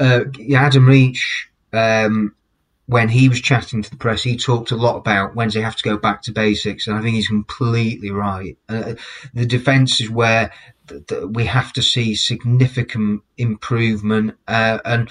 uh, 0.00 0.24
Adam 0.54 0.86
Reach. 0.86 1.50
Um, 1.72 2.34
when 2.86 3.08
he 3.08 3.28
was 3.28 3.40
chatting 3.40 3.82
to 3.82 3.90
the 3.90 3.96
press, 3.96 4.22
he 4.22 4.36
talked 4.36 4.70
a 4.70 4.76
lot 4.76 4.96
about 4.96 5.34
Wednesday 5.34 5.62
have 5.62 5.76
to 5.76 5.84
go 5.84 5.96
back 5.96 6.22
to 6.22 6.32
basics, 6.32 6.86
and 6.86 6.96
I 6.96 7.00
think 7.00 7.16
he's 7.16 7.28
completely 7.28 8.10
right. 8.10 8.58
Uh, 8.68 8.94
the 9.32 9.46
defence 9.46 10.00
is 10.00 10.10
where 10.10 10.52
th- 10.88 11.06
th- 11.06 11.24
we 11.30 11.46
have 11.46 11.72
to 11.74 11.82
see 11.82 12.14
significant 12.14 13.22
improvement, 13.38 14.36
uh, 14.46 14.78
and 14.84 15.10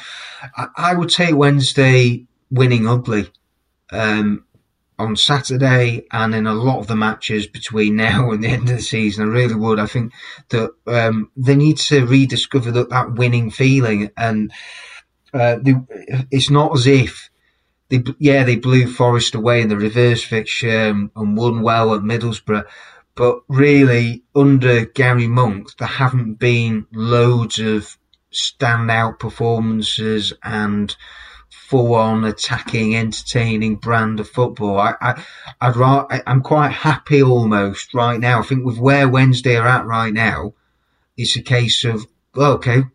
I-, 0.56 0.68
I, 0.76 0.94
would 0.94 1.10
take 1.10 1.36
Wednesday 1.36 2.28
winning 2.52 2.88
ugly 2.88 3.32
um, 3.92 4.46
on 5.00 5.16
Saturday, 5.16 6.06
and 6.12 6.36
in 6.36 6.46
a 6.46 6.54
lot 6.54 6.78
of 6.78 6.86
the 6.86 6.96
matches 6.96 7.48
between 7.48 7.96
now 8.08 8.30
and 8.32 8.44
the 8.44 8.50
end 8.50 8.70
of 8.70 8.76
the 8.76 8.84
season. 8.84 9.28
I 9.28 9.32
really 9.32 9.56
would. 9.56 9.80
I 9.80 9.88
think 9.88 10.14
that 10.50 10.70
um, 10.86 11.32
they 11.36 11.56
need 11.56 11.78
to 11.78 12.06
rediscover 12.06 12.70
that, 12.70 12.92
that 12.92 13.14
winning 13.14 13.50
feeling, 13.50 14.12
and 14.16 14.52
uh, 15.34 15.58
it's 16.30 16.52
not 16.52 16.78
as 16.78 16.86
if 16.86 17.32
they, 17.94 18.04
yeah, 18.18 18.44
they 18.44 18.56
blew 18.56 18.92
Forest 18.92 19.36
away 19.36 19.62
in 19.62 19.70
the 19.70 19.78
reverse 19.78 20.24
fixture 20.24 20.90
and, 20.90 21.12
and 21.16 21.38
won 21.38 21.62
well 21.62 21.94
at 21.94 22.02
Middlesbrough. 22.02 22.66
But 23.16 23.42
really, 23.48 24.24
under 24.36 24.86
Gary 24.86 25.28
Monk, 25.28 25.78
there 25.78 25.88
haven't 25.88 26.36
been 26.36 26.88
loads 26.92 27.60
of 27.60 27.96
standout 28.32 29.20
performances 29.20 30.34
and 30.44 30.96
full 31.52 31.94
on 31.94 32.24
attacking, 32.24 32.96
entertaining 32.96 33.76
brand 33.76 34.20
of 34.20 34.28
football. 34.28 34.80
I, 34.80 34.96
I, 35.00 35.24
I, 35.62 36.24
I'm 36.26 36.42
quite 36.42 36.72
happy 36.72 37.22
almost 37.22 37.94
right 37.94 38.20
now. 38.20 38.40
I 38.40 38.44
think 38.44 38.66
with 38.66 38.80
where 38.80 39.08
Wednesday 39.08 39.56
are 39.56 39.68
at 39.68 39.86
right 39.86 40.14
now, 40.14 40.54
it's 41.16 41.36
a 41.36 41.44
case 41.44 41.84
of, 41.84 42.08
well, 42.34 42.54
okay, 42.54 42.86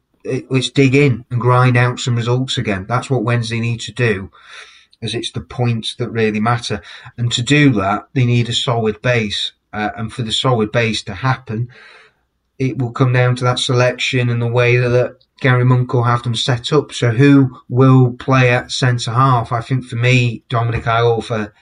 let's 0.50 0.70
dig 0.70 0.96
in 0.96 1.24
and 1.30 1.40
grind 1.40 1.76
out 1.76 2.00
some 2.00 2.16
results 2.16 2.58
again. 2.58 2.86
That's 2.88 3.08
what 3.08 3.22
Wednesday 3.22 3.60
need 3.60 3.80
to 3.82 3.92
do 3.92 4.32
as 5.02 5.14
it's 5.14 5.32
the 5.32 5.40
points 5.40 5.94
that 5.96 6.10
really 6.10 6.40
matter. 6.40 6.82
And 7.16 7.30
to 7.32 7.42
do 7.42 7.70
that, 7.74 8.08
they 8.14 8.24
need 8.24 8.48
a 8.48 8.52
solid 8.52 9.00
base. 9.02 9.52
Uh, 9.72 9.90
and 9.96 10.12
for 10.12 10.22
the 10.22 10.32
solid 10.32 10.72
base 10.72 11.02
to 11.04 11.14
happen, 11.14 11.68
it 12.58 12.78
will 12.78 12.90
come 12.90 13.12
down 13.12 13.36
to 13.36 13.44
that 13.44 13.58
selection 13.58 14.28
and 14.28 14.42
the 14.42 14.48
way 14.48 14.76
that, 14.76 14.88
that 14.88 15.24
Gary 15.40 15.64
Monk 15.64 15.92
will 15.92 16.04
have 16.04 16.22
them 16.22 16.34
set 16.34 16.72
up. 16.72 16.92
So 16.92 17.10
who 17.10 17.60
will 17.68 18.12
play 18.12 18.50
at 18.50 18.72
centre 18.72 19.12
half? 19.12 19.52
I 19.52 19.60
think 19.60 19.84
for 19.84 19.96
me, 19.96 20.42
Dominic 20.48 20.84
Iorfa 20.84 21.52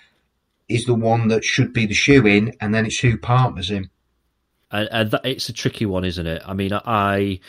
is 0.68 0.86
the 0.86 0.94
one 0.94 1.28
that 1.28 1.44
should 1.44 1.72
be 1.72 1.86
the 1.86 1.94
shoe 1.94 2.26
in, 2.26 2.54
and 2.60 2.74
then 2.74 2.86
it's 2.86 2.98
who 2.98 3.16
partners 3.18 3.70
him. 3.70 3.90
And, 4.70 4.88
and 4.90 5.10
that, 5.10 5.24
it's 5.24 5.48
a 5.48 5.52
tricky 5.52 5.86
one, 5.86 6.04
isn't 6.04 6.26
it? 6.26 6.42
I 6.44 6.54
mean, 6.54 6.72
I, 6.72 7.40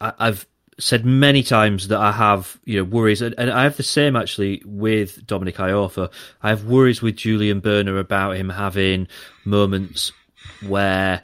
I 0.00 0.12
I've 0.18 0.46
said 0.82 1.06
many 1.06 1.42
times 1.42 1.88
that 1.88 2.00
I 2.00 2.12
have 2.12 2.58
you 2.64 2.78
know 2.78 2.84
worries, 2.84 3.22
and, 3.22 3.34
and 3.38 3.50
I 3.50 3.62
have 3.62 3.76
the 3.76 3.82
same 3.82 4.16
actually 4.16 4.62
with 4.64 5.24
Dominic 5.26 5.56
Iorfa. 5.56 6.10
I 6.42 6.48
have 6.48 6.64
worries 6.64 7.00
with 7.00 7.16
Julian 7.16 7.60
Börner 7.60 7.98
about 7.98 8.36
him 8.36 8.48
having 8.48 9.06
moments 9.44 10.12
where 10.66 11.22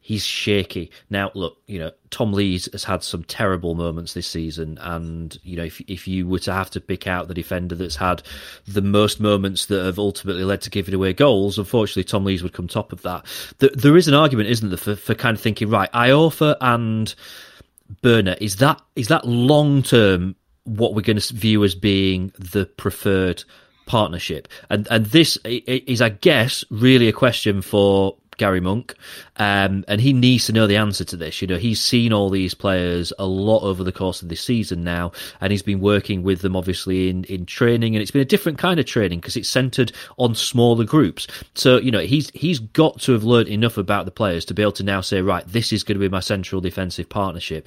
he's 0.00 0.24
shaky. 0.24 0.90
Now, 1.10 1.30
look, 1.34 1.58
you 1.66 1.78
know, 1.78 1.92
Tom 2.10 2.32
Lees 2.32 2.66
has 2.72 2.82
had 2.82 3.04
some 3.04 3.24
terrible 3.24 3.74
moments 3.74 4.14
this 4.14 4.26
season, 4.26 4.78
and 4.80 5.38
you 5.44 5.56
know, 5.56 5.64
if 5.64 5.80
if 5.82 6.08
you 6.08 6.26
were 6.26 6.40
to 6.40 6.52
have 6.52 6.70
to 6.70 6.80
pick 6.80 7.06
out 7.06 7.28
the 7.28 7.34
defender 7.34 7.76
that's 7.76 7.96
had 7.96 8.22
the 8.66 8.82
most 8.82 9.20
moments 9.20 9.66
that 9.66 9.84
have 9.84 9.98
ultimately 9.98 10.44
led 10.44 10.60
to 10.62 10.70
giving 10.70 10.94
away 10.94 11.12
goals, 11.12 11.56
unfortunately, 11.56 12.04
Tom 12.04 12.24
Lees 12.24 12.42
would 12.42 12.52
come 12.52 12.66
top 12.66 12.92
of 12.92 13.02
that. 13.02 13.24
There, 13.58 13.70
there 13.74 13.96
is 13.96 14.08
an 14.08 14.14
argument, 14.14 14.48
isn't 14.48 14.70
there, 14.70 14.78
for, 14.78 14.96
for 14.96 15.14
kind 15.14 15.36
of 15.36 15.42
thinking 15.42 15.70
right, 15.70 15.92
Iorfa 15.92 16.56
and 16.60 17.14
Börner 18.02 18.36
is 18.40 18.56
that 18.56 18.80
is 18.96 19.08
that 19.08 19.26
long 19.26 19.82
term 19.82 20.36
what 20.64 20.94
we're 20.94 21.02
going 21.02 21.18
to 21.18 21.34
view 21.34 21.64
as 21.64 21.74
being 21.74 22.32
the 22.38 22.66
preferred 22.66 23.44
partnership, 23.86 24.48
and 24.70 24.86
and 24.90 25.06
this 25.06 25.38
is, 25.44 26.02
I 26.02 26.10
guess, 26.10 26.64
really 26.70 27.08
a 27.08 27.12
question 27.12 27.62
for 27.62 28.16
Gary 28.38 28.60
Monk, 28.60 28.94
um, 29.36 29.84
and 29.86 30.00
he 30.00 30.12
needs 30.12 30.46
to 30.46 30.52
know 30.52 30.66
the 30.66 30.76
answer 30.76 31.04
to 31.04 31.16
this. 31.16 31.42
You 31.42 31.48
know, 31.48 31.58
he's 31.58 31.80
seen 31.80 32.12
all 32.12 32.30
these 32.30 32.54
players 32.54 33.12
a 33.18 33.26
lot 33.26 33.62
over 33.62 33.84
the 33.84 33.92
course 33.92 34.22
of 34.22 34.28
this 34.28 34.40
season 34.40 34.82
now, 34.82 35.12
and 35.40 35.50
he's 35.50 35.62
been 35.62 35.80
working 35.80 36.22
with 36.22 36.40
them 36.40 36.56
obviously 36.56 37.10
in, 37.10 37.24
in 37.24 37.44
training, 37.44 37.94
and 37.94 38.02
it's 38.02 38.10
been 38.10 38.22
a 38.22 38.24
different 38.24 38.58
kind 38.58 38.80
of 38.80 38.86
training 38.86 39.20
because 39.20 39.36
it's 39.36 39.48
centered 39.48 39.92
on 40.16 40.34
smaller 40.34 40.84
groups. 40.84 41.26
So 41.54 41.78
you 41.78 41.90
know, 41.90 42.00
he's 42.00 42.30
he's 42.30 42.58
got 42.58 43.00
to 43.00 43.12
have 43.12 43.24
learned 43.24 43.48
enough 43.48 43.76
about 43.76 44.06
the 44.06 44.10
players 44.10 44.44
to 44.46 44.54
be 44.54 44.62
able 44.62 44.72
to 44.72 44.82
now 44.82 45.02
say, 45.02 45.20
right, 45.20 45.46
this 45.46 45.72
is 45.72 45.84
going 45.84 45.96
to 45.96 46.00
be 46.00 46.08
my 46.08 46.20
central 46.20 46.60
defensive 46.60 47.08
partnership 47.08 47.66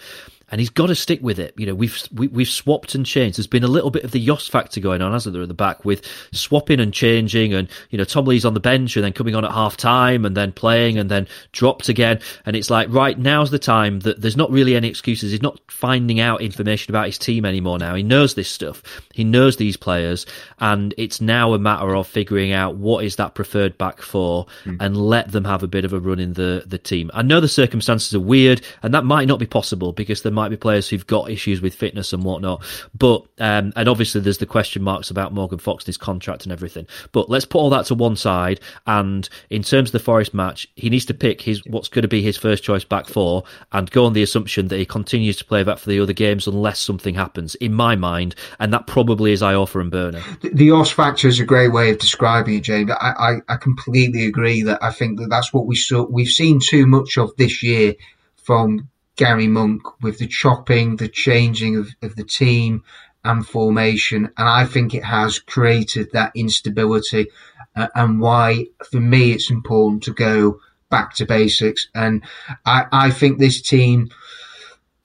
and 0.52 0.60
he's 0.60 0.70
got 0.70 0.88
to 0.88 0.96
stick 0.96 1.22
with 1.22 1.40
it. 1.40 1.54
You 1.58 1.66
know, 1.66 1.74
we've 1.74 1.98
we, 2.14 2.28
have 2.28 2.36
we 2.36 2.44
have 2.44 2.50
swapped 2.50 2.94
and 2.94 3.06
changed. 3.06 3.38
There's 3.38 3.48
been 3.48 3.64
a 3.64 3.68
little 3.68 3.90
bit 3.90 4.04
of 4.04 4.12
the 4.12 4.24
Jos 4.24 4.48
factor 4.48 4.82
going 4.82 5.02
on, 5.02 5.14
hasn't 5.14 5.34
there, 5.34 5.42
at 5.42 5.48
the 5.48 5.54
back 5.54 5.86
with 5.86 6.06
swapping 6.34 6.82
and 6.82 6.94
changing, 6.94 7.54
and 7.54 7.70
you 7.90 7.98
know, 7.98 8.04
Tom 8.04 8.26
Lees 8.26 8.44
on 8.44 8.54
the 8.54 8.60
bench 8.60 8.96
and 8.98 9.06
then 9.06 9.14
coming 9.14 9.34
on 9.34 9.46
at 9.46 9.52
half 9.52 9.78
time 9.78 10.26
and 10.26 10.36
then 10.36 10.52
playing 10.52 10.98
and 10.98 11.10
then 11.10 11.28
dropped 11.54 11.88
again. 11.88 12.20
And 12.46 12.56
it's 12.56 12.70
like, 12.70 12.90
right, 12.92 13.18
now's 13.18 13.50
the 13.50 13.60
time 13.60 14.02
that 14.02 14.22
there's 14.22 14.38
not 14.38 14.52
really 14.52 14.76
any 14.76 14.90
excuses. 14.90 15.32
He's 15.32 15.42
not 15.42 15.60
finding 15.70 16.20
out 16.20 16.42
information 16.42 16.92
about 16.92 17.06
his 17.06 17.18
team 17.18 17.46
anymore. 17.46 17.80
Now 17.80 17.96
he 17.96 18.04
knows 18.04 18.36
this 18.36 18.50
stuff. 18.50 18.84
He 19.14 19.24
knows 19.24 19.56
these 19.56 19.78
players, 19.78 20.26
and 20.60 20.94
it's 20.98 21.22
now 21.22 21.54
a 21.54 21.60
matter 21.60 21.96
of 21.96 22.08
figuring 22.08 22.52
out 22.52 22.76
what 22.76 23.06
is 23.06 23.16
that 23.16 23.36
preferred 23.36 23.78
back 23.78 24.02
for, 24.02 24.48
mm. 24.66 24.76
and 24.82 24.98
let 24.98 25.32
them 25.32 25.46
have 25.46 25.64
a 25.64 25.68
bit 25.68 25.86
of 25.86 25.94
a 25.94 26.00
run 26.00 26.20
in 26.20 26.34
the 26.34 26.64
the 26.66 26.78
team. 26.78 27.10
I 27.14 27.22
know 27.22 27.40
the 27.40 27.48
circumstances 27.48 28.14
are 28.14 28.20
weird, 28.20 28.62
and 28.84 28.94
that 28.94 29.06
might 29.06 29.30
not 29.30 29.40
be 29.40 29.46
possible 29.46 29.94
because 29.94 30.24
there 30.24 30.32
might 30.42 30.50
be 30.50 30.58
players 30.58 30.90
who've 30.90 31.06
got 31.06 31.30
issues 31.30 31.62
with 31.62 31.76
fitness 31.76 32.14
and 32.14 32.24
whatnot. 32.24 32.64
But 32.98 33.26
um, 33.38 33.72
and 33.76 33.88
obviously 33.88 34.22
there's 34.22 34.40
the 34.40 34.48
question 34.48 34.82
marks 34.82 35.12
about 35.12 35.34
Morgan 35.34 35.60
Fox 35.60 35.84
and 35.84 35.88
his 35.88 35.98
contract 35.98 36.44
and 36.44 36.52
everything. 36.52 36.88
But 37.12 37.30
let's 37.30 37.46
put 37.46 37.60
all 37.60 37.70
that 37.70 37.86
to 37.86 37.96
one 37.96 38.16
side. 38.16 38.60
And 38.88 39.30
in 39.52 39.62
terms 39.62 39.90
of 39.90 39.94
the 39.94 40.00
Forest 40.00 40.34
match, 40.34 40.68
he 40.76 40.90
needs 40.90 41.06
to 41.06 41.14
pick 41.14 41.42
his 41.42 41.64
what's 41.68 41.90
going 41.90 42.02
to 42.02 42.08
be 42.08 42.24
his 42.24 42.38
first 42.38 42.64
choice 42.64 42.84
back 42.84 43.06
four 43.08 43.44
and 43.72 43.92
go 43.92 44.06
on 44.06 44.14
the 44.14 44.24
assumption 44.24 44.70
that 44.70 44.78
he 44.78 44.86
continues 44.86 45.38
to 45.38 45.46
play 45.46 45.62
that 45.62 45.80
for 45.80 45.90
the 45.90 46.00
other 46.00 46.14
games 46.14 46.48
unless 46.48 46.80
something 46.80 47.14
happens. 47.14 47.54
In 47.56 47.74
my 47.74 47.96
mind, 47.96 48.34
and 48.60 48.74
that 48.74 48.88
probably 48.88 49.32
is 49.32 49.44
Iorfa 49.44 49.80
and 49.80 49.92
Börner. 49.92 50.42
The, 50.42 50.50
the 50.50 50.68
Jos 50.70 50.90
factor 50.90 51.28
is 51.28 51.40
a 51.40 51.46
great 51.46 51.72
way 51.72 51.92
of 51.92 52.00
describing 52.00 52.56
it, 52.56 52.62
James. 52.62 52.90
I, 52.90 53.42
I, 53.48 53.54
I 53.54 53.58
completely 53.58 54.26
agree 54.26 54.64
that 54.64 54.82
I 54.82 54.92
think 54.92 55.20
that 55.20 55.30
that's 55.30 55.54
what 55.54 55.68
we 55.68 55.76
saw. 55.76 56.08
We've 56.10 56.28
seen 56.28 56.60
too 56.60 56.88
much 56.88 57.18
of 57.20 57.36
this 57.38 57.62
year 57.62 57.94
from 58.38 58.90
Gary 59.16 59.48
Monk 59.48 59.82
with 60.02 60.20
the 60.20 60.28
chopping, 60.28 60.96
the 60.96 61.08
changing 61.08 61.78
of, 61.78 61.90
of 62.02 62.16
the 62.16 62.24
team 62.24 62.84
and 63.24 63.46
formation. 63.46 64.32
And 64.38 64.50
I 64.50 64.66
think 64.66 64.94
it 64.94 65.04
has 65.04 65.40
created 65.40 66.12
that 66.14 66.32
instability 66.36 67.28
uh, 67.76 67.88
and 67.96 68.20
why, 68.20 68.68
for 68.90 69.00
me, 69.00 69.32
it's 69.32 69.52
important 69.52 70.04
to 70.04 70.14
go 70.14 70.60
back 70.90 71.14
to 71.16 71.26
basics. 71.26 71.88
And 71.94 72.24
I, 72.66 72.86
I 72.92 73.12
think 73.12 73.38
this 73.40 73.62
team 73.62 74.10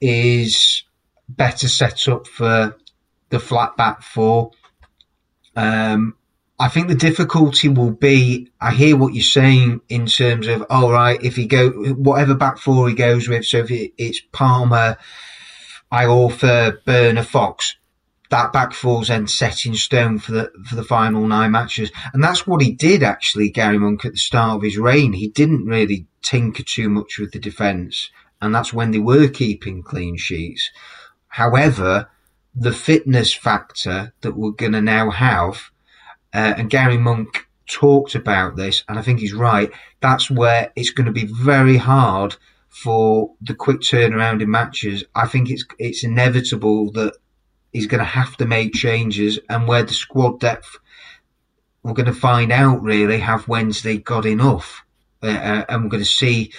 is 0.01 0.83
better 1.29 1.69
set 1.69 2.09
up 2.09 2.27
for 2.27 2.77
the 3.31 3.39
flat 3.39 3.77
back 3.77 4.03
four. 4.03 4.53
Um, 5.55 6.16
I 6.59 6.69
think 6.69 6.89
the 6.89 6.95
difficulty 6.95 7.69
will 7.69 7.91
be. 7.91 8.51
I 8.61 8.73
hear 8.73 8.97
what 8.97 9.13
you're 9.13 9.23
saying 9.23 9.83
in 9.89 10.07
terms 10.07 10.47
of, 10.47 10.65
all 10.71 10.91
right, 10.91 11.23
if 11.23 11.37
he 11.37 11.47
go 11.47 11.71
whatever 11.95 12.35
back 12.35 12.59
four 12.59 12.89
he 12.89 12.95
goes 12.95 13.29
with. 13.29 13.45
So 13.45 13.59
if 13.59 13.71
it, 13.71 13.93
it's 13.99 14.23
Palmer, 14.33 14.97
Iorfa 15.93 16.79
Börner, 16.87 17.25
Fox, 17.25 17.77
that 18.31 18.53
back 18.53 18.73
four's 18.73 19.09
then 19.09 19.27
set 19.27 19.67
in 19.67 19.75
stone 19.75 20.19
for 20.19 20.33
the 20.33 20.53
for 20.65 20.77
the 20.77 20.83
final 20.83 21.27
nine 21.27 21.53
matches, 21.53 21.93
and 22.13 22.23
that's 22.25 22.47
what 22.47 22.63
he 22.63 22.73
did 22.73 23.03
actually. 23.03 23.51
Gary 23.51 23.79
Monk 23.79 24.05
at 24.05 24.13
the 24.13 24.19
start 24.19 24.57
of 24.57 24.63
his 24.63 24.79
reign, 24.79 25.13
he 25.13 25.29
didn't 25.29 25.67
really 25.67 26.07
tinker 26.23 26.63
too 26.63 26.89
much 26.89 27.19
with 27.19 27.33
the 27.33 27.39
defence, 27.39 28.11
and 28.41 28.55
that's 28.55 28.73
when 28.73 28.91
they 28.91 28.99
were 28.99 29.29
keeping 29.29 29.83
clean 29.83 30.17
sheets. 30.17 30.71
However, 31.29 32.09
the 32.55 32.73
fitness 32.73 33.35
factor 33.35 34.15
that 34.23 34.37
we're 34.37 34.53
going 34.53 34.73
to 34.73 34.81
now 34.81 35.11
have 35.11 35.71
uh, 36.37 36.55
and 36.59 36.69
Gary 36.69 36.99
Monk 36.99 37.49
talked 37.67 38.15
about 38.15 38.57
this, 38.57 38.85
and 38.89 38.99
I 38.99 39.03
think 39.03 39.21
he's 39.21 39.33
right. 39.33 39.73
That's 40.01 40.31
where 40.31 40.71
it's 40.77 40.91
going 40.91 41.07
to 41.07 41.13
be 41.13 41.25
very 41.25 41.79
hard 41.79 42.37
for 42.69 43.33
the 43.41 43.55
quick 43.55 43.81
turnaround 43.81 44.43
in 44.43 44.51
matches. 44.51 45.03
I 45.15 45.27
think 45.27 45.51
it's 45.51 45.65
it's 45.79 46.05
inevitable 46.05 46.93
that 46.93 47.15
he's 47.73 47.87
going 47.87 48.01
to 48.01 48.05
have 48.05 48.37
to 48.37 48.45
make 48.45 48.75
changes, 48.75 49.39
and 49.49 49.67
where 49.67 49.83
the 49.83 49.95
squad 49.95 50.39
depth, 50.39 50.77
we're 51.83 51.95
going 51.95 52.05
to 52.05 52.13
find 52.13 52.53
out 52.53 52.83
really 52.83 53.21
have 53.21 53.49
Wednesday 53.49 53.97
got 53.97 54.27
enough. 54.27 54.85
uh, 55.23 55.29
uh 55.29 55.65
and 55.71 55.85
we're 55.85 55.91
going 55.91 56.05
to 56.05 56.09
see. 56.09 56.53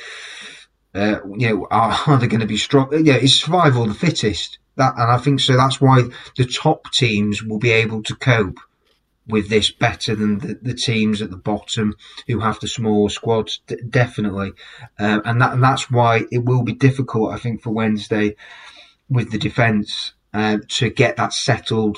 Uh, 0.95 1.19
you 1.37 1.49
know, 1.49 1.67
are, 1.69 1.99
are 2.07 2.17
they 2.17 2.25
going 2.25 2.39
to 2.39 2.47
be 2.47 2.57
strong? 2.57 2.89
Yeah, 3.05 3.17
it's 3.17 3.35
survival 3.35 3.85
the 3.85 3.93
fittest. 3.93 4.57
That, 4.77 4.95
and 4.97 5.11
I 5.11 5.19
think 5.19 5.39
so. 5.39 5.55
That's 5.55 5.79
why 5.79 6.05
the 6.35 6.45
top 6.45 6.91
teams 6.91 7.43
will 7.43 7.59
be 7.59 7.71
able 7.71 8.01
to 8.03 8.15
cope 8.15 8.57
with 9.27 9.49
this 9.49 9.71
better 9.71 10.15
than 10.15 10.39
the, 10.39 10.59
the 10.61 10.73
teams 10.73 11.21
at 11.21 11.29
the 11.29 11.37
bottom 11.37 11.95
who 12.27 12.39
have 12.39 12.59
the 12.59 12.67
smaller 12.67 13.09
squads, 13.09 13.61
d- 13.67 13.77
definitely. 13.89 14.53
Um, 14.97 15.21
and, 15.25 15.41
that, 15.41 15.53
and 15.53 15.63
that's 15.63 15.91
why 15.91 16.23
it 16.31 16.45
will 16.45 16.63
be 16.63 16.73
difficult, 16.73 17.33
I 17.33 17.37
think, 17.37 17.61
for 17.61 17.71
Wednesday 17.71 18.35
with 19.09 19.31
the 19.31 19.37
defence 19.37 20.13
uh, 20.33 20.59
to 20.67 20.89
get 20.89 21.17
that 21.17 21.33
settled 21.33 21.97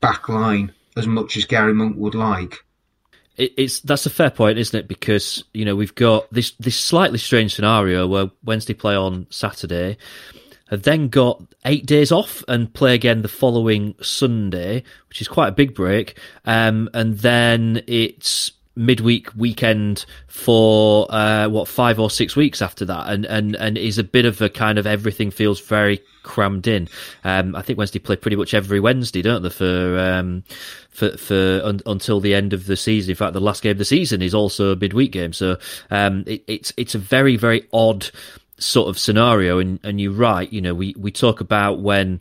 back 0.00 0.28
line 0.28 0.72
as 0.96 1.06
much 1.06 1.36
as 1.36 1.44
Gary 1.44 1.74
Monk 1.74 1.96
would 1.96 2.14
like. 2.14 2.64
it's 3.36 3.80
that's 3.80 4.06
a 4.06 4.10
fair 4.10 4.30
point, 4.30 4.58
isn't 4.58 4.78
it? 4.78 4.88
Because 4.88 5.44
you 5.52 5.64
know 5.64 5.76
we've 5.76 5.94
got 5.94 6.32
this 6.32 6.52
this 6.52 6.78
slightly 6.78 7.18
strange 7.18 7.54
scenario 7.54 8.06
where 8.06 8.30
Wednesday 8.44 8.74
play 8.74 8.96
on 8.96 9.26
Saturday, 9.30 9.98
have 10.70 10.82
then 10.82 11.08
got 11.08 11.42
eight 11.64 11.86
days 11.86 12.12
off 12.12 12.42
and 12.48 12.72
play 12.72 12.94
again 12.94 13.22
the 13.22 13.28
following 13.28 13.94
Sunday, 14.00 14.82
which 15.08 15.20
is 15.20 15.28
quite 15.28 15.48
a 15.48 15.52
big 15.52 15.74
break. 15.74 16.18
Um, 16.44 16.88
and 16.92 17.18
then 17.18 17.82
it's 17.86 18.52
midweek 18.76 19.34
weekend 19.34 20.04
for 20.26 21.06
uh, 21.10 21.48
what 21.48 21.66
five 21.66 21.98
or 21.98 22.10
six 22.10 22.36
weeks 22.36 22.60
after 22.60 22.84
that, 22.84 23.08
and 23.08 23.24
and 23.24 23.56
and 23.56 23.78
is 23.78 23.98
a 23.98 24.04
bit 24.04 24.26
of 24.26 24.40
a 24.40 24.48
kind 24.48 24.78
of 24.78 24.86
everything 24.86 25.30
feels 25.30 25.60
very 25.60 26.00
crammed 26.22 26.66
in. 26.66 26.88
Um, 27.24 27.56
I 27.56 27.62
think 27.62 27.78
Wednesday 27.78 27.98
play 27.98 28.16
pretty 28.16 28.36
much 28.36 28.52
every 28.52 28.80
Wednesday, 28.80 29.22
don't 29.22 29.42
they? 29.42 29.50
For 29.50 29.98
um, 29.98 30.44
for 30.90 31.16
for 31.16 31.60
un, 31.64 31.80
until 31.86 32.20
the 32.20 32.34
end 32.34 32.52
of 32.52 32.66
the 32.66 32.76
season. 32.76 33.10
In 33.10 33.16
fact, 33.16 33.32
the 33.32 33.40
last 33.40 33.62
game 33.62 33.72
of 33.72 33.78
the 33.78 33.84
season 33.84 34.22
is 34.22 34.34
also 34.34 34.72
a 34.72 34.76
midweek 34.76 35.12
game. 35.12 35.32
So 35.32 35.58
um, 35.90 36.24
it, 36.26 36.44
it's 36.46 36.72
it's 36.76 36.94
a 36.94 36.98
very 36.98 37.36
very 37.36 37.66
odd 37.72 38.10
sort 38.58 38.88
of 38.88 38.98
scenario. 38.98 39.58
And, 39.58 39.80
and 39.82 40.00
you're 40.00 40.12
right, 40.12 40.50
you 40.52 40.60
know, 40.60 40.74
we, 40.74 40.94
we 40.98 41.10
talk 41.10 41.40
about 41.40 41.80
when, 41.80 42.20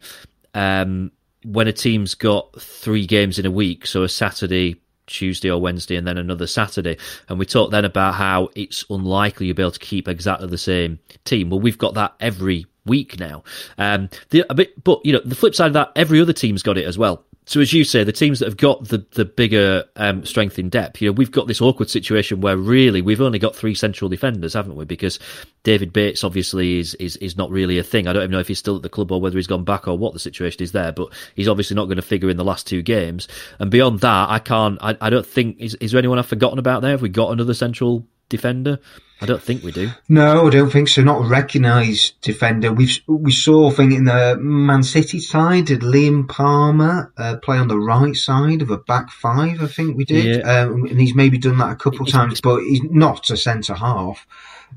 um, 0.54 1.12
when 1.44 1.68
a 1.68 1.74
team's 1.74 2.16
got 2.16 2.60
three 2.60 3.06
games 3.06 3.40
in 3.40 3.46
a 3.46 3.52
week, 3.52 3.86
so 3.86 4.04
a 4.04 4.10
Saturday, 4.10 4.82
Tuesday 5.08 5.50
or 5.50 5.62
Wednesday, 5.62 5.96
and 5.96 6.08
then 6.08 6.18
another 6.18 6.48
Saturday. 6.48 6.98
And 7.30 7.38
we 7.38 7.46
talk 7.46 7.72
then 7.72 7.86
about 7.86 8.16
how 8.16 8.50
it's 8.56 8.84
unlikely 8.90 9.48
you'll 9.48 9.56
be 9.56 9.64
able 9.64 9.72
to 9.72 9.80
keep 9.80 10.08
exactly 10.08 10.48
the 10.48 10.58
same 10.58 11.00
team. 11.24 11.50
Well, 11.50 11.60
we've 11.60 11.78
got 11.78 11.94
that 11.94 12.16
every 12.20 12.66
week 12.86 13.20
now. 13.20 13.44
Um, 13.78 14.10
the, 14.30 14.46
bit, 14.56 14.84
but 14.84 15.06
you 15.06 15.14
know, 15.14 15.22
the 15.24 15.36
flip 15.36 15.56
side 15.56 15.68
of 15.68 15.74
that, 15.74 15.92
every 15.96 16.22
other 16.22 16.34
team's 16.34 16.64
got 16.64 16.78
it 16.78 16.86
as 16.86 16.98
well 16.98 17.26
so 17.48 17.62
as 17.62 17.72
you 17.74 17.84
say, 17.84 18.04
the 18.04 18.12
teams 18.12 18.40
that 18.40 18.48
have 18.48 18.58
got 18.58 18.86
the 18.86 19.06
the 19.12 19.24
bigger 19.24 19.86
um, 19.96 20.26
strength 20.26 20.58
in 20.58 20.70
depth, 20.70 21.00
you 21.00 21.10
know, 21.10 21.14
we've 21.14 21.32
got 21.32 21.46
this 21.46 21.62
awkward 21.62 21.92
situation 21.92 22.42
where 22.42 22.58
really 22.58 23.04
we've 23.04 23.22
only 23.22 23.38
got 23.38 23.56
three 23.56 23.76
central 23.76 24.10
defenders, 24.10 24.56
haven't 24.56 24.76
we? 24.76 24.84
Because 24.84 25.20
David 25.62 25.94
Bates 25.94 26.24
obviously 26.24 26.80
is 26.80 26.96
is 26.96 27.18
is 27.18 27.38
not 27.38 27.52
really 27.52 27.78
a 27.78 27.84
thing. 27.84 28.08
I 28.08 28.14
don't 28.14 28.24
even 28.24 28.32
know 28.32 28.40
if 28.40 28.48
he's 28.48 28.58
still 28.58 28.78
at 28.78 28.82
the 28.82 28.90
club 28.90 29.12
or 29.12 29.22
whether 29.22 29.38
he's 29.38 29.48
gone 29.48 29.64
back 29.64 29.88
or 29.88 29.96
what 29.96 30.14
the 30.14 30.20
situation 30.20 30.64
is 30.64 30.72
there, 30.72 30.92
but 30.92 31.10
he's 31.36 31.48
obviously 31.48 31.76
not 31.76 31.86
going 31.86 31.98
to 31.98 32.02
figure 32.02 32.30
in 32.30 32.38
the 32.38 32.44
last 32.44 32.66
two 32.66 32.82
games. 32.82 33.28
And 33.60 33.70
beyond 33.70 34.00
that, 34.00 34.30
I 34.30 34.40
can't. 34.40 34.80
I, 34.82 34.98
I 35.00 35.12
don't 35.12 35.26
think 35.26 35.58
is 35.60 35.76
is 35.76 35.92
there 35.92 36.00
anyone 36.00 36.18
I've 36.18 36.26
forgotten 36.26 36.58
about 36.58 36.82
there? 36.82 36.92
Have 36.92 37.04
we 37.04 37.10
got 37.10 37.32
another 37.32 37.54
central 37.54 38.08
defender? 38.28 38.80
I 39.22 39.26
don't 39.26 39.42
think 39.42 39.64
we 39.64 39.72
do. 39.72 39.92
No, 40.10 40.46
I 40.46 40.50
don't 40.50 40.70
think 40.70 40.90
so. 40.90 41.02
Not 41.02 41.26
a 41.26 41.28
recognised 41.28 42.20
defender. 42.22 42.74
We 42.74 42.90
we 43.08 43.32
saw, 43.32 43.72
I 43.72 43.74
think, 43.74 43.94
in 43.94 44.04
the 44.04 44.36
Man 44.38 44.84
City 44.84 45.20
side, 45.20 45.66
did 45.68 45.82
Liam 45.82 46.28
Palmer 46.28 47.14
uh, 47.18 47.38
play 47.38 47.58
on 47.58 47.70
the 47.70 47.80
right 47.80 48.16
side 48.16 48.62
of 48.62 48.72
a 48.72 48.78
back 48.78 49.10
five? 49.10 49.64
I 49.64 49.68
think 49.68 49.96
we 49.96 50.04
did, 50.04 50.42
yeah. 50.42 50.64
um, 50.64 50.86
and 50.86 51.00
he's 51.00 51.16
maybe 51.16 51.38
done 51.38 51.58
that 51.60 51.72
a 51.72 51.76
couple 51.78 52.02
of 52.02 52.12
times, 52.12 52.42
but 52.42 52.60
he's 52.60 52.84
not 52.84 53.30
a 53.30 53.38
centre 53.38 53.76
half. 53.76 54.28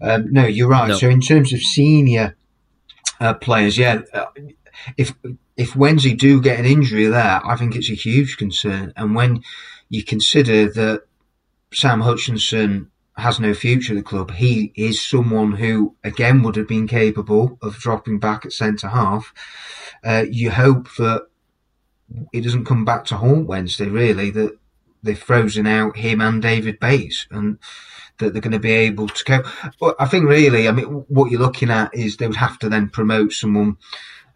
Um, 0.00 0.32
no, 0.32 0.46
you're 0.46 0.68
right. 0.68 0.88
No. 0.88 0.96
So 0.96 1.08
in 1.08 1.20
terms 1.20 1.52
of 1.52 1.60
senior 1.60 2.36
uh, 3.20 3.34
players, 3.34 3.76
yeah, 3.76 4.02
uh, 4.14 4.26
if 4.96 5.14
if 5.56 5.74
Wednesday 5.74 6.14
do 6.14 6.40
get 6.40 6.60
an 6.60 6.66
injury 6.66 7.06
there, 7.06 7.44
I 7.44 7.56
think 7.56 7.74
it's 7.74 7.90
a 7.90 7.94
huge 7.94 8.36
concern. 8.36 8.92
And 8.96 9.16
when 9.16 9.42
you 9.88 10.04
consider 10.04 10.70
that 10.70 11.02
Sam 11.72 12.00
Hutchinson 12.00 12.92
has 13.18 13.40
no 13.40 13.52
future 13.52 13.92
at 13.92 13.96
the 13.96 14.02
club. 14.02 14.30
He 14.30 14.72
is 14.76 15.06
someone 15.06 15.52
who, 15.52 15.96
again, 16.04 16.42
would 16.42 16.56
have 16.56 16.68
been 16.68 16.86
capable 16.86 17.58
of 17.60 17.78
dropping 17.78 18.18
back 18.18 18.46
at 18.46 18.52
centre 18.52 18.88
half. 18.88 19.34
Uh, 20.04 20.24
you 20.30 20.50
hope 20.50 20.88
that 20.96 21.26
he 22.32 22.40
doesn't 22.40 22.64
come 22.64 22.84
back 22.84 23.04
to 23.06 23.16
haunt 23.16 23.46
Wednesday, 23.46 23.88
really, 23.88 24.30
that 24.30 24.56
they've 25.02 25.18
frozen 25.18 25.66
out 25.66 25.96
him 25.96 26.20
and 26.20 26.40
David 26.42 26.78
Bates 26.80 27.26
and 27.30 27.58
that 28.18 28.32
they're 28.32 28.42
going 28.42 28.52
to 28.52 28.58
be 28.58 28.72
able 28.72 29.08
to 29.08 29.24
go. 29.24 29.42
But 29.80 29.96
I 29.98 30.06
think, 30.06 30.26
really, 30.26 30.68
I 30.68 30.72
mean, 30.72 30.86
what 31.08 31.30
you're 31.30 31.40
looking 31.40 31.70
at 31.70 31.94
is 31.94 32.16
they 32.16 32.26
would 32.26 32.36
have 32.36 32.58
to 32.60 32.68
then 32.68 32.88
promote 32.88 33.32
someone 33.32 33.76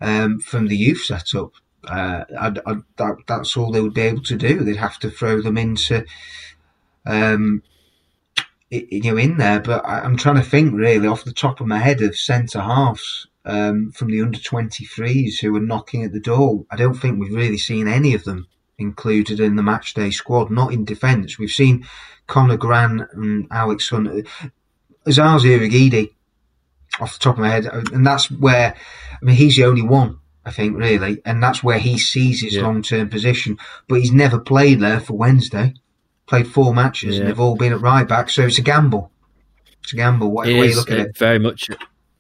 um, 0.01 0.41
from 0.41 0.67
the 0.69 0.77
youth 0.77 1.03
setup. 1.03 1.53
Uh, 1.87 2.25
I, 2.39 2.47
I, 2.67 2.75
that, 2.97 3.17
that's 3.27 3.57
all 3.57 3.73
they 3.73 3.81
would 3.81 3.95
be 3.95 4.03
able 4.03 4.23
to 4.23 4.37
do. 4.37 4.61
They'd 4.61 4.77
have 4.77 4.99
to 5.01 5.11
throw 5.11 5.41
them 5.41 5.59
into 5.59 6.05
um, 7.07 7.63
you 8.73 9.03
know 9.03 9.19
in 9.19 9.37
there. 9.37 9.61
But 9.61 9.87
I, 9.87 10.05
am 10.05 10.17
trying 10.17 10.37
to 10.37 10.43
think 10.43 10.75
really 10.75 11.07
off 11.07 11.25
the 11.25 11.33
top 11.33 11.61
of 11.61 11.67
my 11.67 11.79
head 11.79 12.01
of 12.01 12.17
centre 12.17 12.61
halves 12.61 13.29
um, 13.45 13.93
from 13.93 14.09
the 14.09 14.23
under 14.23 14.39
23s 14.39 15.41
who 15.41 15.55
are 15.57 15.61
knocking 15.61 16.05
at 16.05 16.13
the 16.13 16.21
door. 16.21 16.65
I 16.71 16.77
don't 16.77 16.95
think 16.95 17.21
we've 17.21 17.35
really 17.35 17.59
seen 17.59 17.87
any 17.87 18.15
of 18.15 18.25
them 18.25 18.49
included 18.79 19.41
in 19.41 19.57
the 19.57 19.63
matchday 19.63 20.13
squad. 20.13 20.51
Not 20.51 20.73
in 20.73 20.85
defence. 20.85 21.39
We've 21.39 21.51
seen 21.51 21.87
Conor 22.27 22.57
Gran 22.57 23.07
and 23.13 23.47
Alex 23.51 23.91
Hunt, 23.91 24.09
Osaze 25.07 25.45
Urhoghide 25.45 26.11
off 27.01 27.15
the 27.15 27.19
top 27.19 27.37
of 27.37 27.41
my 27.41 27.51
head, 27.51 27.67
and 27.67 28.07
that's 28.07 28.31
where 28.31 28.75
I 28.75 29.25
mean 29.25 29.37
he's 29.37 29.57
the 29.57 29.65
only 29.65 29.83
one. 29.83 30.19
I 30.45 30.51
think 30.51 30.77
really, 30.77 31.23
and 31.25 31.41
that's 31.41 31.63
where 31.63 31.79
he 31.79 31.99
sees 31.99 32.43
his 32.43 32.57
yeah. 32.57 32.63
long 32.63 32.83
term 32.83 33.09
position. 33.09 33.59
But 33.89 34.01
he's 34.01 34.13
never 34.13 34.41
played 34.41 34.81
there 34.81 34.99
for 34.99 35.13
Wednesday 35.13 35.75
played 36.33 36.49
four 36.49 36.73
matches 36.73 37.15
yeah. 37.15 37.21
and 37.21 37.29
they've 37.29 37.41
all 37.41 37.57
been 37.57 37.75
at 37.75 37.81
right 37.83 38.09
back. 38.09 38.31
So 38.31 38.47
it's 38.47 38.57
a 38.57 38.63
gamble. 38.63 39.13
It's 39.83 39.93
a 39.93 39.97
gamble. 39.97 40.31
What 40.31 40.47
way 40.47 40.69
you 40.69 40.77
look 40.77 40.91
at 40.91 40.99
it? 40.99 41.19
Very 41.19 41.39
much. 41.39 41.69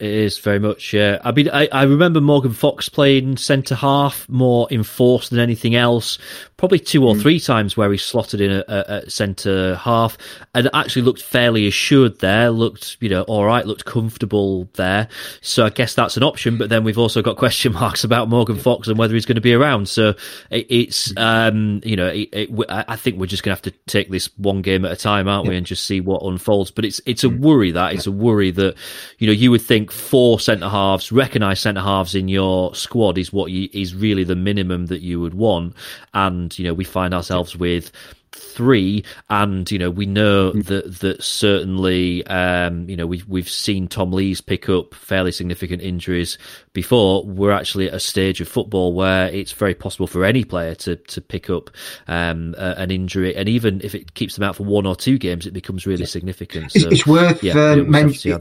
It 0.03 0.11
is 0.11 0.39
very 0.39 0.59
much. 0.59 0.93
Yeah, 0.93 1.21
I 1.23 1.31
mean, 1.31 1.49
I, 1.49 1.69
I 1.71 1.85
remember 1.85 2.21
Morgan 2.21 2.55
Fox 2.55 2.89
playing 2.89 3.37
centre 3.37 3.77
half 3.77 4.29
more 4.29 4.67
enforced 4.73 5.31
than 5.31 5.39
anything 5.39 5.77
else. 5.77 6.19
Probably 6.57 6.81
two 6.81 7.07
or 7.07 7.15
mm. 7.15 7.23
three 7.23 7.39
times 7.39 7.77
where 7.77 7.91
he 7.91 7.99
slotted 7.99 8.41
in 8.41 8.51
a, 8.51 8.65
a, 8.67 8.85
a 8.89 9.11
centre 9.11 9.77
half 9.77 10.19
and 10.55 10.69
actually 10.75 11.03
looked 11.03 11.23
fairly 11.23 11.69
assured 11.69 12.19
there. 12.19 12.51
Looked, 12.51 12.97
you 13.01 13.09
know, 13.09 13.23
all 13.23 13.45
right. 13.45 13.65
Looked 13.65 13.85
comfortable 13.85 14.69
there. 14.75 15.07
So 15.41 15.67
I 15.67 15.71
guess 15.71 15.95
that's 15.95 16.17
an 16.17 16.25
option. 16.25 16.59
But 16.59 16.69
then 16.69 16.83
we've 16.83 16.99
also 16.99 17.23
got 17.23 17.37
question 17.37 17.73
marks 17.83 18.03
about 18.03 18.29
Morgan 18.29 18.59
Fox 18.59 18.89
and 18.89 18.99
whether 18.99 19.15
he's 19.15 19.27
going 19.27 19.37
to 19.37 19.41
be 19.41 19.55
around. 19.55 19.89
So 19.89 20.15
it, 20.51 20.67
it's, 20.69 21.17
um, 21.17 21.81
you 21.85 21.95
know, 21.95 22.09
it, 22.09 22.29
it, 22.33 22.51
I 22.69 22.97
think 22.97 23.21
we're 23.21 23.27
just 23.27 23.45
going 23.45 23.57
to 23.57 23.57
have 23.57 23.73
to 23.73 23.79
take 23.87 24.11
this 24.11 24.37
one 24.37 24.63
game 24.63 24.85
at 24.85 24.91
a 24.91 24.97
time, 24.97 25.29
aren't 25.29 25.49
we, 25.49 25.57
and 25.57 25.65
just 25.65 25.87
see 25.87 26.01
what 26.01 26.23
unfolds. 26.25 26.73
But 26.73 26.85
it's 26.85 27.01
it's 27.07 27.23
a 27.23 27.29
hmm. 27.29 27.41
worry 27.41 27.71
that 27.71 27.95
it's 27.95 28.07
a 28.07 28.13
worry 28.13 28.51
that 28.51 28.75
you 29.19 29.29
know 29.29 29.33
you 29.33 29.53
would 29.53 29.63
think 29.63 29.92
four 29.93 30.41
centre 30.41 30.69
halves, 30.69 31.13
recognised 31.13 31.63
centre 31.63 31.81
halves 31.81 32.15
in 32.15 32.29
your 32.29 32.75
squad 32.75 33.19
is 33.19 33.33
what 33.33 33.51
you, 33.51 33.69
is 33.73 33.95
really 33.95 34.25
the 34.25 34.37
minimum 34.37 34.87
that 34.87 35.03
you 35.03 35.21
would 35.21 35.35
want. 35.35 35.75
And, 36.15 36.59
you 36.59 36.65
know, 36.65 36.75
we 36.75 36.85
find 36.85 37.15
ourselves 37.15 37.57
with 37.57 37.93
three, 38.33 39.05
and 39.29 39.71
you 39.71 39.79
know 39.79 39.91
we 39.91 40.07
know 40.07 40.53
mm. 40.53 40.65
that 40.67 41.01
that 41.01 41.23
certainly 41.23 42.27
um, 42.27 42.89
you 42.89 42.97
know 42.97 43.07
we've 43.07 43.27
we've 43.29 43.49
seen 43.49 43.89
Tom 43.89 44.13
Lees 44.13 44.41
pick 44.41 44.69
up 44.69 44.95
fairly 44.95 45.33
significant 45.33 45.83
injuries 45.83 46.39
before. 46.73 47.25
We're 47.25 47.53
actually 47.53 47.89
at 47.89 47.95
a 47.95 48.01
stage 48.01 48.41
of 48.41 48.49
football 48.49 48.95
where 48.95 49.29
it's 49.29 49.53
very 49.53 49.75
possible 49.75 50.07
for 50.07 50.25
any 50.25 50.45
player 50.45 50.75
to 50.77 50.97
to 50.97 51.21
pick 51.21 51.51
up 51.51 51.71
um, 52.09 52.55
uh, 52.59 52.75
an 52.77 52.91
injury, 52.91 53.35
and 53.37 53.49
even 53.49 53.81
if 53.83 53.95
it 53.95 54.15
keeps 54.15 54.35
them 54.35 54.45
out 54.45 54.57
for 54.57 54.65
one 54.65 54.87
or 54.87 54.97
two 54.97 55.19
games, 55.19 55.47
it 55.47 55.53
becomes 55.53 55.87
really 55.87 56.07
significant. 56.07 56.73
So, 56.73 56.89
it's, 56.89 57.07
worth 57.07 57.43
yeah, 57.43 57.53
um, 57.55 57.91
mentioning. 57.91 58.39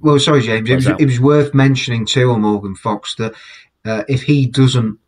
Well, 0.00 0.18
sorry, 0.18 0.42
James. 0.42 0.68
It 0.68 0.74
was, 0.74 0.86
it 0.86 1.04
was, 1.04 1.20
worth 1.20 1.54
mentioning 1.54 2.06
too 2.06 2.30
on 2.30 2.42
Morgan 2.42 2.74
Fox 2.74 3.14
that 3.16 3.34
uh, 3.84 4.04
if 4.08 4.22
he 4.22 4.46
doesn't 4.46 4.98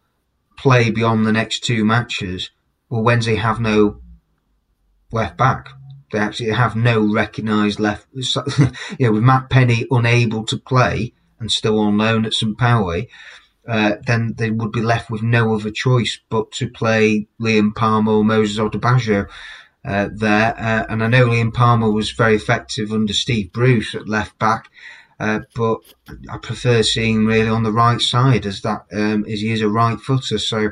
play 0.57 0.91
beyond 0.91 1.27
the 1.27 1.33
next 1.33 1.61
two 1.61 1.85
matches, 1.85 2.51
well, 2.89 3.03
Wednesday 3.03 3.37
have 3.37 3.61
no 3.61 4.01
left 5.13 5.37
back. 5.37 5.71
They 6.13 6.19
actually 6.19 6.51
have 6.51 6.75
no 6.77 7.01
recognised 7.01 7.79
left. 7.79 8.07
you 8.15 8.27
know, 9.01 9.13
with 9.13 9.23
Matt 9.23 9.49
Penney 9.51 9.87
unable 9.91 10.45
to 10.47 10.59
play 10.59 11.13
and 11.39 11.51
still 11.51 11.77
loan 11.93 12.27
at 12.27 12.35
St. 12.35 12.59
Pauli, 12.59 13.09
uh, 13.67 13.97
then 14.07 14.35
they 14.37 14.51
would 14.51 14.73
be 14.73 14.83
left 14.83 15.11
with 15.11 15.23
no 15.23 15.55
other 15.55 15.71
choice 15.71 16.19
but 16.29 16.51
to 16.53 16.69
play 16.69 17.29
Liam 17.41 17.75
Palmer 17.75 18.13
or 18.13 18.25
Moses 18.25 18.59
Odubajo 18.59 19.29
uh, 19.85 20.09
there. 20.13 20.55
Uh, 20.59 20.87
and 20.89 21.03
I 21.03 21.07
know 21.07 21.27
Liam 21.27 21.55
Palmer 21.55 21.91
was 21.91 22.11
very 22.11 22.35
effective 22.35 22.93
under 22.93 23.13
Steve 23.13 23.53
Bruce 23.53 23.95
at 23.95 24.09
left 24.09 24.39
back. 24.39 24.71
Uh, 25.21 25.41
but 25.55 25.81
I 26.31 26.39
prefer 26.39 26.83
seeing 26.83 27.27
really 27.27 27.51
on 27.51 27.63
the 27.63 27.73
right 27.73 28.01
side 28.01 28.47
as 28.47 28.63
that 28.63 28.87
um, 28.91 29.27
as 29.27 29.41
he 29.41 29.53
is 29.53 29.61
a 29.61 29.69
right 29.69 30.01
footer. 30.01 30.39
So 30.39 30.71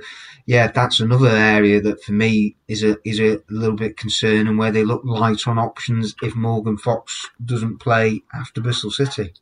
yeah, 0.48 0.68
that's 0.68 0.98
another 0.98 1.28
area 1.28 1.78
that 1.82 2.02
for 2.02 2.12
me 2.12 2.56
is 2.68 2.82
a 2.82 2.96
is 3.04 3.20
a 3.20 3.38
little 3.50 3.76
bit 3.76 3.98
concerning 3.98 4.56
where 4.56 4.72
they 4.72 4.82
look 4.82 5.02
light 5.04 5.46
on 5.46 5.58
options 5.58 6.14
if 6.22 6.34
Morgan 6.34 6.78
Fox 6.78 7.28
doesn't 7.44 7.80
play 7.80 8.22
after 8.32 8.62
Bristol 8.62 8.90
City. 8.90 9.34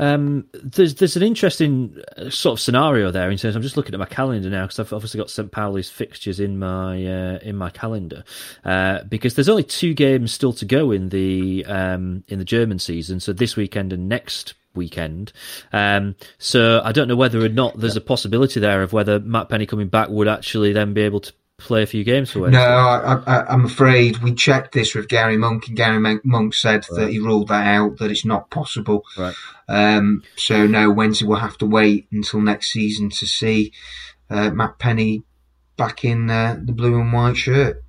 Um, 0.00 0.48
there's 0.52 0.96
there's 0.96 1.14
an 1.14 1.22
interesting 1.22 2.02
uh, 2.16 2.30
sort 2.30 2.58
of 2.58 2.60
scenario 2.60 3.12
there 3.12 3.30
in 3.30 3.38
terms. 3.38 3.54
I'm 3.54 3.62
just 3.62 3.76
looking 3.76 3.94
at 3.94 4.00
my 4.00 4.06
calendar 4.06 4.50
now 4.50 4.64
because 4.64 4.80
I've 4.80 4.92
obviously 4.92 5.18
got 5.18 5.30
St 5.30 5.52
Pauli's 5.52 5.88
fixtures 5.88 6.40
in 6.40 6.58
my 6.58 7.06
uh, 7.06 7.38
in 7.42 7.54
my 7.54 7.70
calendar 7.70 8.24
uh, 8.64 9.04
because 9.04 9.36
there's 9.36 9.48
only 9.48 9.62
two 9.62 9.94
games 9.94 10.32
still 10.32 10.52
to 10.54 10.64
go 10.64 10.90
in 10.90 11.10
the 11.10 11.64
um, 11.66 12.24
in 12.26 12.40
the 12.40 12.44
German 12.44 12.80
season. 12.80 13.20
So 13.20 13.32
this 13.32 13.54
weekend 13.54 13.92
and 13.92 14.08
next 14.08 14.54
weekend. 14.76 15.32
Um, 15.72 16.14
so 16.38 16.80
I 16.84 16.92
don't 16.92 17.08
know 17.08 17.16
whether 17.16 17.44
or 17.44 17.48
not 17.48 17.78
there's 17.78 17.96
a 17.96 18.00
possibility 18.00 18.60
there 18.60 18.82
of 18.82 18.92
whether 18.92 19.18
Matt 19.18 19.48
Penney 19.48 19.66
coming 19.66 19.88
back 19.88 20.08
would 20.08 20.28
actually 20.28 20.72
then 20.72 20.94
be 20.94 21.02
able 21.02 21.20
to 21.20 21.32
play 21.58 21.82
a 21.82 21.86
few 21.86 22.04
games 22.04 22.30
for 22.30 22.40
Wednesday? 22.40 22.58
No, 22.58 22.66
I, 22.66 23.52
am 23.52 23.64
afraid 23.64 24.18
we 24.18 24.34
checked 24.34 24.72
this 24.72 24.94
with 24.94 25.08
Gary 25.08 25.36
Monk, 25.36 25.68
and 25.68 25.76
Gary 25.76 26.20
Monk 26.24 26.54
said 26.54 26.84
right. 26.90 27.00
that 27.00 27.10
he 27.10 27.18
ruled 27.18 27.48
that 27.48 27.66
out, 27.66 27.98
that 27.98 28.10
it's 28.10 28.24
not 28.24 28.50
possible. 28.50 29.04
Right. 29.16 29.34
Um, 29.68 30.22
so 30.36 30.66
no, 30.66 30.90
Wednesday 30.90 31.26
we'll 31.26 31.38
have 31.38 31.58
to 31.58 31.66
wait 31.66 32.06
until 32.12 32.40
next 32.40 32.72
season 32.72 33.10
to 33.10 33.26
see 33.26 33.72
uh, 34.30 34.50
Matt 34.50 34.78
Penney 34.78 35.22
back 35.76 36.04
in 36.04 36.30
uh, 36.30 36.58
the 36.62 36.72
blue 36.72 37.00
and 37.00 37.12
white 37.12 37.36
shirt. 37.36 37.82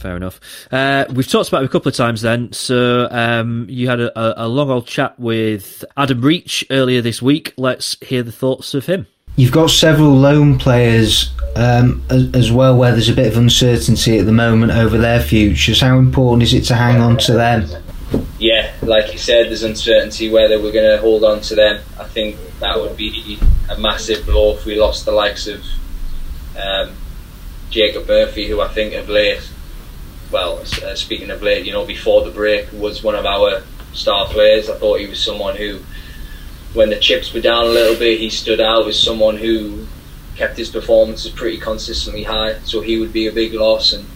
Fair 0.00 0.16
enough. 0.16 0.40
Uh, 0.72 1.04
we've 1.12 1.28
talked 1.28 1.48
about 1.48 1.62
it 1.62 1.66
a 1.66 1.68
couple 1.68 1.90
of 1.90 1.94
times 1.94 2.22
then. 2.22 2.52
So 2.52 3.06
um, 3.10 3.66
you 3.68 3.86
had 3.86 4.00
a, 4.00 4.44
a 4.44 4.48
long 4.48 4.70
old 4.70 4.86
chat 4.86 5.20
with 5.20 5.84
Adam 5.94 6.22
Reach 6.22 6.64
earlier 6.70 7.02
this 7.02 7.20
week. 7.20 7.52
Let's 7.58 7.96
hear 8.00 8.22
the 8.22 8.32
thoughts 8.32 8.72
of 8.72 8.86
him. 8.86 9.06
You've 9.36 9.52
got 9.52 9.68
several 9.68 10.12
loan 10.12 10.58
players 10.58 11.32
um, 11.54 12.02
as, 12.08 12.34
as, 12.34 12.52
well 12.52 12.76
where 12.76 12.92
there's 12.92 13.10
a 13.10 13.14
bit 13.14 13.28
of 13.28 13.36
uncertainty 13.36 14.18
at 14.18 14.26
the 14.26 14.32
moment 14.32 14.72
over 14.72 14.96
their 14.96 15.20
futures. 15.20 15.82
How 15.82 15.98
important 15.98 16.44
is 16.44 16.54
it 16.54 16.62
to 16.64 16.74
hang 16.74 17.00
on 17.00 17.18
to 17.18 17.34
them? 17.34 17.66
Yeah, 18.38 18.72
like 18.80 19.12
you 19.12 19.18
said, 19.18 19.48
there's 19.48 19.62
uncertainty 19.62 20.30
whether 20.30 20.60
we're 20.60 20.72
going 20.72 20.96
to 20.96 20.98
hold 20.98 21.24
on 21.24 21.42
to 21.42 21.54
them. 21.54 21.82
I 21.98 22.04
think 22.04 22.38
that 22.60 22.78
would 22.78 22.96
be 22.96 23.38
a 23.68 23.78
massive 23.78 24.24
blow 24.24 24.56
if 24.56 24.64
we 24.64 24.80
lost 24.80 25.04
the 25.04 25.12
likes 25.12 25.46
of 25.46 25.62
um, 26.56 26.96
Jacob 27.70 28.08
Murphy, 28.08 28.48
who 28.48 28.60
I 28.60 28.68
think 28.68 28.94
of 28.94 29.08
late, 29.08 29.49
well, 30.30 30.58
uh, 30.58 30.94
speaking 30.94 31.30
of 31.30 31.42
late, 31.42 31.66
you 31.66 31.72
know, 31.72 31.84
before 31.84 32.24
the 32.24 32.30
break, 32.30 32.70
was 32.72 33.02
one 33.02 33.14
of 33.14 33.26
our 33.26 33.62
star 33.92 34.26
players. 34.26 34.70
I 34.70 34.76
thought 34.76 35.00
he 35.00 35.06
was 35.06 35.22
someone 35.22 35.56
who 35.56 35.80
when 36.74 36.90
the 36.90 36.98
chips 36.98 37.32
were 37.32 37.40
down 37.40 37.64
a 37.64 37.68
little 37.68 37.98
bit, 37.98 38.20
he 38.20 38.30
stood 38.30 38.60
out 38.60 38.86
as 38.86 39.00
someone 39.00 39.36
who 39.36 39.86
kept 40.36 40.56
his 40.56 40.70
performances 40.70 41.30
pretty 41.32 41.58
consistently 41.58 42.22
high. 42.22 42.58
So 42.60 42.80
he 42.80 42.98
would 42.98 43.12
be 43.12 43.26
a 43.26 43.32
big 43.32 43.54
loss 43.54 43.92
and 43.92 44.06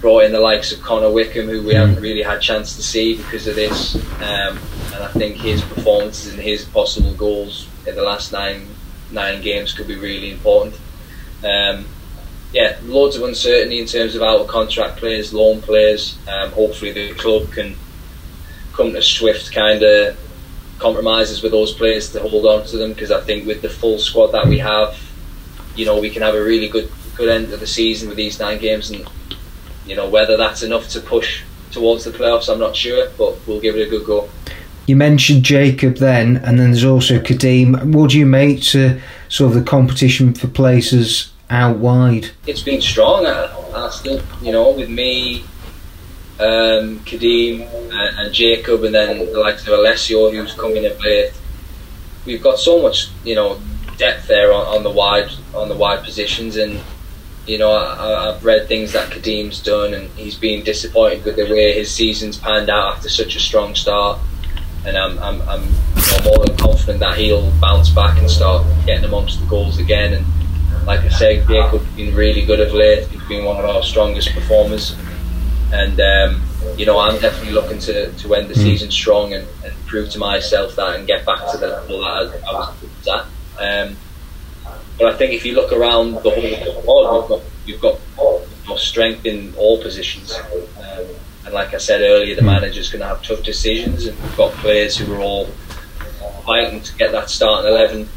brought 0.00 0.24
in 0.24 0.32
the 0.32 0.40
likes 0.40 0.72
of 0.72 0.80
Connor 0.80 1.10
Wickham, 1.10 1.48
who 1.48 1.62
we 1.62 1.72
mm. 1.72 1.76
haven't 1.76 2.02
really 2.02 2.22
had 2.22 2.38
a 2.38 2.40
chance 2.40 2.76
to 2.76 2.82
see 2.82 3.16
because 3.16 3.46
of 3.46 3.56
this. 3.56 3.96
Um, 4.20 4.58
and 4.94 5.02
I 5.02 5.08
think 5.08 5.36
his 5.36 5.62
performances 5.62 6.32
and 6.32 6.40
his 6.40 6.64
possible 6.64 7.12
goals 7.14 7.68
in 7.86 7.96
the 7.96 8.02
last 8.02 8.32
nine 8.32 8.68
nine 9.10 9.42
games 9.42 9.72
could 9.72 9.86
be 9.86 9.96
really 9.96 10.32
important. 10.32 10.74
Um, 11.44 11.86
yeah, 12.54 12.78
loads 12.84 13.16
of 13.16 13.24
uncertainty 13.24 13.80
in 13.80 13.86
terms 13.86 14.14
of 14.14 14.22
out 14.22 14.40
of 14.40 14.46
contract 14.46 14.98
players, 14.98 15.34
loan 15.34 15.60
players. 15.60 16.16
Um, 16.28 16.52
hopefully, 16.52 16.92
the 16.92 17.12
club 17.14 17.50
can 17.50 17.74
come 18.72 18.92
to 18.92 19.02
swift 19.02 19.52
kind 19.52 19.82
of 19.82 20.16
compromises 20.78 21.42
with 21.42 21.50
those 21.50 21.72
players 21.72 22.12
to 22.12 22.20
hold 22.20 22.46
on 22.46 22.64
to 22.66 22.76
them 22.76 22.92
because 22.92 23.10
I 23.10 23.20
think 23.22 23.46
with 23.46 23.60
the 23.60 23.68
full 23.68 23.98
squad 23.98 24.28
that 24.28 24.46
we 24.46 24.58
have, 24.58 24.96
you 25.74 25.84
know, 25.84 26.00
we 26.00 26.10
can 26.10 26.22
have 26.22 26.36
a 26.36 26.42
really 26.42 26.68
good 26.68 26.90
good 27.16 27.28
end 27.28 27.52
of 27.52 27.58
the 27.58 27.66
season 27.66 28.08
with 28.08 28.16
these 28.16 28.38
nine 28.38 28.60
games, 28.60 28.90
and 28.90 29.04
you 29.84 29.96
know 29.96 30.08
whether 30.08 30.36
that's 30.36 30.62
enough 30.62 30.88
to 30.90 31.00
push 31.00 31.42
towards 31.72 32.04
the 32.04 32.12
playoffs, 32.12 32.48
I'm 32.48 32.60
not 32.60 32.76
sure, 32.76 33.10
but 33.18 33.36
we'll 33.48 33.60
give 33.60 33.74
it 33.74 33.88
a 33.88 33.90
good 33.90 34.06
go. 34.06 34.28
You 34.86 34.94
mentioned 34.94 35.42
Jacob 35.42 35.96
then, 35.96 36.36
and 36.36 36.60
then 36.60 36.70
there's 36.70 36.84
also 36.84 37.18
Kadeem. 37.18 37.92
What 37.92 38.10
do 38.10 38.18
you 38.18 38.26
make 38.26 38.62
to 38.64 39.00
sort 39.28 39.48
of 39.48 39.58
the 39.58 39.68
competition 39.68 40.34
for 40.34 40.46
places 40.46 41.33
out 41.50 41.76
wide? 41.76 42.30
It's 42.46 42.62
been 42.62 42.80
strong, 42.80 43.26
I, 43.26 43.46
I. 43.74 43.90
You 44.42 44.52
know, 44.52 44.70
with 44.72 44.88
me, 44.88 45.44
um, 46.40 47.00
Kadeem 47.00 47.62
and, 47.72 48.18
and, 48.18 48.34
Jacob, 48.34 48.84
and 48.84 48.94
then 48.94 49.18
the 49.18 49.38
likes 49.38 49.66
of 49.66 49.74
Alessio, 49.74 50.30
who's 50.30 50.54
coming 50.54 50.84
in 50.84 50.98
late. 51.00 51.32
We've 52.26 52.42
got 52.42 52.58
so 52.58 52.82
much, 52.82 53.08
you 53.24 53.34
know, 53.34 53.60
depth 53.98 54.26
there 54.26 54.52
on, 54.52 54.66
on 54.66 54.82
the 54.82 54.90
wide 54.90 55.30
on 55.54 55.68
the 55.68 55.76
wide 55.76 56.02
positions, 56.02 56.56
and 56.56 56.80
you 57.46 57.58
know, 57.58 57.72
I, 57.72 58.32
have 58.32 58.44
read 58.44 58.68
things 58.68 58.92
that 58.92 59.12
Kadeem's 59.12 59.62
done, 59.62 59.94
and 59.94 60.10
he's 60.12 60.34
been 60.34 60.64
disappointed 60.64 61.24
with 61.24 61.36
the 61.36 61.44
way 61.44 61.74
his 61.74 61.90
season's 61.90 62.38
panned 62.38 62.70
out 62.70 62.96
after 62.96 63.08
such 63.08 63.36
a 63.36 63.40
strong 63.40 63.74
start. 63.74 64.18
And 64.86 64.96
I'm, 64.96 65.18
I'm, 65.18 65.42
I'm 65.48 65.62
you 65.62 66.12
know, 66.12 66.36
more 66.36 66.46
than 66.46 66.56
confident 66.56 67.00
that 67.00 67.16
he'll 67.16 67.50
bounce 67.60 67.90
back 67.90 68.18
and 68.18 68.30
start 68.30 68.66
getting 68.86 69.04
amongst 69.04 69.40
the 69.40 69.46
goals 69.46 69.78
again. 69.78 70.14
And 70.14 70.26
like 70.86 71.00
I 71.00 71.08
said, 71.08 71.46
Jacob's 71.46 71.88
been 71.92 72.14
really 72.14 72.44
good 72.44 72.60
of 72.60 72.72
late. 72.72 73.06
He's 73.08 73.22
been 73.24 73.44
one 73.44 73.56
of 73.56 73.64
our 73.64 73.82
strongest 73.82 74.32
performers 74.32 74.96
and 75.74 76.00
um, 76.00 76.42
you 76.76 76.86
know 76.86 76.98
I'm 76.98 77.20
definitely 77.20 77.52
looking 77.52 77.78
to, 77.80 78.12
to 78.12 78.34
end 78.34 78.48
the 78.48 78.54
mm. 78.54 78.62
season 78.62 78.90
strong 78.90 79.32
and, 79.32 79.46
and, 79.64 79.74
prove 79.86 80.10
to 80.10 80.18
myself 80.18 80.74
that 80.74 80.96
and 80.96 81.06
get 81.06 81.24
back 81.24 81.50
to 81.52 81.58
the 81.58 81.68
level 81.68 82.00
that 82.00 82.08
I, 82.08 82.50
I 82.50 82.74
was 82.82 83.08
at. 83.08 83.26
Um, 83.60 83.96
but 84.98 85.14
I 85.14 85.16
think 85.16 85.32
if 85.32 85.44
you 85.44 85.54
look 85.54 85.72
around 85.72 86.14
the 86.14 86.30
whole 86.30 87.28
squad, 87.28 87.42
we've 87.66 87.80
got 87.80 88.00
we've 88.16 88.66
got 88.66 88.78
strength 88.78 89.24
in 89.24 89.54
all 89.56 89.80
positions. 89.80 90.34
Um, 90.34 91.06
and 91.44 91.54
like 91.54 91.74
I 91.74 91.78
said 91.78 92.00
earlier, 92.00 92.34
the 92.34 92.42
mm. 92.42 92.46
manager's 92.46 92.90
going 92.90 93.02
to 93.02 93.08
have 93.08 93.22
tough 93.22 93.42
decisions, 93.42 94.06
and 94.06 94.20
we've 94.20 94.36
got 94.36 94.52
players 94.54 94.96
who 94.96 95.12
are 95.12 95.20
all 95.20 95.48
fighting 96.44 96.80
to 96.82 96.96
get 96.96 97.12
that 97.12 97.30
starting 97.30 97.70
eleven. 97.70 98.08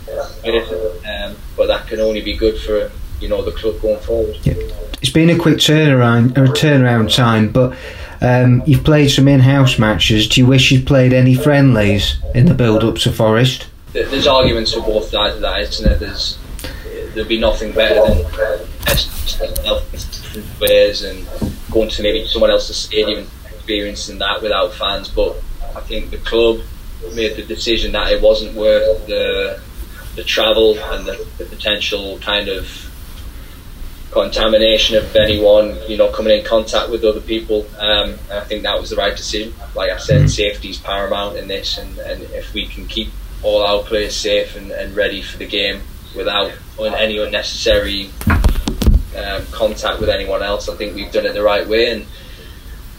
Um, 1.05 1.35
but 1.55 1.67
that 1.67 1.87
can 1.87 1.99
only 1.99 2.21
be 2.21 2.35
good 2.35 2.59
for 2.59 2.91
you 3.19 3.29
know 3.29 3.43
the 3.43 3.51
club 3.51 3.81
going 3.81 3.99
forward. 3.99 4.37
Yeah 4.43 4.53
it's 5.01 5.11
been 5.11 5.29
a 5.29 5.37
quick 5.37 5.57
turnaround, 5.57 6.31
a 6.31 6.51
turnaround 6.51 7.13
time, 7.15 7.51
but 7.51 7.77
um, 8.21 8.63
you've 8.65 8.83
played 8.83 9.09
some 9.09 9.27
in-house 9.27 9.77
matches. 9.77 10.27
Do 10.27 10.41
you 10.41 10.47
wish 10.47 10.71
you'd 10.71 10.87
played 10.87 11.13
any 11.13 11.35
friendlies 11.35 12.17
in 12.33 12.45
the 12.45 12.53
build-up 12.53 12.95
to 12.99 13.11
Forest? 13.11 13.67
There's 13.93 14.27
arguments 14.27 14.73
for 14.73 14.81
both 14.81 15.09
sides 15.09 15.35
of 15.35 15.41
that, 15.41 15.61
isn't 15.61 15.91
it? 15.91 15.99
There's 15.99 16.37
there'd 17.13 17.27
be 17.27 17.39
nothing 17.39 17.71
better 17.71 17.95
than 18.13 18.17
different 18.85 20.47
players 20.57 21.03
and 21.03 21.27
going 21.71 21.89
to 21.89 22.03
maybe 22.03 22.27
someone 22.27 22.51
else's 22.51 22.77
stadium 22.77 23.19
and 23.19 23.53
experiencing 23.55 24.19
that 24.19 24.41
without 24.41 24.73
fans. 24.73 25.09
But 25.09 25.35
I 25.75 25.81
think 25.81 26.11
the 26.11 26.17
club 26.17 26.61
made 27.13 27.35
the 27.35 27.43
decision 27.43 27.91
that 27.93 28.11
it 28.11 28.21
wasn't 28.21 28.55
worth 28.55 29.07
the 29.07 29.59
the 30.15 30.23
travel 30.23 30.77
and 30.79 31.05
the, 31.05 31.27
the 31.37 31.45
potential 31.45 32.17
kind 32.19 32.49
of 32.49 32.67
contamination 34.11 34.97
of 34.97 35.15
anyone, 35.15 35.77
you 35.87 35.95
know, 35.95 36.09
coming 36.11 36.37
in 36.37 36.43
contact 36.43 36.89
with 36.89 37.03
other 37.03 37.21
people. 37.21 37.67
Um, 37.77 38.15
I 38.31 38.39
think 38.41 38.63
that 38.63 38.79
was 38.79 38.89
the 38.89 38.95
right 38.95 39.15
decision. 39.15 39.53
Like 39.75 39.91
I 39.91 39.97
said, 39.97 40.21
mm-hmm. 40.21 40.27
safety 40.27 40.69
is 40.69 40.77
paramount 40.77 41.37
in 41.37 41.47
this, 41.47 41.77
and, 41.77 41.97
and 41.99 42.23
if 42.23 42.53
we 42.53 42.65
can 42.67 42.87
keep 42.87 43.09
all 43.43 43.61
our 43.61 43.83
players 43.83 44.15
safe 44.15 44.55
and, 44.55 44.71
and 44.71 44.95
ready 44.95 45.21
for 45.21 45.37
the 45.37 45.45
game 45.45 45.81
without 46.15 46.51
any 46.79 47.19
unnecessary 47.19 48.09
um, 48.27 49.45
contact 49.51 49.99
with 49.99 50.09
anyone 50.09 50.41
else, 50.41 50.67
I 50.67 50.75
think 50.75 50.95
we've 50.95 51.11
done 51.11 51.25
it 51.27 51.33
the 51.33 51.43
right 51.43 51.67
way, 51.67 51.91
and 51.91 52.05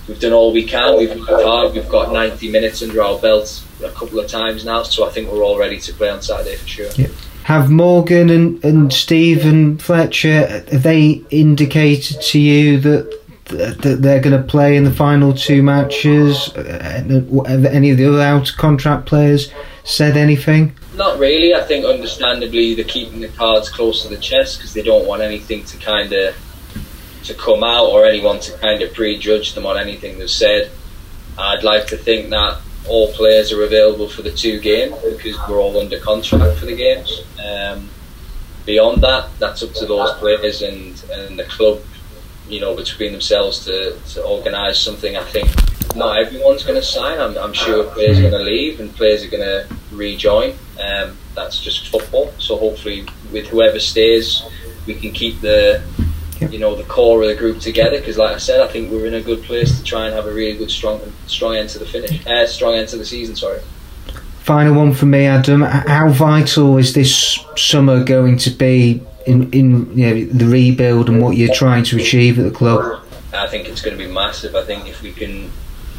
we've 0.09 0.21
done 0.21 0.33
all 0.33 0.53
we 0.53 0.65
can. 0.65 0.97
We've 0.97 1.15
worked 1.15 1.45
hard. 1.45 1.75
We've 1.75 1.89
got 1.89 2.13
90 2.13 2.51
minutes 2.51 2.83
under 2.83 3.03
our 3.03 3.19
belts 3.19 3.65
a 3.85 3.91
couple 3.91 4.19
of 4.19 4.29
times 4.29 4.65
now, 4.65 4.83
so 4.83 5.07
I 5.07 5.11
think 5.11 5.31
we're 5.31 5.45
all 5.45 5.59
ready 5.59 5.79
to 5.79 5.93
play 5.93 6.09
on 6.11 6.23
Saturday 6.23 6.57
for 6.57 6.67
sure. 6.67 6.91
Yep 6.97 7.11
have 7.49 7.71
Morgan 7.71 8.29
and, 8.29 8.63
and 8.63 8.93
Steven 8.93 9.79
Fletcher 9.79 10.47
have 10.47 10.83
they 10.83 11.25
indicated 11.31 12.21
to 12.21 12.39
you 12.39 12.79
that 12.81 13.21
that 13.47 14.03
they're 14.03 14.21
going 14.21 14.37
to 14.39 14.47
play 14.47 14.77
in 14.77 14.85
the 14.85 14.91
final 14.91 15.33
two 15.33 15.63
matches? 15.63 16.53
Have 16.53 17.65
any 17.65 17.91
of 17.91 17.97
the 17.97 18.07
other 18.07 18.21
out 18.21 18.53
contract 18.59 19.07
players 19.07 19.51
said 19.85 20.19
anything? 20.19 20.75
Not 20.95 21.19
really. 21.19 21.55
I 21.55 21.63
think, 21.63 21.87
understandably, 21.87 22.75
they're 22.75 22.85
keeping 22.85 23.21
the 23.21 23.29
cards 23.29 23.71
close 23.71 24.03
to 24.03 24.09
the 24.09 24.19
chest 24.19 24.59
because 24.59 24.75
they 24.75 24.83
don't 24.83 25.07
want 25.07 25.23
anything 25.23 25.65
to 25.65 25.79
kind 25.79 26.13
of 26.13 26.37
to 27.29 27.35
come 27.35 27.63
out 27.63 27.87
or 27.87 28.07
anyone 28.07 28.41
to 28.41 28.53
kind 28.59 28.83
of 28.83 28.93
prejudge 28.95 29.55
them 29.55 29.67
on 29.67 29.79
anything 29.79 30.19
they've 30.19 30.31
said. 30.31 30.71
I'd 31.39 31.63
like 31.63 31.87
to 31.89 31.97
think 31.97 32.31
that 32.31 32.61
all 32.89 33.13
players 33.13 33.53
are 33.53 33.63
available 33.63 34.09
for 34.09 34.23
the 34.23 34.33
two 34.33 34.59
games 34.59 34.97
because 35.05 35.37
we're 35.49 35.61
all 35.61 35.79
under 35.79 36.01
contract 36.01 36.59
for 36.59 36.67
the 36.67 36.75
games. 36.75 37.23
Um, 37.45 37.91
beyond 38.65 39.03
that, 39.03 39.29
that's 39.39 39.63
up 39.63 39.73
to 39.75 39.87
those 39.87 40.13
players 40.15 40.63
and, 40.63 41.03
and 41.13 41.39
the 41.39 41.45
club, 41.45 41.81
you 42.49 42.61
know, 42.61 42.75
between 42.75 43.13
themselves 43.13 43.65
to, 43.67 43.99
to 44.15 44.25
organise 44.25 44.81
something. 44.81 45.17
I 45.17 45.25
think 45.25 45.49
not 45.95 46.19
everyone's 46.19 46.65
going 46.65 46.81
to 46.81 46.87
sign. 46.87 47.21
I'm, 47.21 47.37
I'm 47.37 47.53
sure 47.53 47.85
players 47.91 48.19
are 48.19 48.23
going 48.23 48.33
to 48.33 48.39
leave 48.39 48.81
and 48.81 48.95
players 48.95 49.23
are 49.23 49.29
going 49.29 49.43
to 49.43 49.67
rejoin. 49.93 50.57
Um, 50.81 51.17
that's 51.35 51.61
just 51.61 51.89
football. 51.89 52.33
So 52.39 52.57
hopefully, 52.57 53.07
with 53.33 53.47
whoever 53.49 53.79
stays, 53.79 54.43
we 54.87 54.95
can 54.95 55.13
keep 55.13 55.41
the 55.41 55.83
you 56.41 56.59
know 56.59 56.75
the 56.75 56.85
core 56.85 57.23
of 57.23 57.29
the 57.29 57.37
group 57.37 57.61
together. 57.61 57.99
Because, 57.99 58.19
like 58.19 58.35
I 58.35 58.39
said, 58.39 58.61
I 58.61 58.69
think 58.69 58.91
we're 58.91 59.07
in 59.07 59.15
a 59.15 59.21
good 59.21 59.43
place 59.43 59.77
to 59.79 59.85
try 59.85 60.07
and 60.07 60.15
have 60.15 60.27
a 60.27 60.33
really 60.33 60.57
good, 60.57 60.71
strong, 60.71 61.01
strong 61.27 61.57
end 61.57 61.69
to 61.71 61.79
the 61.79 61.87
finish. 61.87 62.27
Uh, 62.27 62.47
strong 62.47 62.75
end 62.75 62.89
to 62.91 62.97
the 62.97 63.05
season. 63.05 63.37
Sorry. 63.37 63.61
Final 64.41 64.75
one 64.75 64.95
for 64.95 65.07
me, 65.07 65.27
Adam. 65.27 65.63
How 65.63 66.09
vital 66.09 66.79
is 66.79 66.95
this 66.95 67.39
summer 67.57 68.03
going 68.03 68.39
to 68.39 68.51
be 68.51 69.03
in 69.27 69.51
in 69.53 69.99
you 69.99 70.07
know, 70.07 70.33
the 70.33 70.47
rebuild 70.47 71.09
and 71.09 71.23
what 71.23 71.37
you're 71.37 71.55
trying 71.55 71.85
to 71.85 71.99
achieve 71.99 72.39
at 72.39 72.45
the 72.45 72.51
club? 72.51 73.05
I 73.33 73.47
think 73.47 73.69
it's 73.69 73.83
going 73.83 73.97
to 73.97 74.03
be 74.03 74.11
massive. 74.11 74.55
I 74.55 74.65
think 74.65 74.89
if 74.89 75.03
we 75.03 75.13
can 75.13 75.51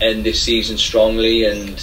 end 0.02 0.26
this 0.26 0.42
season 0.42 0.78
strongly 0.78 1.46
and 1.46 1.80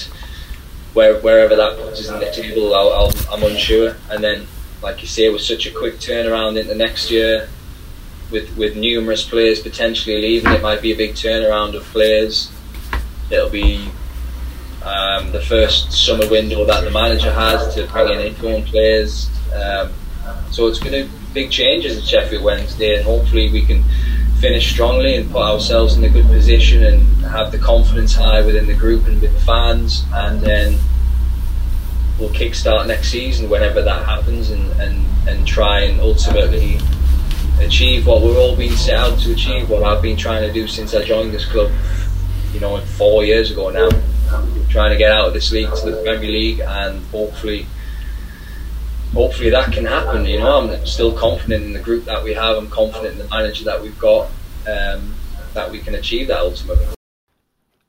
where, 0.92 1.20
wherever 1.20 1.54
that 1.54 1.76
puts 1.78 2.00
us 2.00 2.09
in 2.09 2.18
the 2.18 2.30
table, 2.32 2.74
i 2.74 3.12
am 3.32 3.42
unsure. 3.42 3.96
And 4.11 4.24
then, 4.24 4.46
like 4.82 5.02
you 5.02 5.07
say, 5.07 5.28
with 5.28 5.42
such 5.42 5.66
a 5.66 5.70
quick 5.70 5.96
turnaround 5.96 6.59
into 6.59 6.74
next 6.74 7.11
year, 7.11 7.48
with 8.30 8.56
with 8.56 8.76
numerous 8.76 9.24
players 9.24 9.60
potentially 9.60 10.20
leaving, 10.20 10.52
it 10.52 10.62
might 10.62 10.82
be 10.82 10.92
a 10.92 10.96
big 10.96 11.14
turnaround 11.14 11.74
of 11.74 11.82
players. 11.84 12.50
It'll 13.30 13.50
be 13.50 13.88
um, 14.84 15.32
the 15.32 15.40
first 15.40 15.92
summer 15.92 16.28
window 16.28 16.64
that 16.64 16.84
the 16.84 16.90
manager 16.90 17.32
has 17.32 17.74
to 17.74 17.86
bring 17.86 18.08
in 18.08 18.20
incoming 18.20 18.64
players. 18.64 19.28
Um, 19.54 19.92
so 20.50 20.66
it's 20.68 20.78
going 20.78 20.92
to 20.92 21.10
big 21.34 21.50
changes 21.50 21.98
at 21.98 22.04
Sheffield 22.04 22.42
Wednesday, 22.42 22.96
and 22.96 23.04
hopefully 23.04 23.50
we 23.50 23.62
can 23.64 23.84
finish 24.40 24.70
strongly 24.70 25.16
and 25.16 25.30
put 25.30 25.42
ourselves 25.42 25.96
in 25.96 26.04
a 26.04 26.08
good 26.08 26.26
position 26.26 26.84
and 26.84 27.00
have 27.24 27.52
the 27.52 27.58
confidence 27.58 28.14
high 28.14 28.44
within 28.44 28.66
the 28.66 28.74
group 28.74 29.06
and 29.06 29.20
with 29.20 29.32
the 29.32 29.40
fans, 29.40 30.04
and 30.12 30.40
then 30.40 30.78
we'll 32.18 32.30
kickstart 32.30 32.86
next 32.86 33.08
season 33.08 33.50
whenever 33.50 33.82
that 33.82 34.04
happens, 34.04 34.50
and, 34.50 34.70
and, 34.80 35.04
and 35.28 35.46
try 35.46 35.80
and 35.80 36.00
ultimately 36.00 36.78
achieve 37.61 38.07
what 38.07 38.22
we're 38.22 38.38
all 38.38 38.57
being 38.57 38.72
set 38.72 38.94
out 38.94 39.18
to 39.20 39.32
achieve. 39.32 39.68
What 39.68 39.82
I've 39.82 40.02
been 40.02 40.16
trying 40.16 40.46
to 40.46 40.52
do 40.52 40.66
since 40.66 40.94
I 40.94 41.04
joined 41.04 41.32
this 41.32 41.44
club, 41.44 41.70
you 42.52 42.61
know, 42.61 42.78
four 42.80 43.24
years 43.24 43.50
ago 43.50 43.70
now, 43.70 43.88
trying 44.68 44.90
to 44.90 44.98
get 44.98 45.11
out 45.11 45.28
of 45.28 45.34
this 45.34 45.52
league 45.52 45.74
to 45.74 45.90
the 45.90 46.02
Premier 46.02 46.30
League, 46.30 46.61
and 46.61 47.04
hopefully 47.07 47.66
hopefully 49.12 49.50
that 49.50 49.72
can 49.72 49.84
happen. 49.84 50.26
You 50.26 50.40
know, 50.40 50.70
I'm 50.70 50.86
still 50.86 51.12
confident 51.12 51.64
in 51.64 51.72
the 51.72 51.80
group 51.80 52.04
that 52.04 52.22
we 52.22 52.34
have. 52.34 52.57
I'm 52.57 52.68
confident 52.68 53.12
in 53.12 53.18
the 53.18 53.28
manager 53.28 53.64
that 53.64 53.80
we've 53.82 53.98
got. 53.98 54.30
Um, 54.68 55.14
that 55.57 55.70
we 55.70 55.80
can 55.80 55.94
achieve 55.94 56.28
that 56.28 56.40
ultimately. 56.40 56.95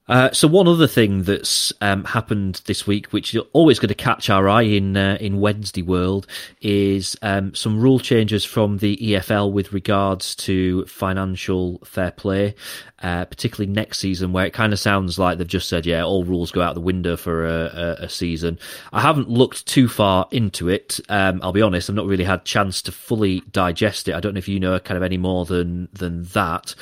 Uh, 0.08 0.32
so 0.32 0.48
one 0.48 0.68
other 0.68 0.88
thing 0.88 1.24
that's 1.24 1.74
um, 1.82 2.06
happened 2.06 2.62
this 2.66 2.88
week, 2.88 3.08
which 3.08 3.36
is 3.36 3.42
always 3.54 3.78
going 3.78 3.90
to 3.90 3.96
catch 3.96 4.30
our 4.30 4.48
eye 4.48 4.62
in 4.62 4.96
uh, 4.96 5.18
in 5.20 5.40
Wednesday 5.40 5.82
world, 5.82 6.26
is 6.62 7.18
um, 7.22 7.54
some 7.54 7.80
rule 7.80 8.00
changes 8.00 8.46
from 8.46 8.78
the 8.78 8.96
EFL 8.98 9.52
with 9.52 9.74
regards 9.74 10.34
to 10.36 10.86
financial 10.86 11.80
fair 11.84 12.12
play, 12.12 12.56
uh, 13.04 13.26
particularly 13.26 13.72
next 13.72 14.00
season, 14.00 14.32
where 14.32 14.46
it 14.46 14.54
kind 14.54 14.72
of 14.72 14.80
sounds 14.80 15.20
like 15.20 15.38
they've 15.38 15.48
just 15.48 15.68
said, 15.68 15.86
yeah, 15.86 16.04
all 16.04 16.24
rules 16.24 16.52
go 16.52 16.62
out 16.62 16.74
the 16.76 16.82
window 16.82 17.18
for 17.18 17.46
a, 17.46 17.98
a, 18.00 18.04
a 18.06 18.10
season. 18.10 18.58
I 18.94 19.02
haven't 19.02 19.30
looked 19.30 19.66
too 19.68 19.90
far 19.90 20.28
into 20.32 20.70
it. 20.70 21.02
Um, 21.10 21.42
I'll 21.44 21.52
be 21.52 21.62
honest, 21.62 21.90
I've 21.90 21.96
not 21.96 22.06
really 22.06 22.24
had 22.24 22.46
chance 22.46 22.82
to 22.84 22.94
fully 22.94 23.42
digest 23.52 24.08
it. 24.08 24.16
I 24.16 24.22
don't 24.22 24.34
know 24.36 24.40
if 24.40 24.48
you 24.48 24.60
know 24.60 24.80
kind 24.80 24.98
of 24.98 25.04
any 25.04 25.18
more 25.18 25.44
than 25.46 25.90
than 25.92 26.24
that. 26.26 26.76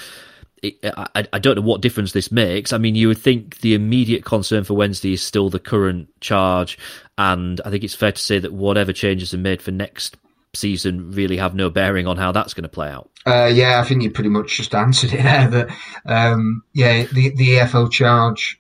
I, 0.63 1.27
I, 1.33 1.39
don't 1.39 1.55
know 1.55 1.61
what 1.61 1.81
difference 1.81 2.11
this 2.11 2.31
makes. 2.31 2.73
I 2.73 2.77
mean, 2.77 2.95
you 2.95 3.07
would 3.07 3.17
think 3.17 3.59
the 3.59 3.75
immediate 3.75 4.25
concern 4.25 4.63
for 4.63 4.73
Wednesday 4.73 5.13
is 5.13 5.21
still 5.21 5.49
the 5.49 5.59
current 5.59 6.09
charge, 6.21 6.77
and 7.17 7.61
I 7.65 7.69
think 7.69 7.83
it's 7.83 7.93
fair 7.93 8.11
to 8.11 8.21
say 8.21 8.39
that 8.39 8.53
whatever 8.53 8.93
changes 8.93 9.33
are 9.33 9.39
made 9.39 9.61
for 9.61 9.71
next 9.71 10.17
season 10.55 11.11
really 11.11 11.37
have 11.37 11.53
no 11.53 11.69
bearing 11.69 12.07
on 12.07 12.17
how 12.17 12.31
that's 12.31 12.53
going 12.53 12.63
to 12.63 12.69
play 12.69 12.89
out. 12.89 13.09
Uh, 13.25 13.51
yeah, 13.53 13.79
I 13.79 13.83
think 13.83 14.01
you 14.01 14.11
pretty 14.11 14.29
much 14.29 14.57
just 14.57 14.73
answered 14.73 15.13
it 15.13 15.23
there. 15.23 15.49
That 15.49 15.69
um, 16.05 16.63
yeah, 16.73 17.03
the 17.03 17.29
the 17.35 17.49
EFL 17.55 17.91
charge 17.91 18.59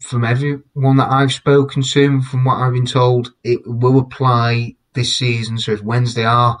from 0.00 0.24
everyone 0.24 0.96
that 0.96 1.10
I've 1.10 1.32
spoken 1.32 1.82
to, 1.82 2.22
from 2.22 2.44
what 2.44 2.56
I've 2.56 2.72
been 2.72 2.86
told, 2.86 3.32
it 3.44 3.60
will 3.66 3.98
apply 3.98 4.76
this 4.94 5.16
season. 5.16 5.58
So 5.58 5.72
if 5.72 5.82
Wednesday 5.82 6.24
are 6.24 6.58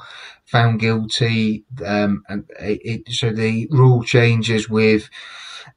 found 0.50 0.80
guilty. 0.80 1.64
Um, 1.84 2.24
and 2.28 2.44
it, 2.58 3.06
it, 3.06 3.12
so 3.12 3.30
the 3.30 3.68
rule 3.70 4.02
changes 4.02 4.68
with 4.68 5.08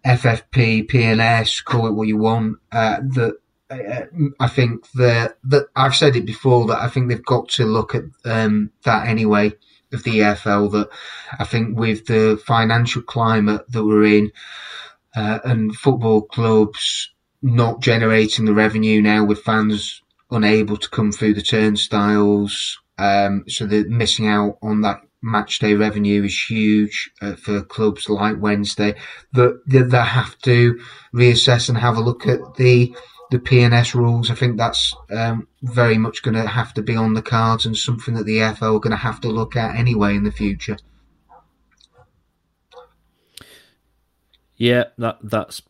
FFP, 0.06 0.90
PNS, 0.90 1.64
call 1.64 1.88
it 1.88 1.92
what 1.92 2.08
you 2.08 2.18
want. 2.18 2.58
Uh, 2.72 2.98
that 3.14 3.38
uh, 3.70 4.06
I 4.40 4.48
think 4.48 4.92
that 4.94 5.38
that 5.44 5.68
I've 5.76 5.96
said 5.96 6.16
it 6.16 6.26
before 6.26 6.68
that 6.68 6.82
I 6.82 6.90
think 6.90 7.10
they've 7.10 7.26
got 7.26 7.50
to 7.50 7.66
look 7.66 7.96
at 7.96 8.04
um, 8.26 8.72
that 8.84 9.08
anyway 9.08 9.54
of 9.92 10.04
the 10.04 10.20
EFL. 10.20 10.72
That 10.72 10.90
I 11.40 11.46
think 11.46 11.78
with 11.78 12.08
the 12.08 12.42
financial 12.46 13.02
climate 13.02 13.70
that 13.70 13.84
we're 13.84 14.06
in 14.06 14.32
uh, 15.16 15.40
and 15.44 15.76
football 15.76 16.24
clubs 16.24 17.12
not 17.42 17.82
generating 17.82 18.46
the 18.46 18.54
revenue 18.54 19.02
now 19.02 19.24
with 19.24 19.44
fans 19.44 20.02
unable 20.32 20.78
to 20.78 20.90
come 20.90 21.12
through 21.12 21.34
the 21.34 21.42
turnstiles 21.42 22.80
um, 23.04 23.44
so 23.50 23.66
the 23.66 23.84
missing 23.90 24.28
out 24.28 24.58
on 24.62 24.80
that 24.82 25.02
match 25.22 25.60
day 25.60 25.74
revenue 25.74 26.24
is 26.24 26.46
huge 26.50 27.12
uh, 27.22 27.36
for 27.36 27.62
clubs 27.62 28.08
like 28.08 28.40
Wednesday. 28.40 28.96
That 29.34 29.62
they, 29.68 29.98
have 29.98 30.38
to 30.40 30.80
reassess 31.14 31.68
and 31.68 31.78
have 31.78 31.98
a 31.98 32.02
look 32.02 32.26
at 32.26 32.40
the 32.56 32.96
the 33.30 33.40
PNS 33.40 33.94
rules. 33.94 34.32
I 34.32 34.36
think 34.36 34.58
that's 34.58 34.96
um, 35.12 35.50
very 35.62 35.98
much 35.98 36.24
going 36.24 36.36
to 36.36 36.48
have 36.48 36.74
to 36.76 36.82
be 36.82 36.96
on 36.96 37.14
the 37.14 37.22
cards 37.22 37.66
and 37.66 37.76
something 37.76 38.14
that 38.14 38.26
the 38.26 38.38
EFL 38.38 38.76
are 38.76 38.80
going 38.80 38.92
to 38.92 38.98
have 38.98 39.20
to 39.22 39.28
look 39.28 39.58
at 39.58 39.76
anyway 39.76 40.16
in 40.16 40.24
the 40.24 40.32
future. 40.32 40.78
Yeah, 44.56 44.86
that 44.98 45.18
that's 45.22 45.62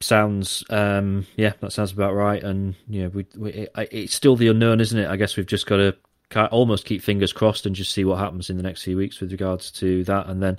sounds 0.00 0.64
um, 0.68 1.28
yeah 1.36 1.52
that 1.60 1.72
sounds 1.72 1.92
about 1.92 2.12
right 2.12 2.42
and 2.42 2.74
yeah 2.88 3.06
we, 3.06 3.24
we 3.36 3.50
it, 3.52 3.72
it's 3.92 4.16
still 4.16 4.34
the 4.34 4.48
unknown 4.48 4.80
isn't 4.80 4.98
it 4.98 5.08
i 5.08 5.14
guess 5.14 5.36
we've 5.36 5.46
just 5.46 5.64
got 5.64 5.76
to 5.76 5.96
almost 6.36 6.84
keep 6.84 7.02
fingers 7.02 7.32
crossed 7.32 7.66
and 7.66 7.74
just 7.74 7.92
see 7.92 8.04
what 8.04 8.18
happens 8.18 8.50
in 8.50 8.56
the 8.56 8.62
next 8.62 8.82
few 8.82 8.96
weeks 8.96 9.20
with 9.20 9.32
regards 9.32 9.70
to 9.72 10.04
that, 10.04 10.26
and 10.28 10.42
then 10.42 10.58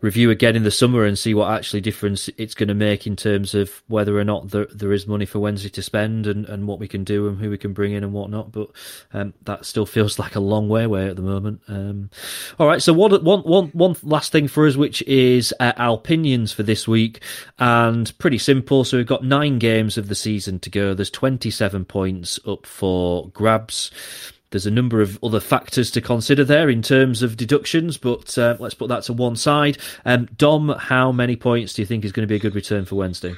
review 0.00 0.30
again 0.30 0.56
in 0.56 0.62
the 0.62 0.70
summer 0.70 1.04
and 1.04 1.18
see 1.18 1.34
what 1.34 1.50
actually 1.50 1.80
difference 1.80 2.28
it's 2.36 2.54
going 2.54 2.68
to 2.68 2.74
make 2.74 3.06
in 3.06 3.16
terms 3.16 3.54
of 3.54 3.82
whether 3.88 4.18
or 4.18 4.24
not 4.24 4.50
there, 4.50 4.66
there 4.66 4.92
is 4.92 5.06
money 5.06 5.26
for 5.26 5.38
Wednesday 5.38 5.68
to 5.68 5.82
spend 5.82 6.26
and, 6.26 6.46
and 6.46 6.66
what 6.66 6.78
we 6.78 6.88
can 6.88 7.04
do 7.04 7.28
and 7.28 7.38
who 7.38 7.50
we 7.50 7.58
can 7.58 7.72
bring 7.72 7.92
in 7.92 8.04
and 8.04 8.12
whatnot. 8.12 8.52
But 8.52 8.70
um, 9.12 9.34
that 9.44 9.64
still 9.64 9.86
feels 9.86 10.18
like 10.18 10.34
a 10.34 10.40
long 10.40 10.68
way 10.68 10.84
away 10.84 11.08
at 11.08 11.16
the 11.16 11.22
moment. 11.22 11.60
Um, 11.68 12.10
all 12.58 12.66
right, 12.66 12.82
so 12.82 12.92
one, 12.92 13.12
one, 13.24 13.40
one, 13.40 13.68
one 13.68 13.96
last 14.02 14.32
thing 14.32 14.48
for 14.48 14.66
us, 14.66 14.76
which 14.76 15.02
is 15.02 15.54
uh, 15.60 15.72
our 15.76 15.94
opinions 15.94 16.52
for 16.52 16.62
this 16.62 16.86
week, 16.86 17.22
and 17.58 18.16
pretty 18.18 18.38
simple. 18.38 18.84
So 18.84 18.96
we've 18.96 19.06
got 19.06 19.24
nine 19.24 19.58
games 19.58 19.98
of 19.98 20.08
the 20.08 20.14
season 20.14 20.58
to 20.60 20.70
go. 20.70 20.94
There's 20.94 21.10
27 21.10 21.84
points 21.84 22.38
up 22.46 22.66
for 22.66 23.28
grabs. 23.30 23.90
There's 24.50 24.66
a 24.66 24.70
number 24.70 25.00
of 25.00 25.18
other 25.22 25.38
factors 25.38 25.90
to 25.92 26.00
consider 26.00 26.44
there 26.44 26.68
in 26.68 26.82
terms 26.82 27.22
of 27.22 27.36
deductions, 27.36 27.96
but 27.96 28.36
uh, 28.36 28.56
let's 28.58 28.74
put 28.74 28.88
that 28.88 29.04
to 29.04 29.12
one 29.12 29.36
side. 29.36 29.78
Um, 30.04 30.26
Dom, 30.36 30.70
how 30.70 31.12
many 31.12 31.36
points 31.36 31.74
do 31.74 31.82
you 31.82 31.86
think 31.86 32.04
is 32.04 32.12
going 32.12 32.26
to 32.26 32.32
be 32.32 32.36
a 32.36 32.40
good 32.40 32.56
return 32.56 32.84
for 32.84 32.96
Wednesday? 32.96 33.34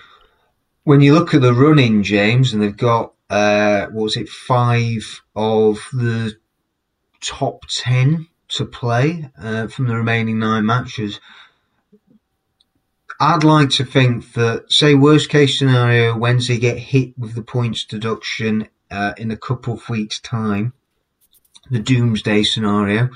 When 0.85 1.03
you 1.03 1.13
look 1.13 1.35
at 1.35 1.43
the 1.43 1.53
running, 1.53 2.03
James, 2.03 2.53
and 2.53 2.63
they've 2.63 2.77
got 2.77 3.13
uh, 3.29 3.87
what 3.87 4.05
was 4.05 4.17
it, 4.17 4.29
five 4.29 5.23
of 5.37 5.79
the 5.93 6.37
top 7.21 7.65
ten 7.69 8.29
to 8.49 8.65
play 8.65 9.31
uh, 9.41 9.67
from 9.69 9.89
the 9.89 9.97
remaining 9.97 10.39
nine 10.39 10.67
matches. 10.67 11.21
I'd 13.21 13.45
like 13.45 13.71
to 13.71 13.85
think 13.85 14.33
that, 14.33 14.73
say, 14.73 14.95
worst 14.95 15.29
case 15.29 15.59
scenario, 15.59 16.17
Wednesday 16.17 16.59
get 16.59 16.77
hit 16.77 17.17
with 17.17 17.35
the 17.35 17.43
points 17.43 17.85
deduction 17.85 18.69
uh, 18.91 19.13
in 19.17 19.31
a 19.31 19.37
couple 19.37 19.75
of 19.75 19.89
weeks' 19.89 20.19
time 20.19 20.73
the 21.73 21.79
doomsday 21.79 22.43
scenario, 22.43 23.09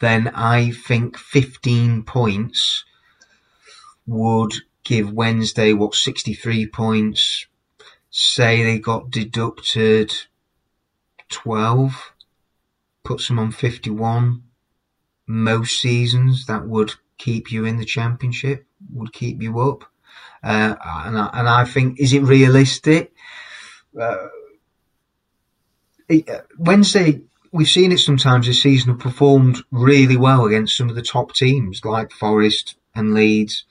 then 0.00 0.28
I 0.34 0.70
think 0.70 1.16
15 1.16 2.02
points 2.02 2.84
would 4.06 4.52
give 4.84 5.10
Wednesday 5.10 5.72
what 5.72 5.94
63 5.94 6.66
points. 6.66 7.46
Say 8.10 8.62
they 8.62 8.78
got 8.78 9.10
deducted 9.10 10.12
12, 11.30 12.12
puts 13.02 13.28
them 13.28 13.38
on 13.38 13.50
51. 13.50 14.42
Most 15.26 15.80
seasons 15.80 16.44
that 16.46 16.68
would 16.68 16.92
keep 17.16 17.50
you 17.50 17.64
in 17.64 17.78
the 17.78 17.86
championship, 17.86 18.66
would 18.92 19.14
keep 19.14 19.40
you 19.40 19.58
up. 19.58 19.84
Uh, 20.44 20.74
and, 21.06 21.16
I, 21.18 21.30
and 21.32 21.48
I 21.48 21.64
think, 21.64 21.98
is 21.98 22.12
it 22.12 22.22
realistic? 22.22 23.14
Uh, 23.98 24.28
Wednesday 26.58 27.22
we've 27.52 27.68
seen 27.68 27.92
it 27.92 27.98
sometimes 27.98 28.46
this 28.46 28.62
season 28.62 28.92
have 28.92 29.00
performed 29.00 29.62
really 29.70 30.16
well 30.16 30.46
against 30.46 30.76
some 30.76 30.88
of 30.88 30.96
the 30.96 31.02
top 31.02 31.34
teams 31.34 31.84
like 31.84 32.10
Forest 32.10 32.76
and 32.94 33.14
Leeds. 33.14 33.64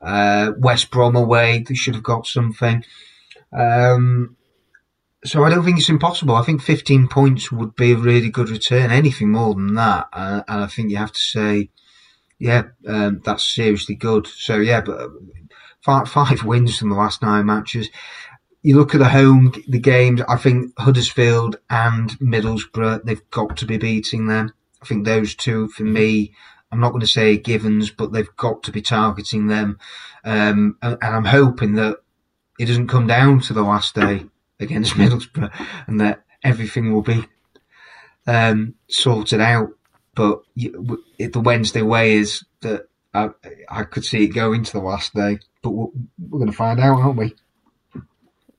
Uh, 0.00 0.52
West 0.56 0.90
Brom 0.90 1.16
away, 1.16 1.64
they 1.66 1.74
should 1.74 1.94
have 1.94 2.04
got 2.04 2.26
something. 2.26 2.84
Um, 3.52 4.36
so 5.24 5.44
I 5.44 5.50
don't 5.50 5.64
think 5.64 5.78
it's 5.78 5.88
impossible. 5.88 6.34
I 6.34 6.42
think 6.42 6.62
15 6.62 7.08
points 7.08 7.52
would 7.52 7.76
be 7.76 7.92
a 7.92 7.96
really 7.96 8.30
good 8.30 8.48
return. 8.48 8.90
Anything 8.90 9.30
more 9.30 9.54
than 9.54 9.74
that, 9.74 10.08
uh, 10.12 10.42
and 10.48 10.64
I 10.64 10.66
think 10.66 10.90
you 10.90 10.96
have 10.96 11.12
to 11.12 11.20
say, 11.20 11.70
yeah, 12.38 12.64
um, 12.88 13.20
that's 13.24 13.54
seriously 13.54 13.94
good. 13.94 14.26
So 14.26 14.56
yeah, 14.56 14.80
but 14.80 15.10
five, 15.80 16.08
five 16.08 16.42
wins 16.44 16.78
from 16.78 16.90
the 16.90 16.96
last 16.96 17.22
nine 17.22 17.46
matches. 17.46 17.88
You 18.62 18.76
look 18.76 18.94
at 18.94 18.98
the 18.98 19.08
home 19.08 19.52
the 19.68 19.80
games. 19.80 20.20
I 20.28 20.36
think 20.36 20.72
Huddersfield 20.78 21.58
and 21.68 22.10
Middlesbrough 22.20 23.04
they've 23.04 23.30
got 23.30 23.56
to 23.58 23.66
be 23.66 23.76
beating 23.76 24.28
them. 24.28 24.52
I 24.80 24.86
think 24.86 25.04
those 25.04 25.34
two 25.34 25.68
for 25.68 25.84
me. 25.84 26.34
I'm 26.70 26.80
not 26.80 26.90
going 26.90 27.02
to 27.02 27.06
say 27.06 27.36
givens, 27.36 27.90
but 27.90 28.12
they've 28.12 28.34
got 28.36 28.62
to 28.62 28.72
be 28.72 28.80
targeting 28.80 29.48
them. 29.48 29.78
Um, 30.24 30.78
and, 30.80 30.96
and 31.02 31.16
I'm 31.16 31.26
hoping 31.26 31.74
that 31.74 31.98
it 32.58 32.64
doesn't 32.64 32.88
come 32.88 33.06
down 33.06 33.40
to 33.40 33.52
the 33.52 33.62
last 33.62 33.94
day 33.94 34.24
against 34.58 34.94
Middlesbrough 34.96 35.52
and 35.86 36.00
that 36.00 36.24
everything 36.42 36.92
will 36.92 37.02
be 37.02 37.26
um, 38.26 38.74
sorted 38.88 39.40
out. 39.40 39.70
But 40.14 40.42
you, 40.54 41.02
the 41.18 41.40
Wednesday 41.40 41.82
way 41.82 42.14
is 42.14 42.44
that 42.60 42.88
I, 43.14 43.30
I, 43.68 43.84
could 43.84 44.04
see 44.04 44.24
it 44.24 44.28
going 44.28 44.62
to 44.64 44.72
the 44.72 44.80
last 44.80 45.14
day, 45.14 45.38
but 45.62 45.70
we're, 45.70 45.88
we're 46.18 46.38
going 46.38 46.50
to 46.50 46.56
find 46.56 46.80
out, 46.80 47.00
aren't 47.00 47.18
we? 47.18 47.34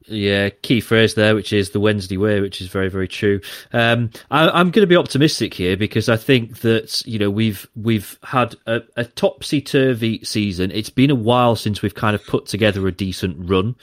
Yeah, 0.07 0.49
key 0.49 0.81
phrase 0.81 1.13
there, 1.13 1.33
which 1.33 1.53
is 1.53 1.69
the 1.69 1.79
Wednesday 1.79 2.17
way, 2.17 2.41
which 2.41 2.59
is 2.59 2.67
very, 2.67 2.89
very 2.89 3.07
true. 3.07 3.39
Um, 3.71 4.09
I, 4.29 4.59
am 4.59 4.71
going 4.71 4.83
to 4.83 4.87
be 4.87 4.97
optimistic 4.97 5.53
here 5.53 5.77
because 5.77 6.09
I 6.09 6.17
think 6.17 6.59
that 6.59 7.05
you 7.05 7.17
know 7.17 7.29
we've 7.29 7.67
we've 7.75 8.19
had 8.23 8.55
a, 8.65 8.81
a 8.97 9.05
topsy 9.05 9.61
turvy 9.61 10.23
season. 10.23 10.71
It's 10.71 10.89
been 10.89 11.09
a 11.09 11.15
while 11.15 11.55
since 11.55 11.81
we've 11.81 11.95
kind 11.95 12.15
of 12.15 12.25
put 12.25 12.47
together 12.47 12.85
a 12.85 12.91
decent 12.91 13.49
run. 13.49 13.75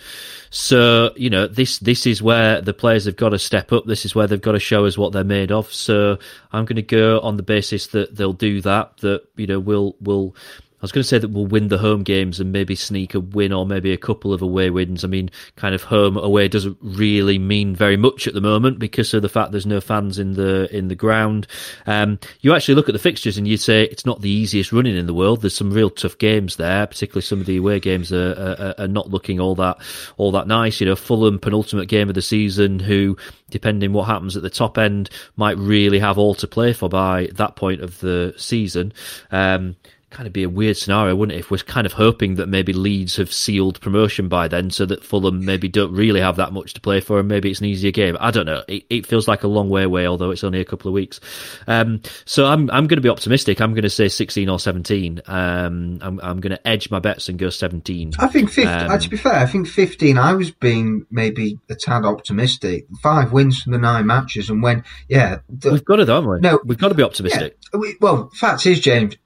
So 0.50 1.12
you 1.16 1.30
know 1.30 1.46
this 1.46 1.78
this 1.78 2.06
is 2.06 2.22
where 2.22 2.60
the 2.60 2.74
players 2.74 3.06
have 3.06 3.16
got 3.16 3.30
to 3.30 3.38
step 3.38 3.72
up. 3.72 3.86
This 3.86 4.04
is 4.04 4.14
where 4.14 4.26
they've 4.26 4.40
got 4.40 4.52
to 4.52 4.60
show 4.60 4.84
us 4.84 4.98
what 4.98 5.12
they're 5.12 5.24
made 5.24 5.50
of. 5.50 5.72
So 5.72 6.18
I'm 6.52 6.66
going 6.66 6.76
to 6.76 6.82
go 6.82 7.20
on 7.20 7.38
the 7.38 7.42
basis 7.42 7.86
that 7.88 8.16
they'll 8.16 8.32
do 8.34 8.60
that. 8.62 8.98
That 8.98 9.22
you 9.36 9.46
know 9.46 9.58
we'll 9.58 9.96
will 10.00 10.36
I 10.80 10.82
was 10.82 10.92
going 10.92 11.02
to 11.02 11.08
say 11.08 11.18
that 11.18 11.28
we'll 11.28 11.46
win 11.46 11.68
the 11.68 11.76
home 11.76 12.02
games 12.02 12.40
and 12.40 12.52
maybe 12.52 12.74
sneak 12.74 13.14
a 13.14 13.20
win 13.20 13.52
or 13.52 13.66
maybe 13.66 13.92
a 13.92 13.98
couple 13.98 14.32
of 14.32 14.40
away 14.40 14.70
wins. 14.70 15.04
I 15.04 15.08
mean, 15.08 15.30
kind 15.56 15.74
of 15.74 15.82
home 15.82 16.16
away 16.16 16.48
doesn't 16.48 16.78
really 16.80 17.38
mean 17.38 17.76
very 17.76 17.98
much 17.98 18.26
at 18.26 18.32
the 18.32 18.40
moment 18.40 18.78
because 18.78 19.12
of 19.12 19.20
the 19.20 19.28
fact 19.28 19.52
there's 19.52 19.66
no 19.66 19.82
fans 19.82 20.18
in 20.18 20.32
the 20.34 20.74
in 20.74 20.88
the 20.88 20.94
ground. 20.94 21.46
Um, 21.86 22.18
you 22.40 22.54
actually 22.54 22.76
look 22.76 22.88
at 22.88 22.94
the 22.94 22.98
fixtures 22.98 23.36
and 23.36 23.46
you'd 23.46 23.60
say 23.60 23.84
it's 23.84 24.06
not 24.06 24.22
the 24.22 24.30
easiest 24.30 24.72
running 24.72 24.96
in 24.96 25.06
the 25.06 25.12
world. 25.12 25.42
There's 25.42 25.54
some 25.54 25.70
real 25.70 25.90
tough 25.90 26.16
games 26.16 26.56
there, 26.56 26.86
particularly 26.86 27.22
some 27.22 27.40
of 27.40 27.46
the 27.46 27.58
away 27.58 27.78
games 27.78 28.10
are, 28.10 28.74
are, 28.78 28.84
are 28.84 28.88
not 28.88 29.10
looking 29.10 29.38
all 29.38 29.54
that 29.56 29.76
all 30.16 30.32
that 30.32 30.46
nice. 30.46 30.80
You 30.80 30.86
know, 30.86 30.96
Fulham 30.96 31.38
penultimate 31.38 31.88
game 31.88 32.08
of 32.08 32.14
the 32.14 32.22
season, 32.22 32.78
who 32.78 33.18
depending 33.50 33.92
what 33.92 34.04
happens 34.04 34.34
at 34.34 34.42
the 34.42 34.48
top 34.48 34.78
end 34.78 35.10
might 35.36 35.58
really 35.58 35.98
have 35.98 36.16
all 36.16 36.34
to 36.36 36.46
play 36.46 36.72
for 36.72 36.88
by 36.88 37.28
that 37.34 37.56
point 37.56 37.82
of 37.82 38.00
the 38.00 38.32
season. 38.38 38.94
Um, 39.30 39.76
kind 40.10 40.26
of 40.26 40.32
be 40.32 40.42
a 40.42 40.48
weird 40.48 40.76
scenario, 40.76 41.14
wouldn't 41.14 41.36
it? 41.36 41.40
If 41.40 41.50
we're 41.50 41.58
kind 41.58 41.86
of 41.86 41.92
hoping 41.92 42.34
that 42.34 42.48
maybe 42.48 42.72
Leeds 42.72 43.16
have 43.16 43.32
sealed 43.32 43.80
promotion 43.80 44.28
by 44.28 44.48
then, 44.48 44.70
so 44.70 44.84
that 44.86 45.04
Fulham 45.04 45.44
maybe 45.44 45.68
don't 45.68 45.92
really 45.92 46.20
have 46.20 46.36
that 46.36 46.52
much 46.52 46.74
to 46.74 46.80
play 46.80 47.00
for, 47.00 47.20
and 47.20 47.28
maybe 47.28 47.50
it's 47.50 47.60
an 47.60 47.66
easier 47.66 47.92
game. 47.92 48.16
I 48.20 48.30
don't 48.30 48.46
know. 48.46 48.64
It, 48.66 48.84
it 48.90 49.06
feels 49.06 49.28
like 49.28 49.44
a 49.44 49.48
long 49.48 49.68
way 49.68 49.84
away, 49.84 50.06
although 50.06 50.30
it's 50.30 50.42
only 50.42 50.60
a 50.60 50.64
couple 50.64 50.88
of 50.88 50.94
weeks. 50.94 51.20
Um, 51.66 52.02
so 52.24 52.46
I'm 52.46 52.70
I'm 52.70 52.88
going 52.88 52.96
to 52.96 53.02
be 53.02 53.08
optimistic. 53.08 53.60
I'm 53.60 53.72
going 53.72 53.82
to 53.82 53.90
say 53.90 54.08
16 54.08 54.48
or 54.48 54.58
17. 54.58 55.22
Um, 55.26 55.98
I'm 56.02 56.20
I'm 56.20 56.40
going 56.40 56.56
to 56.56 56.68
edge 56.68 56.90
my 56.90 56.98
bets 56.98 57.28
and 57.28 57.38
go 57.38 57.48
17. 57.48 58.12
I 58.18 58.26
think 58.26 58.50
15. 58.50 58.90
Um, 58.90 58.98
to 58.98 59.08
be 59.08 59.16
fair, 59.16 59.34
I 59.34 59.46
think 59.46 59.68
15. 59.68 60.18
I 60.18 60.32
was 60.32 60.50
being 60.50 61.06
maybe 61.10 61.58
a 61.68 61.76
tad 61.76 62.04
optimistic. 62.04 62.86
Five 63.02 63.32
wins 63.32 63.62
from 63.62 63.72
the 63.72 63.78
nine 63.78 64.06
matches, 64.06 64.50
and 64.50 64.62
when 64.62 64.82
yeah, 65.08 65.38
the, 65.48 65.70
we've 65.70 65.84
got 65.84 66.00
it, 66.00 66.08
haven't 66.08 66.28
we? 66.28 66.40
No, 66.40 66.58
we've 66.64 66.78
got 66.78 66.88
to 66.88 66.94
be 66.94 67.02
optimistic. 67.02 67.56
Yeah, 67.72 67.78
we, 67.78 67.96
well, 68.00 68.30
fact 68.34 68.66
is, 68.66 68.80
James, 68.80 69.16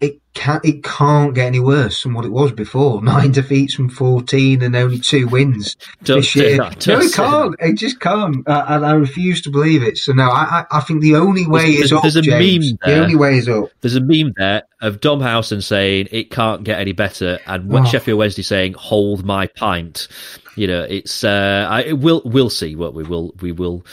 it 0.00 0.20
can't 0.34 0.64
it 0.64 0.82
can't 0.82 1.34
get 1.34 1.46
any 1.46 1.60
worse 1.60 2.02
than 2.02 2.14
what 2.14 2.24
it 2.24 2.32
was 2.32 2.52
before. 2.52 3.02
Nine 3.04 3.32
defeats 3.32 3.74
from 3.74 3.88
fourteen 3.88 4.62
and 4.62 4.74
only 4.74 4.98
two 4.98 5.26
wins 5.26 5.76
this 6.00 6.34
year. 6.34 6.56
no, 6.56 6.70
it 6.70 7.12
can't. 7.12 7.54
It 7.58 7.74
just 7.74 8.00
can't. 8.00 8.36
And 8.46 8.86
I 8.86 8.92
refuse 8.92 9.42
to 9.42 9.50
believe 9.50 9.82
it. 9.82 9.98
So 9.98 10.12
no, 10.12 10.24
I 10.24 10.64
I, 10.70 10.80
think 10.80 11.02
the 11.02 11.16
only 11.16 11.46
way 11.46 11.74
there's, 11.74 11.86
is 11.86 11.92
up. 11.92 12.02
There's 12.02 12.16
a 12.16 12.22
James. 12.22 12.70
meme 12.70 12.78
there. 12.84 12.96
The 12.96 13.02
only 13.02 13.16
way 13.16 13.38
is 13.38 13.48
up. 13.48 13.70
There's 13.80 13.96
a 13.96 14.00
meme 14.00 14.32
there 14.36 14.62
of 14.80 15.00
Dom 15.00 15.20
Howson 15.20 15.62
saying 15.62 16.08
it 16.10 16.30
can't 16.30 16.64
get 16.64 16.78
any 16.80 16.92
better, 16.92 17.38
and 17.46 17.72
oh. 17.72 17.84
Sheffield 17.84 18.18
Wednesday 18.18 18.42
saying 18.42 18.74
hold 18.74 19.24
my 19.24 19.46
pint. 19.46 20.08
You 20.56 20.66
know, 20.66 20.82
it's 20.82 21.24
uh, 21.24 21.66
I 21.70 21.92
will 21.92 22.22
we'll 22.24 22.50
see 22.50 22.76
what 22.76 22.94
we 22.94 23.04
will 23.04 23.34
we 23.40 23.52
will 23.52 23.84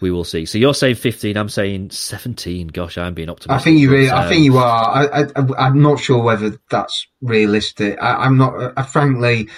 we 0.00 0.10
will 0.10 0.24
see. 0.24 0.44
So 0.44 0.58
you're 0.58 0.74
saying 0.74 0.96
15, 0.96 1.36
I'm 1.36 1.48
saying 1.48 1.90
17. 1.90 2.68
Gosh, 2.68 2.98
I'm 2.98 3.14
being 3.14 3.30
optimistic. 3.30 3.60
I 3.60 3.64
think 3.64 3.80
you 3.80 3.90
really, 3.90 4.10
I 4.10 4.28
think 4.28 4.44
you 4.44 4.58
are. 4.58 5.12
I, 5.12 5.26
I, 5.36 5.66
am 5.66 5.80
not 5.80 6.00
sure 6.00 6.22
whether 6.22 6.58
that's 6.70 7.06
realistic. 7.22 7.98
I, 8.00 8.26
am 8.26 8.36
not, 8.36 8.74
I, 8.76 8.82
frankly, 8.82 9.48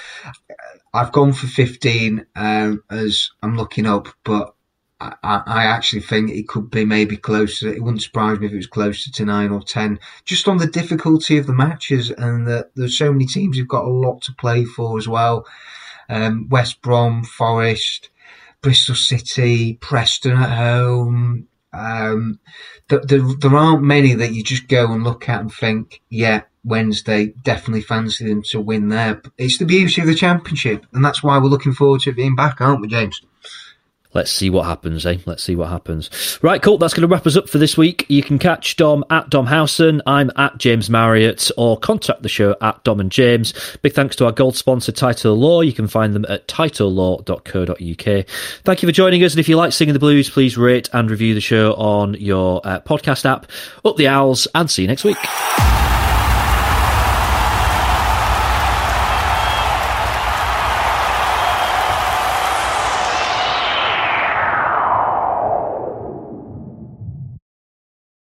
I've 0.95 1.13
gone 1.13 1.33
for 1.33 1.47
15 1.47 2.27
um, 2.37 2.83
as 2.91 3.31
I'm 3.43 3.57
looking 3.57 3.87
up, 3.87 4.09
but 4.25 4.55
I, 5.01 5.15
I, 5.23 5.65
actually 5.65 6.03
think 6.03 6.31
it 6.31 6.49
could 6.49 6.71
be 6.71 6.85
maybe 6.85 7.17
closer. 7.17 7.73
It 7.73 7.83
wouldn't 7.83 8.03
surprise 8.03 8.41
me 8.41 8.47
if 8.47 8.53
it 8.53 8.57
was 8.57 8.67
closer 8.67 9.13
to 9.13 9.25
nine 9.25 9.51
or 9.51 9.63
ten, 9.63 10.01
just 10.25 10.49
on 10.49 10.57
the 10.57 10.67
difficulty 10.67 11.39
of 11.39 11.47
the 11.47 11.53
matches 11.53 12.11
and 12.11 12.49
that 12.49 12.71
there's 12.75 12.99
so 12.99 13.13
many 13.13 13.27
teams 13.27 13.57
who've 13.57 13.69
got 13.69 13.85
a 13.85 13.89
lot 13.89 14.23
to 14.23 14.35
play 14.35 14.65
for 14.65 14.99
as 14.99 15.07
well. 15.07 15.47
Um, 16.09 16.49
West 16.49 16.83
Brom, 16.83 17.23
Forest, 17.23 18.09
Bristol 18.63 18.95
City, 18.95 19.75
Preston 19.75 20.33
at 20.33 20.57
home. 20.57 21.49
Um, 21.73 22.41
the, 22.89 23.01
the, 23.01 23.37
there 23.41 23.57
aren't 23.57 23.83
many 23.83 24.15
that 24.15 24.33
you 24.33 24.43
just 24.43 24.69
go 24.69 24.93
and 24.93 25.05
look 25.05 25.29
at 25.29 25.41
and 25.41 25.53
think, 25.53 26.01
yeah, 26.09 26.43
Wednesday 26.65 27.35
definitely 27.43 27.83
fancy 27.83 28.27
them 28.27 28.43
to 28.51 28.61
win 28.61 28.89
there. 28.89 29.23
It's 29.37 29.59
the 29.59 29.65
beauty 29.65 30.01
of 30.01 30.07
the 30.07 30.15
championship, 30.15 30.87
and 30.93 31.05
that's 31.05 31.23
why 31.23 31.39
we're 31.39 31.45
looking 31.45 31.73
forward 31.73 32.01
to 32.03 32.13
being 32.13 32.35
back, 32.35 32.61
aren't 32.61 32.81
we, 32.81 32.89
James? 32.89 33.21
Let's 34.19 34.33
see 34.33 34.51
what 34.51 34.67
happens, 34.67 35.07
eh? 35.07 35.19
Let's 35.27 35.45
see 35.45 35.55
what 35.55 35.69
happens. 35.69 36.11
Right, 36.43 36.61
cool. 36.61 36.77
That's 36.77 36.93
going 36.93 37.03
to 37.03 37.07
wrap 37.07 37.25
us 37.25 37.37
up 37.37 37.49
for 37.49 37.59
this 37.59 37.77
week. 37.77 38.05
You 38.09 38.21
can 38.21 38.41
catch 38.41 38.75
Dom 38.75 39.05
at 39.11 39.31
Dom 39.31 39.47
Howson. 39.47 40.03
I'm 40.07 40.33
at 40.35 40.59
James 40.59 40.91
Marriott, 40.91 41.53
or 41.57 41.79
contact 41.79 42.25
the 42.25 42.29
show 42.29 42.57
at 42.61 42.83
Dom 42.83 42.99
and 42.99 43.13
James. 43.13 43.55
Big 43.81 43.93
thanks 43.93 44.17
to 44.17 44.25
our 44.25 44.33
gold 44.33 44.57
sponsor, 44.57 44.91
Title 44.91 45.37
Law. 45.37 45.61
You 45.61 45.73
can 45.73 45.87
find 45.87 46.17
them 46.17 46.27
at 46.29 46.49
titlelaw.co.uk. 46.49 48.27
Thank 48.65 48.83
you 48.83 48.89
for 48.89 48.93
joining 48.93 49.23
us. 49.23 49.35
And 49.35 49.39
if 49.39 49.49
you 49.49 49.57
like 49.57 49.73
singing 49.73 49.93
the 49.93 50.01
blues, 50.01 50.29
please 50.29 50.59
rate 50.59 50.89
and 50.93 51.09
review 51.09 51.35
the 51.35 51.41
show 51.41 51.75
on 51.75 52.15
your 52.15 52.61
uh, 52.65 52.81
podcast 52.81 53.25
app. 53.25 53.47
Up 53.85 53.97
the 53.97 54.09
owls, 54.09 54.49
and 54.53 54.69
see 54.69 54.83
you 54.83 54.89
next 54.89 55.05
week. 55.05 55.17